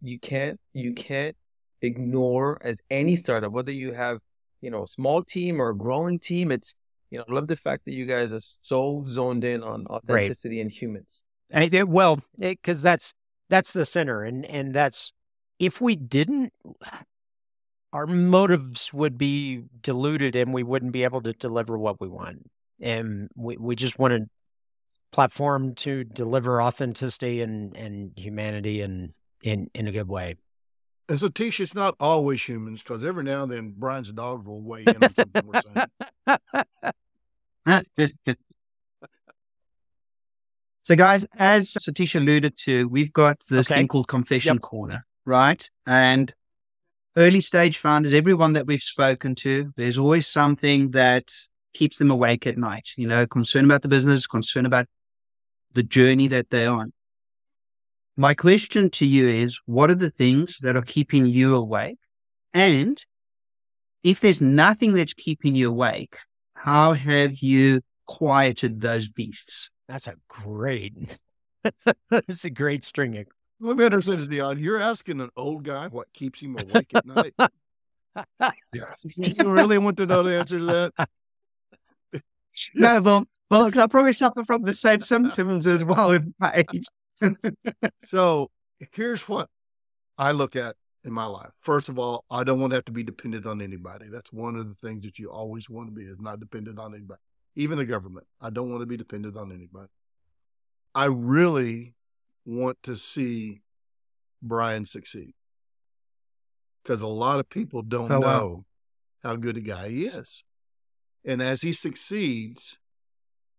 you 0.01 0.19
can't 0.19 0.61
you 0.73 0.93
can't 0.95 1.37
ignore 1.83 2.59
as 2.63 2.81
any 2.91 3.17
startup, 3.17 3.53
whether 3.53 3.73
you 3.73 3.93
have, 3.93 4.19
you 4.61 4.71
know, 4.71 4.85
a 4.85 4.89
small 4.89 5.23
team 5.23 5.61
or 5.61 5.71
a 5.71 5.77
growing 5.77 6.19
team. 6.19 6.53
It's 6.53 6.75
you 7.11 7.19
know, 7.19 7.25
I 7.29 7.33
love 7.33 7.49
the 7.49 7.57
fact 7.57 7.85
that 7.87 7.93
you 7.93 8.07
guys 8.07 8.33
are 8.33 8.41
so 8.61 9.03
zoned 9.07 9.45
in 9.45 9.63
on 9.63 9.87
authenticity 9.87 10.61
and 10.61 10.71
humans. 10.71 11.25
I, 11.53 11.83
well, 11.85 12.21
because 12.39 12.83
that's 12.83 13.15
that's 13.49 13.73
the 13.73 13.87
center, 13.87 14.23
and 14.23 14.45
and 14.45 14.75
that's 14.75 15.13
if 15.59 15.81
we 15.81 15.97
didn't, 15.97 16.53
our 17.93 18.07
motives 18.07 18.93
would 18.93 19.17
be 19.17 19.63
diluted, 19.81 20.37
and 20.37 20.53
we 20.53 20.63
wouldn't 20.63 20.93
be 20.93 21.05
able 21.05 21.23
to 21.23 21.33
deliver 21.33 21.79
what 21.79 22.01
we 22.01 22.09
want. 22.09 22.51
And 22.81 23.29
we 23.35 23.57
we 23.57 23.77
just 23.77 23.99
want 23.99 24.15
a 24.15 24.27
platform 25.13 25.75
to 25.77 26.05
deliver 26.05 26.61
authenticity 26.63 27.41
and 27.41 27.77
and 27.77 28.13
humanity 28.17 28.83
and 28.83 29.11
in 29.43 29.69
in 29.75 29.89
a 29.89 29.93
good 29.93 30.09
way. 30.09 30.37
And 31.09 31.19
so, 31.19 31.29
Tish, 31.29 31.59
it's 31.61 31.75
not 31.75 31.95
always 31.99 32.47
humans 32.47 32.83
because 32.83 33.03
every 33.03 33.25
now 33.25 33.45
and 33.45 33.51
then 33.51 33.75
Brian's 33.77 34.13
dog 34.13 34.47
will 34.47 34.61
weigh 34.61 34.85
in 34.85 35.03
on 35.03 35.15
something 35.15 35.47
we're 35.47 35.55
saying. 35.57 35.87
so, 40.83 40.95
guys, 40.95 41.25
as 41.39 41.71
Satish 41.73 42.15
alluded 42.15 42.57
to, 42.65 42.89
we've 42.89 43.13
got 43.13 43.39
this 43.49 43.71
Okay. 43.71 43.81
thing 43.81 43.89
called 43.89 44.09
Confession 44.09 44.57
Yep. 44.57 44.63
Corner, 44.63 45.07
right? 45.25 45.67
And 45.87 46.35
early 47.19 47.41
stage 47.41 47.79
founders, 47.79 48.15
everyone 48.15 48.53
that 48.53 48.67
we've 48.67 48.81
spoken 48.81 49.35
to, 49.35 49.71
there's 49.77 49.99
always 49.99 50.27
something 50.27 50.93
that 50.93 51.31
keeps 51.75 51.99
them 51.99 52.11
awake 52.11 52.47
at 52.47 52.57
night. 52.57 52.91
You 52.97 53.09
know, 53.09 53.27
concern 53.27 53.65
about 53.65 53.83
the 53.83 53.89
business, 53.89 54.27
concern 54.27 54.65
about 54.65 54.87
the 55.73 55.83
journey 55.83 56.29
that 56.29 56.51
they're 56.51 56.71
on. 56.71 56.93
My 58.17 58.35
question 58.35 58.89
to 58.91 59.07
you 59.07 59.29
is 59.29 59.61
what 59.67 59.91
are 59.91 59.97
the 59.97 60.11
things 60.11 60.59
that 60.59 60.77
are 60.77 60.83
keeping 60.83 61.27
you 61.27 61.55
awake? 61.55 61.99
And 62.55 63.05
if 64.03 64.21
there's 64.21 64.41
nothing 64.41 64.95
that's 64.95 65.13
keeping 65.13 65.55
you 65.55 65.71
awake, 65.71 66.17
how 66.55 66.93
have 66.93 67.39
you 67.39 67.81
quieted 68.07 68.81
those 68.81 69.09
beasts? 69.09 69.71
That's 69.89 70.07
a 70.07 70.15
great. 70.29 71.19
That's 72.11 72.45
a 72.45 72.51
great 72.51 72.85
string 72.85 73.17
of 73.19 73.27
Let 73.61 73.77
me 73.77 73.85
understand 73.85 74.19
this, 74.21 74.27
Dion. 74.27 74.59
You're 74.59 74.81
asking 74.81 75.21
an 75.21 75.31
old 75.37 75.65
guy 75.65 75.89
what 75.89 76.13
keeps 76.13 76.41
him 76.41 76.57
awake 76.57 76.95
at 76.95 77.05
night. 77.07 77.35
you 78.73 79.51
really 79.51 79.79
want 79.79 79.97
to 79.97 80.07
know 80.07 80.23
the 80.23 80.39
answer 80.39 80.59
to 80.59 80.65
that? 80.65 81.09
No, 82.75 83.01
well, 83.01 83.25
well, 83.53 83.71
'cause 83.71 83.79
I 83.79 83.87
probably 83.87 84.13
suffer 84.13 84.43
from 84.45 84.63
the 84.63 84.75
same 84.75 85.01
symptoms 85.01 85.65
as 85.69 85.85
well 85.85 86.11
in 86.11 86.35
my 86.41 86.65
age. 86.73 86.87
So 88.05 88.51
here's 88.93 89.29
what 89.29 89.49
I 90.17 90.33
look 90.33 90.57
at 90.57 90.75
in 91.05 91.13
my 91.13 91.27
life. 91.27 91.51
First 91.61 91.89
of 91.89 91.99
all, 92.01 92.25
I 92.31 92.43
don't 92.43 92.59
want 92.59 92.73
to 92.73 92.77
have 92.77 92.85
to 92.87 92.93
be 92.93 93.05
dependent 93.05 93.47
on 93.47 93.63
anybody. 93.63 94.07
That's 94.11 94.33
one 94.33 94.57
of 94.57 94.69
the 94.69 94.75
things 94.75 95.05
that 95.05 95.19
you 95.21 95.31
always 95.31 95.71
want 95.71 95.89
to 95.89 95.93
be 95.95 96.03
is 96.03 96.19
not 96.19 96.41
dependent 96.41 96.79
on 96.81 96.95
anybody, 96.95 97.21
even 97.55 97.79
the 97.79 97.85
government. 97.87 98.27
I 98.41 98.51
don't 98.51 98.71
want 98.71 98.83
to 98.83 98.87
be 98.87 98.97
dependent 98.97 99.37
on 99.37 99.53
anybody. 99.53 99.89
I 100.95 101.05
really 101.07 101.95
want 102.49 102.79
to 102.83 102.97
see 102.97 103.61
Brian 104.43 104.87
succeed 104.87 105.35
because 106.83 107.03
a 107.03 107.07
lot 107.07 107.39
of 107.39 107.51
people 107.51 107.83
don't 107.83 108.09
wow. 108.09 108.19
know 108.19 108.65
how 109.23 109.37
good 109.37 109.59
a 109.59 109.61
guy 109.61 109.91
he 109.91 110.07
is. 110.07 110.43
And 111.25 111.43
as 111.43 111.61
he 111.61 111.75
succeeds, 111.75 112.79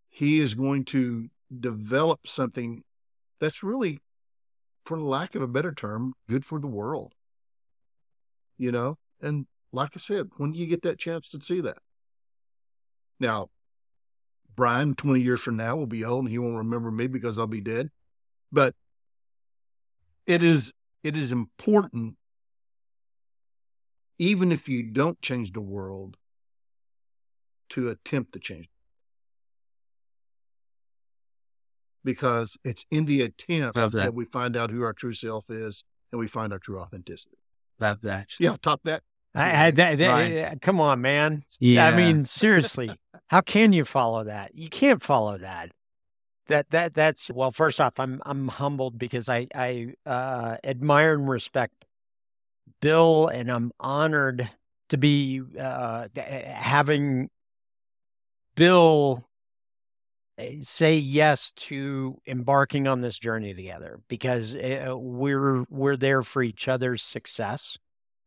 he 0.10 0.40
is 0.40 0.56
going 0.56 0.86
to 0.86 1.30
develop 1.60 2.26
something 2.26 2.84
that's 3.40 3.62
really, 3.62 4.00
for 4.86 5.00
lack 5.00 5.36
of 5.36 5.44
a 5.44 5.48
better 5.48 5.72
term, 5.72 6.14
good 6.28 6.44
for 6.44 6.60
the 6.60 6.68
world. 6.68 7.14
You 8.58 8.72
know? 8.72 8.98
And 9.22 9.46
like 9.72 9.92
I 9.96 10.00
said, 10.00 10.30
when 10.38 10.54
do 10.54 10.58
you 10.58 10.66
get 10.66 10.82
that 10.82 10.98
chance 10.98 11.30
to 11.30 11.42
see 11.42 11.62
that? 11.62 11.78
Now, 13.20 13.50
Brian, 14.56 14.96
20 14.96 15.22
years 15.22 15.42
from 15.42 15.58
now, 15.58 15.76
will 15.76 15.86
be 15.86 16.04
old 16.04 16.24
and 16.24 16.32
he 16.32 16.40
won't 16.40 16.58
remember 16.58 16.90
me 16.90 17.06
because 17.06 17.38
I'll 17.38 17.46
be 17.46 17.62
dead. 17.62 17.92
But 18.52 18.74
it 20.30 20.44
is 20.44 20.74
it 21.04 21.18
is 21.18 21.32
important 21.32 22.16
even 24.20 24.52
if 24.52 24.68
you 24.68 24.84
don't 24.84 25.20
change 25.22 25.54
the 25.54 25.62
world, 25.62 26.18
to 27.70 27.90
attempt 27.90 28.34
to 28.34 28.40
change. 28.40 28.68
Because 32.04 32.58
it's 32.64 32.86
in 32.92 33.06
the 33.06 33.22
attempt 33.22 33.76
that. 33.76 33.92
that. 33.92 34.14
we 34.14 34.26
find 34.26 34.58
out 34.58 34.72
who 34.72 34.84
our 34.84 34.94
true 34.94 35.14
self 35.14 35.50
is 35.50 35.84
and 36.12 36.20
we 36.20 36.28
find 36.28 36.52
our 36.52 36.60
true 36.60 36.80
authenticity. 36.80 37.38
Love 37.80 38.02
that. 38.02 38.30
Yeah, 38.40 38.58
top 38.62 38.82
that. 38.84 39.04
I, 39.36 39.68
I, 39.68 39.72
that, 39.72 39.98
that- 40.00 40.10
Right. 40.10 40.38
uh, 40.44 40.56
come 40.62 40.82
on, 40.82 41.02
man. 41.02 41.44
Yeah. 41.60 41.88
I 41.88 41.96
mean, 41.96 42.24
seriously, 42.24 42.90
how 43.28 43.42
can 43.42 43.74
you 43.74 43.86
follow 43.86 44.24
that? 44.24 44.56
You 44.56 44.70
can't 44.70 45.02
follow 45.02 45.38
that. 45.38 45.72
That 46.50 46.70
that 46.72 46.93
that's 46.95 47.32
well. 47.32 47.52
First 47.52 47.80
off, 47.80 48.00
I'm 48.00 48.22
I'm 48.26 48.47
humbled 48.47 48.97
because 48.97 49.30
I 49.30 49.47
I 49.56 49.93
uh, 50.06 50.58
admire 50.64 51.14
and 51.14 51.30
respect 51.30 51.86
Bill, 52.82 53.28
and 53.28 53.52
I'm 53.52 53.72
honored 53.80 54.50
to 54.89 54.97
be 54.97 55.41
uh, 55.60 56.08
having 56.18 57.30
Bill 58.56 59.30
uh, 60.39 60.45
say 60.62 60.95
yes 60.95 61.52
to 61.52 62.20
embarking 62.28 62.88
on 62.88 63.02
this 63.02 63.20
journey 63.20 63.54
together 63.54 64.00
because 64.08 64.56
uh, 64.56 64.95
we're 64.97 65.66
we're 65.70 65.97
there 65.97 66.24
for 66.24 66.41
each 66.41 66.68
other's 66.68 67.04
success 67.04 67.78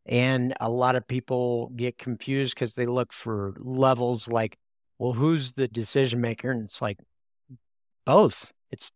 and 0.07 0.55
a 0.61 0.68
lot 0.68 0.97
of 0.97 1.07
people 1.09 1.70
get 1.77 1.99
confused 1.99 2.55
because 2.55 2.75
they 2.75 2.87
look 2.87 3.12
for 3.12 3.55
levels 3.59 4.29
like 4.29 4.59
well 4.99 5.12
who's 5.12 5.55
the 5.55 5.68
decision 5.68 6.20
maker 6.20 6.51
and 6.51 6.64
it's 6.64 6.83
like 6.83 6.99
both. 8.05 8.53
It's 8.71 8.91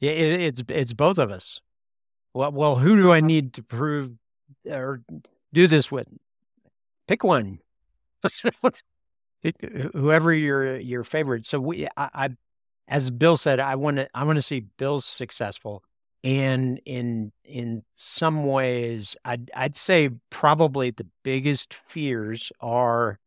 yeah 0.00 0.12
it, 0.12 0.40
it's 0.40 0.62
it's 0.68 0.92
both 0.92 1.18
of 1.18 1.30
us. 1.30 1.60
Well 2.32 2.52
well 2.52 2.76
who 2.76 2.96
do 2.96 3.12
i 3.12 3.18
uh-huh. 3.18 3.26
need 3.26 3.54
to 3.54 3.62
prove 3.62 4.12
or 4.66 5.02
do 5.52 5.66
this 5.66 5.90
with? 5.90 6.08
Pick 7.06 7.24
one. 7.24 7.58
Whoever 9.92 10.32
your 10.32 10.78
your 10.78 11.04
favorite. 11.04 11.44
So 11.44 11.60
we 11.60 11.86
I, 11.96 12.08
I 12.14 12.28
as 12.86 13.10
bill 13.10 13.36
said 13.36 13.60
i 13.60 13.74
want 13.76 13.96
to 13.96 14.08
i 14.14 14.24
want 14.24 14.36
to 14.36 14.42
see 14.42 14.60
bill 14.60 15.00
successful. 15.00 15.82
And 16.22 16.80
in 16.86 17.32
in 17.44 17.82
some 17.96 18.44
ways 18.46 19.14
i'd 19.26 19.50
i'd 19.54 19.76
say 19.76 20.08
probably 20.30 20.90
the 20.90 21.06
biggest 21.22 21.74
fears 21.74 22.50
are 22.60 23.18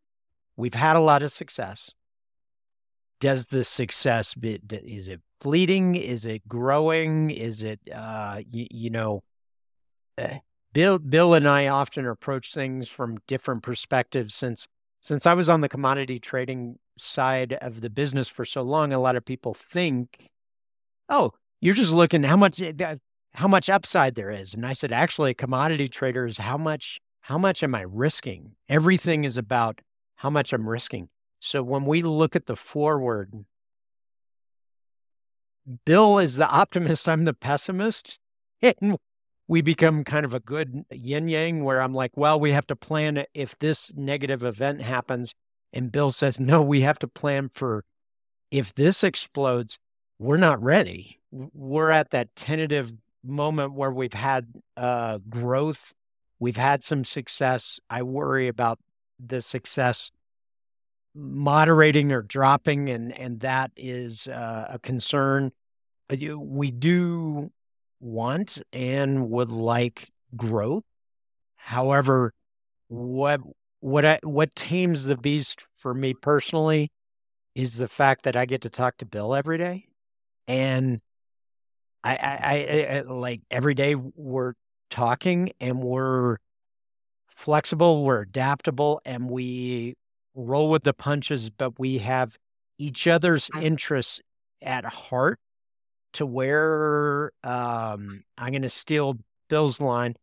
we've 0.55 0.73
had 0.73 0.95
a 0.95 0.99
lot 0.99 1.21
of 1.21 1.31
success 1.31 1.91
does 3.19 3.47
the 3.47 3.63
success 3.63 4.33
be, 4.33 4.59
is 4.69 5.07
it 5.07 5.21
fleeting? 5.41 5.95
Is 5.95 6.25
it 6.25 6.47
growing? 6.47 7.29
Is 7.31 7.63
it 7.63 7.79
uh 7.93 8.41
you, 8.45 8.67
you 8.71 8.89
know 8.89 9.23
eh, 10.17 10.39
bill 10.73 10.99
bill 10.99 11.33
and 11.33 11.47
i 11.47 11.67
often 11.67 12.05
approach 12.05 12.53
things 12.53 12.87
from 12.87 13.17
different 13.27 13.63
perspectives. 13.63 14.35
Since 14.35 14.67
since 15.01 15.25
i 15.25 15.33
was 15.33 15.49
on 15.49 15.61
the 15.61 15.69
commodity 15.69 16.19
trading 16.19 16.77
side 16.97 17.53
of 17.53 17.81
the 17.81 17.89
business 17.89 18.27
for 18.27 18.45
so 18.45 18.63
long 18.63 18.91
a 18.91 18.99
lot 18.99 19.15
of 19.15 19.23
people 19.23 19.53
think 19.53 20.29
oh 21.09 21.31
you're 21.61 21.75
just 21.75 21.93
looking 21.93 22.23
how 22.23 22.37
much 22.37 22.61
uh, 22.61 22.95
how 23.33 23.47
much 23.47 23.69
upside 23.69 24.15
there 24.15 24.31
is. 24.31 24.53
And 24.53 24.65
i 24.65 24.73
said 24.73 24.91
actually 24.91 25.33
commodity 25.33 25.87
trader 25.87 26.25
is 26.25 26.37
how 26.37 26.57
much 26.57 26.99
how 27.21 27.37
much 27.37 27.61
am 27.63 27.75
i 27.75 27.81
risking? 27.81 28.55
Everything 28.69 29.23
is 29.23 29.37
about 29.37 29.81
how 30.15 30.29
much 30.29 30.53
i'm 30.53 30.67
risking 30.67 31.09
so 31.39 31.61
when 31.63 31.85
we 31.85 32.01
look 32.01 32.35
at 32.35 32.45
the 32.45 32.55
forward 32.55 33.31
bill 35.85 36.19
is 36.19 36.35
the 36.35 36.47
optimist 36.47 37.07
i'm 37.07 37.25
the 37.25 37.33
pessimist 37.33 38.19
and 38.61 38.97
we 39.49 39.61
become 39.61 40.03
kind 40.03 40.25
of 40.25 40.33
a 40.33 40.39
good 40.39 40.83
yin 40.91 41.27
yang 41.27 41.63
where 41.63 41.81
i'm 41.81 41.93
like 41.93 42.15
well 42.15 42.39
we 42.39 42.51
have 42.51 42.67
to 42.67 42.75
plan 42.75 43.23
if 43.33 43.57
this 43.59 43.91
negative 43.95 44.43
event 44.43 44.81
happens 44.81 45.33
and 45.73 45.91
bill 45.91 46.11
says 46.11 46.39
no 46.39 46.61
we 46.61 46.81
have 46.81 46.99
to 46.99 47.07
plan 47.07 47.49
for 47.53 47.83
if 48.51 48.73
this 48.75 49.03
explodes 49.03 49.77
we're 50.19 50.37
not 50.37 50.61
ready 50.61 51.19
we're 51.31 51.91
at 51.91 52.11
that 52.11 52.33
tentative 52.35 52.91
moment 53.23 53.73
where 53.73 53.91
we've 53.91 54.13
had 54.13 54.47
uh, 54.75 55.19
growth, 55.29 55.93
we've 56.39 56.57
had 56.57 56.83
some 56.83 57.03
success. 57.03 57.79
I 57.89 58.03
worry 58.03 58.47
about 58.47 58.79
the 59.19 59.41
success 59.41 60.11
moderating 61.17 62.11
or 62.11 62.21
dropping, 62.21 62.89
and 62.89 63.17
and 63.17 63.39
that 63.41 63.71
is 63.75 64.27
uh, 64.27 64.67
a 64.69 64.79
concern. 64.79 65.51
We 66.09 66.71
do 66.71 67.51
want 67.99 68.61
and 68.71 69.29
would 69.29 69.51
like 69.51 70.09
growth. 70.35 70.83
However, 71.55 72.33
what 72.87 73.41
what 73.79 74.05
I, 74.05 74.19
what 74.23 74.55
tames 74.55 75.05
the 75.05 75.17
beast 75.17 75.65
for 75.75 75.93
me 75.93 76.13
personally 76.13 76.91
is 77.55 77.75
the 77.77 77.87
fact 77.87 78.23
that 78.23 78.35
I 78.35 78.45
get 78.45 78.61
to 78.61 78.69
talk 78.69 78.97
to 78.97 79.05
Bill 79.05 79.33
every 79.35 79.57
day, 79.57 79.87
and 80.47 81.01
I, 82.03 82.15
I, 82.15 82.37
I, 82.41 82.97
I 82.97 83.01
like 83.01 83.41
every 83.51 83.73
day 83.73 83.95
we're 83.95 84.53
talking 84.89 85.51
and 85.59 85.81
we're 85.81 86.37
flexible, 87.27 88.05
we're 88.05 88.21
adaptable, 88.21 89.01
and 89.05 89.29
we 89.29 89.95
roll 90.37 90.69
with 90.69 90.83
the 90.83 90.93
punches, 90.93 91.49
but 91.49 91.79
we 91.79 91.97
have 91.97 92.37
each 92.77 93.07
other's 93.07 93.49
interests 93.59 94.21
at 94.61 94.85
heart 94.85 95.39
to 96.13 96.25
where 96.25 97.31
um, 97.43 98.23
I'm 98.37 98.51
going 98.51 98.61
to 98.61 98.69
steal 98.69 99.17
Bill's 99.49 99.81
line. 99.81 100.15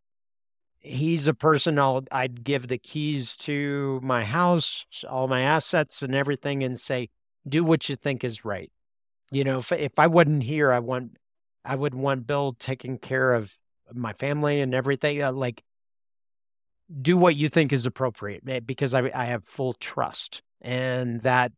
He's 0.79 1.27
a 1.27 1.35
person 1.35 1.79
I'll 1.79 2.05
I'd 2.13 2.45
give 2.45 2.69
the 2.69 2.79
keys 2.79 3.37
to 3.39 4.01
my 4.03 4.23
house, 4.23 4.87
all 5.09 5.29
my 5.29 5.41
assets 5.41 6.03
and 6.03 6.15
everything 6.15 6.63
and 6.63 6.79
say, 6.79 7.09
do 7.49 7.65
what 7.65 7.89
you 7.89 7.97
think 7.97 8.23
is 8.23 8.45
right. 8.45 8.71
You 9.33 9.45
know, 9.45 9.59
if 9.59 9.73
if 9.73 9.99
I 9.99 10.07
wasn't 10.07 10.43
here, 10.43 10.73
I 10.73 10.79
want 10.79 11.17
I 11.65 11.75
would 11.75 11.95
want 11.95 12.27
Bill 12.27 12.55
taking 12.59 12.99
care 12.99 13.33
of 13.33 13.57
my 13.93 14.13
family 14.13 14.61
and 14.61 14.75
everything. 14.75 15.23
Uh, 15.23 15.33
like, 15.33 15.63
do 17.01 17.17
what 17.17 17.37
you 17.37 17.49
think 17.49 17.73
is 17.73 17.87
appropriate 17.87 18.43
eh, 18.49 18.61
because 18.61 18.95
I, 18.95 19.11
I 19.15 19.25
have 19.25 19.45
full 19.45 19.75
trust. 19.75 20.43
And 20.61 21.21
that 21.23 21.53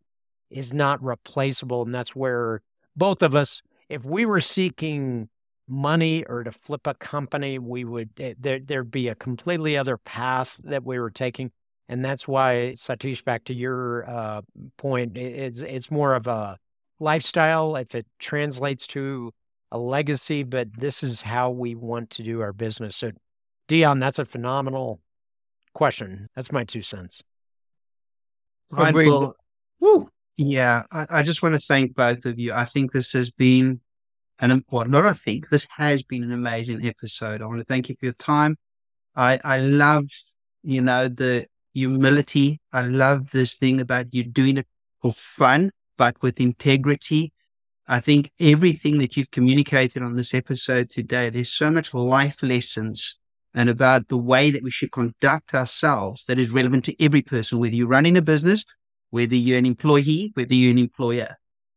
is 0.51 0.73
not 0.73 1.03
replaceable. 1.03 1.83
And 1.83 1.95
that's 1.95 2.15
where 2.15 2.63
both 2.97 3.23
of 3.23 3.35
us, 3.35 3.63
if 3.89 4.05
we 4.05 4.27
were 4.27 4.41
seeking 4.41 5.29
money 5.69 6.25
or 6.25 6.45
to 6.45 6.53
flip 6.53 6.87
a 6.87 6.95
company, 6.95 7.59
we 7.59 7.85
would, 7.85 8.11
eh, 8.19 8.35
there, 8.39 8.61
there'd 8.61 8.91
be 8.91 9.09
a 9.09 9.15
completely 9.15 9.77
other 9.77 9.97
path 9.97 10.61
that 10.65 10.85
we 10.85 10.99
were 10.99 11.11
taking. 11.11 11.51
And 11.89 12.05
that's 12.05 12.27
why, 12.27 12.75
Satish, 12.77 13.25
back 13.25 13.45
to 13.45 13.55
your 13.55 14.09
uh, 14.09 14.43
point, 14.77 15.17
it's, 15.17 15.63
it's 15.63 15.91
more 15.91 16.15
of 16.15 16.27
a 16.27 16.59
lifestyle. 16.99 17.77
If 17.77 17.95
it 17.95 18.07
translates 18.19 18.87
to 18.89 19.33
a 19.71 19.79
legacy, 19.79 20.43
but 20.43 20.69
this 20.77 21.03
is 21.03 21.21
how 21.21 21.51
we 21.51 21.75
want 21.75 22.11
to 22.11 22.23
do 22.23 22.41
our 22.41 22.53
business. 22.53 22.97
So, 22.97 23.13
Dion, 23.69 23.99
that's 23.99 24.19
a 24.19 24.25
phenomenal 24.25 25.01
question. 25.77 26.27
That's 26.35 26.51
my 26.51 26.65
two 26.65 26.81
cents. 26.81 27.23
Right, 28.71 28.89
Agreed. 28.89 29.13
Woo. 29.79 30.09
yeah, 30.39 30.85
I, 30.91 31.07
I 31.11 31.23
just 31.23 31.43
want 31.43 31.55
to 31.55 31.61
thank 31.61 31.95
both 31.95 32.25
of 32.25 32.39
you. 32.39 32.53
I 32.55 32.65
think 32.65 32.93
this 32.93 33.13
has 33.13 33.31
been 33.31 33.81
an 34.41 34.65
well, 34.71 34.87
not 34.87 35.05
I 35.05 35.13
think 35.13 35.51
this 35.51 35.69
has 35.77 36.03
been 36.03 36.23
an 36.25 36.33
amazing 36.33 36.85
episode. 36.87 37.43
I 37.43 37.47
want 37.47 37.59
to 37.59 37.65
thank 37.65 37.89
you 37.89 37.95
for 38.01 38.07
your 38.07 38.15
time. 38.15 38.57
I 39.15 39.39
I 39.45 39.61
love 39.61 40.07
you 40.63 40.81
know 40.81 41.09
the 41.09 41.47
humility. 41.75 42.59
I 42.73 42.83
love 42.87 43.31
this 43.31 43.57
thing 43.57 43.81
about 43.81 44.15
you 44.15 44.25
doing 44.25 44.57
it 44.57 44.67
for 45.03 45.13
fun, 45.13 45.71
but 45.99 46.17
with 46.23 46.41
integrity. 46.41 47.33
I 47.87 48.01
think 48.01 48.33
everything 48.41 48.99
that 48.99 49.17
you've 49.17 49.31
communicated 49.31 50.03
on 50.03 50.17
this 50.17 50.35
episode 50.35 50.91
today, 50.91 51.31
there's 51.31 51.53
so 51.53 51.71
much 51.71 51.95
life 51.95 52.43
lessons 52.43 53.21
and 53.57 53.71
about 53.71 54.09
the 54.09 54.19
way 54.19 54.51
that 54.51 54.63
we 54.63 54.71
should 54.71 54.93
conduct 54.93 55.55
ourselves 55.55 56.27
that 56.27 56.39
is 56.39 56.53
relevant 56.53 56.85
to 56.85 57.03
every 57.03 57.23
person, 57.23 57.59
whether 57.59 57.75
you're 57.75 57.89
running 57.89 58.17
a 58.17 58.23
business, 58.23 58.65
whether 59.11 59.35
you're 59.35 59.59
an 59.59 59.65
employee, 59.67 60.31
whether 60.35 60.55
you're 60.55 60.71
an 60.71 60.79
employer. 60.79 61.35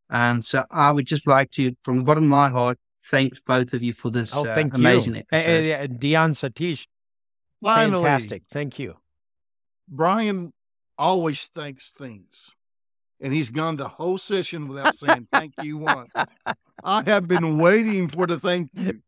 And 0.10 0.44
so 0.44 0.66
I 0.70 0.92
would 0.92 1.06
just 1.08 1.26
like 1.26 1.52
to, 1.52 1.74
from 1.84 2.00
the 2.00 2.04
bottom 2.04 2.26
of 2.26 2.30
my 2.30 2.50
heart, 2.50 2.78
thank 3.10 3.34
both 3.46 3.74
of 3.74 3.82
you 3.82 3.94
for 3.94 4.10
this 4.12 4.36
Oh, 4.36 4.46
uh, 4.46 4.54
thank 4.54 4.74
amazing 4.74 5.16
you. 5.16 5.24
episode. 5.32 5.48
Eh, 5.48 5.88
Dion 5.98 6.32
Satish, 6.32 6.86
Finally, 7.64 8.04
fantastic. 8.04 8.44
Thank 8.52 8.78
you. 8.78 8.96
Brian 9.88 10.52
always 10.98 11.48
thanks 11.56 11.92
things. 11.92 12.54
And 13.22 13.34
he's 13.34 13.50
gone 13.50 13.78
the 13.78 13.88
whole 13.88 14.18
session 14.18 14.68
without 14.68 14.96
saying 14.96 15.28
thank 15.32 15.54
you 15.62 15.78
once. 15.78 16.12
I 16.84 17.04
have 17.06 17.28
been 17.28 17.58
waiting 17.58 18.08
for 18.08 18.28
the 18.28 18.40
thank 18.40 18.70
you. 18.74 19.02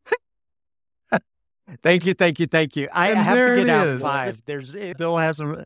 Thank 1.83 2.05
you, 2.05 2.13
thank 2.13 2.39
you, 2.39 2.47
thank 2.47 2.75
you. 2.75 2.87
I, 2.91 3.07
I 3.07 3.09
And 3.09 3.19
have 3.19 3.47
to 3.47 3.55
get 3.55 3.69
out 3.69 3.87
is. 3.87 4.01
five. 4.01 4.41
There's 4.45 4.75
eh, 4.75 4.93
Bill 4.97 5.17
has 5.17 5.39
a 5.39 5.65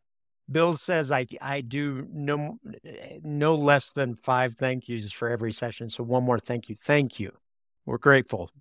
Bill 0.52 0.76
says 0.76 1.12
I 1.12 1.26
I 1.42 1.62
do 1.62 2.08
no 2.12 2.60
eh, 2.86 3.20
no 3.24 3.56
less 3.56 3.92
than 3.92 4.16
five 4.16 4.56
thank 4.56 4.88
yous 4.88 5.12
for 5.12 5.30
every 5.30 5.54
session. 5.54 5.90
So 5.90 6.04
one 6.04 6.24
more 6.24 6.40
thank 6.40 6.70
you. 6.70 6.76
Thank 6.76 7.20
you. 7.20 7.32
We're 7.86 7.98
grateful. 7.98 8.52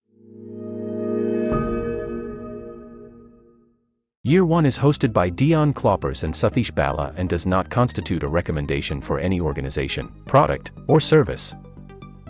Year 4.27 4.47
1 4.47 4.65
is 4.65 4.79
hosted 4.79 5.13
by 5.13 5.29
Dion 5.29 5.75
Kloppers 5.75 6.25
and 6.25 6.33
Satish 6.33 6.75
Bala 6.75 7.13
and 7.19 7.29
does 7.29 7.45
not 7.45 7.69
constitute 7.69 8.23
a 8.23 8.29
recommendation 8.29 9.03
for 9.03 9.19
any 9.19 9.39
organization, 9.39 10.09
product, 10.25 10.71
or 10.89 10.99
service. 10.99 11.55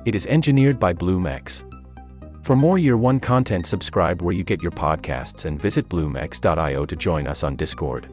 It 0.04 0.16
is 0.16 0.26
engineered 0.26 0.80
by 0.80 0.92
BloomX. 0.92 1.62
For 2.44 2.54
more 2.54 2.76
Year 2.76 2.98
1 2.98 3.20
content, 3.20 3.66
subscribe 3.66 4.20
where 4.20 4.34
you 4.34 4.44
get 4.44 4.62
your 4.62 4.70
podcasts 4.70 5.46
and 5.46 5.58
visit 5.58 5.88
bloomx.io 5.88 6.84
to 6.84 6.94
join 6.94 7.26
us 7.26 7.42
on 7.42 7.56
Discord. 7.56 8.06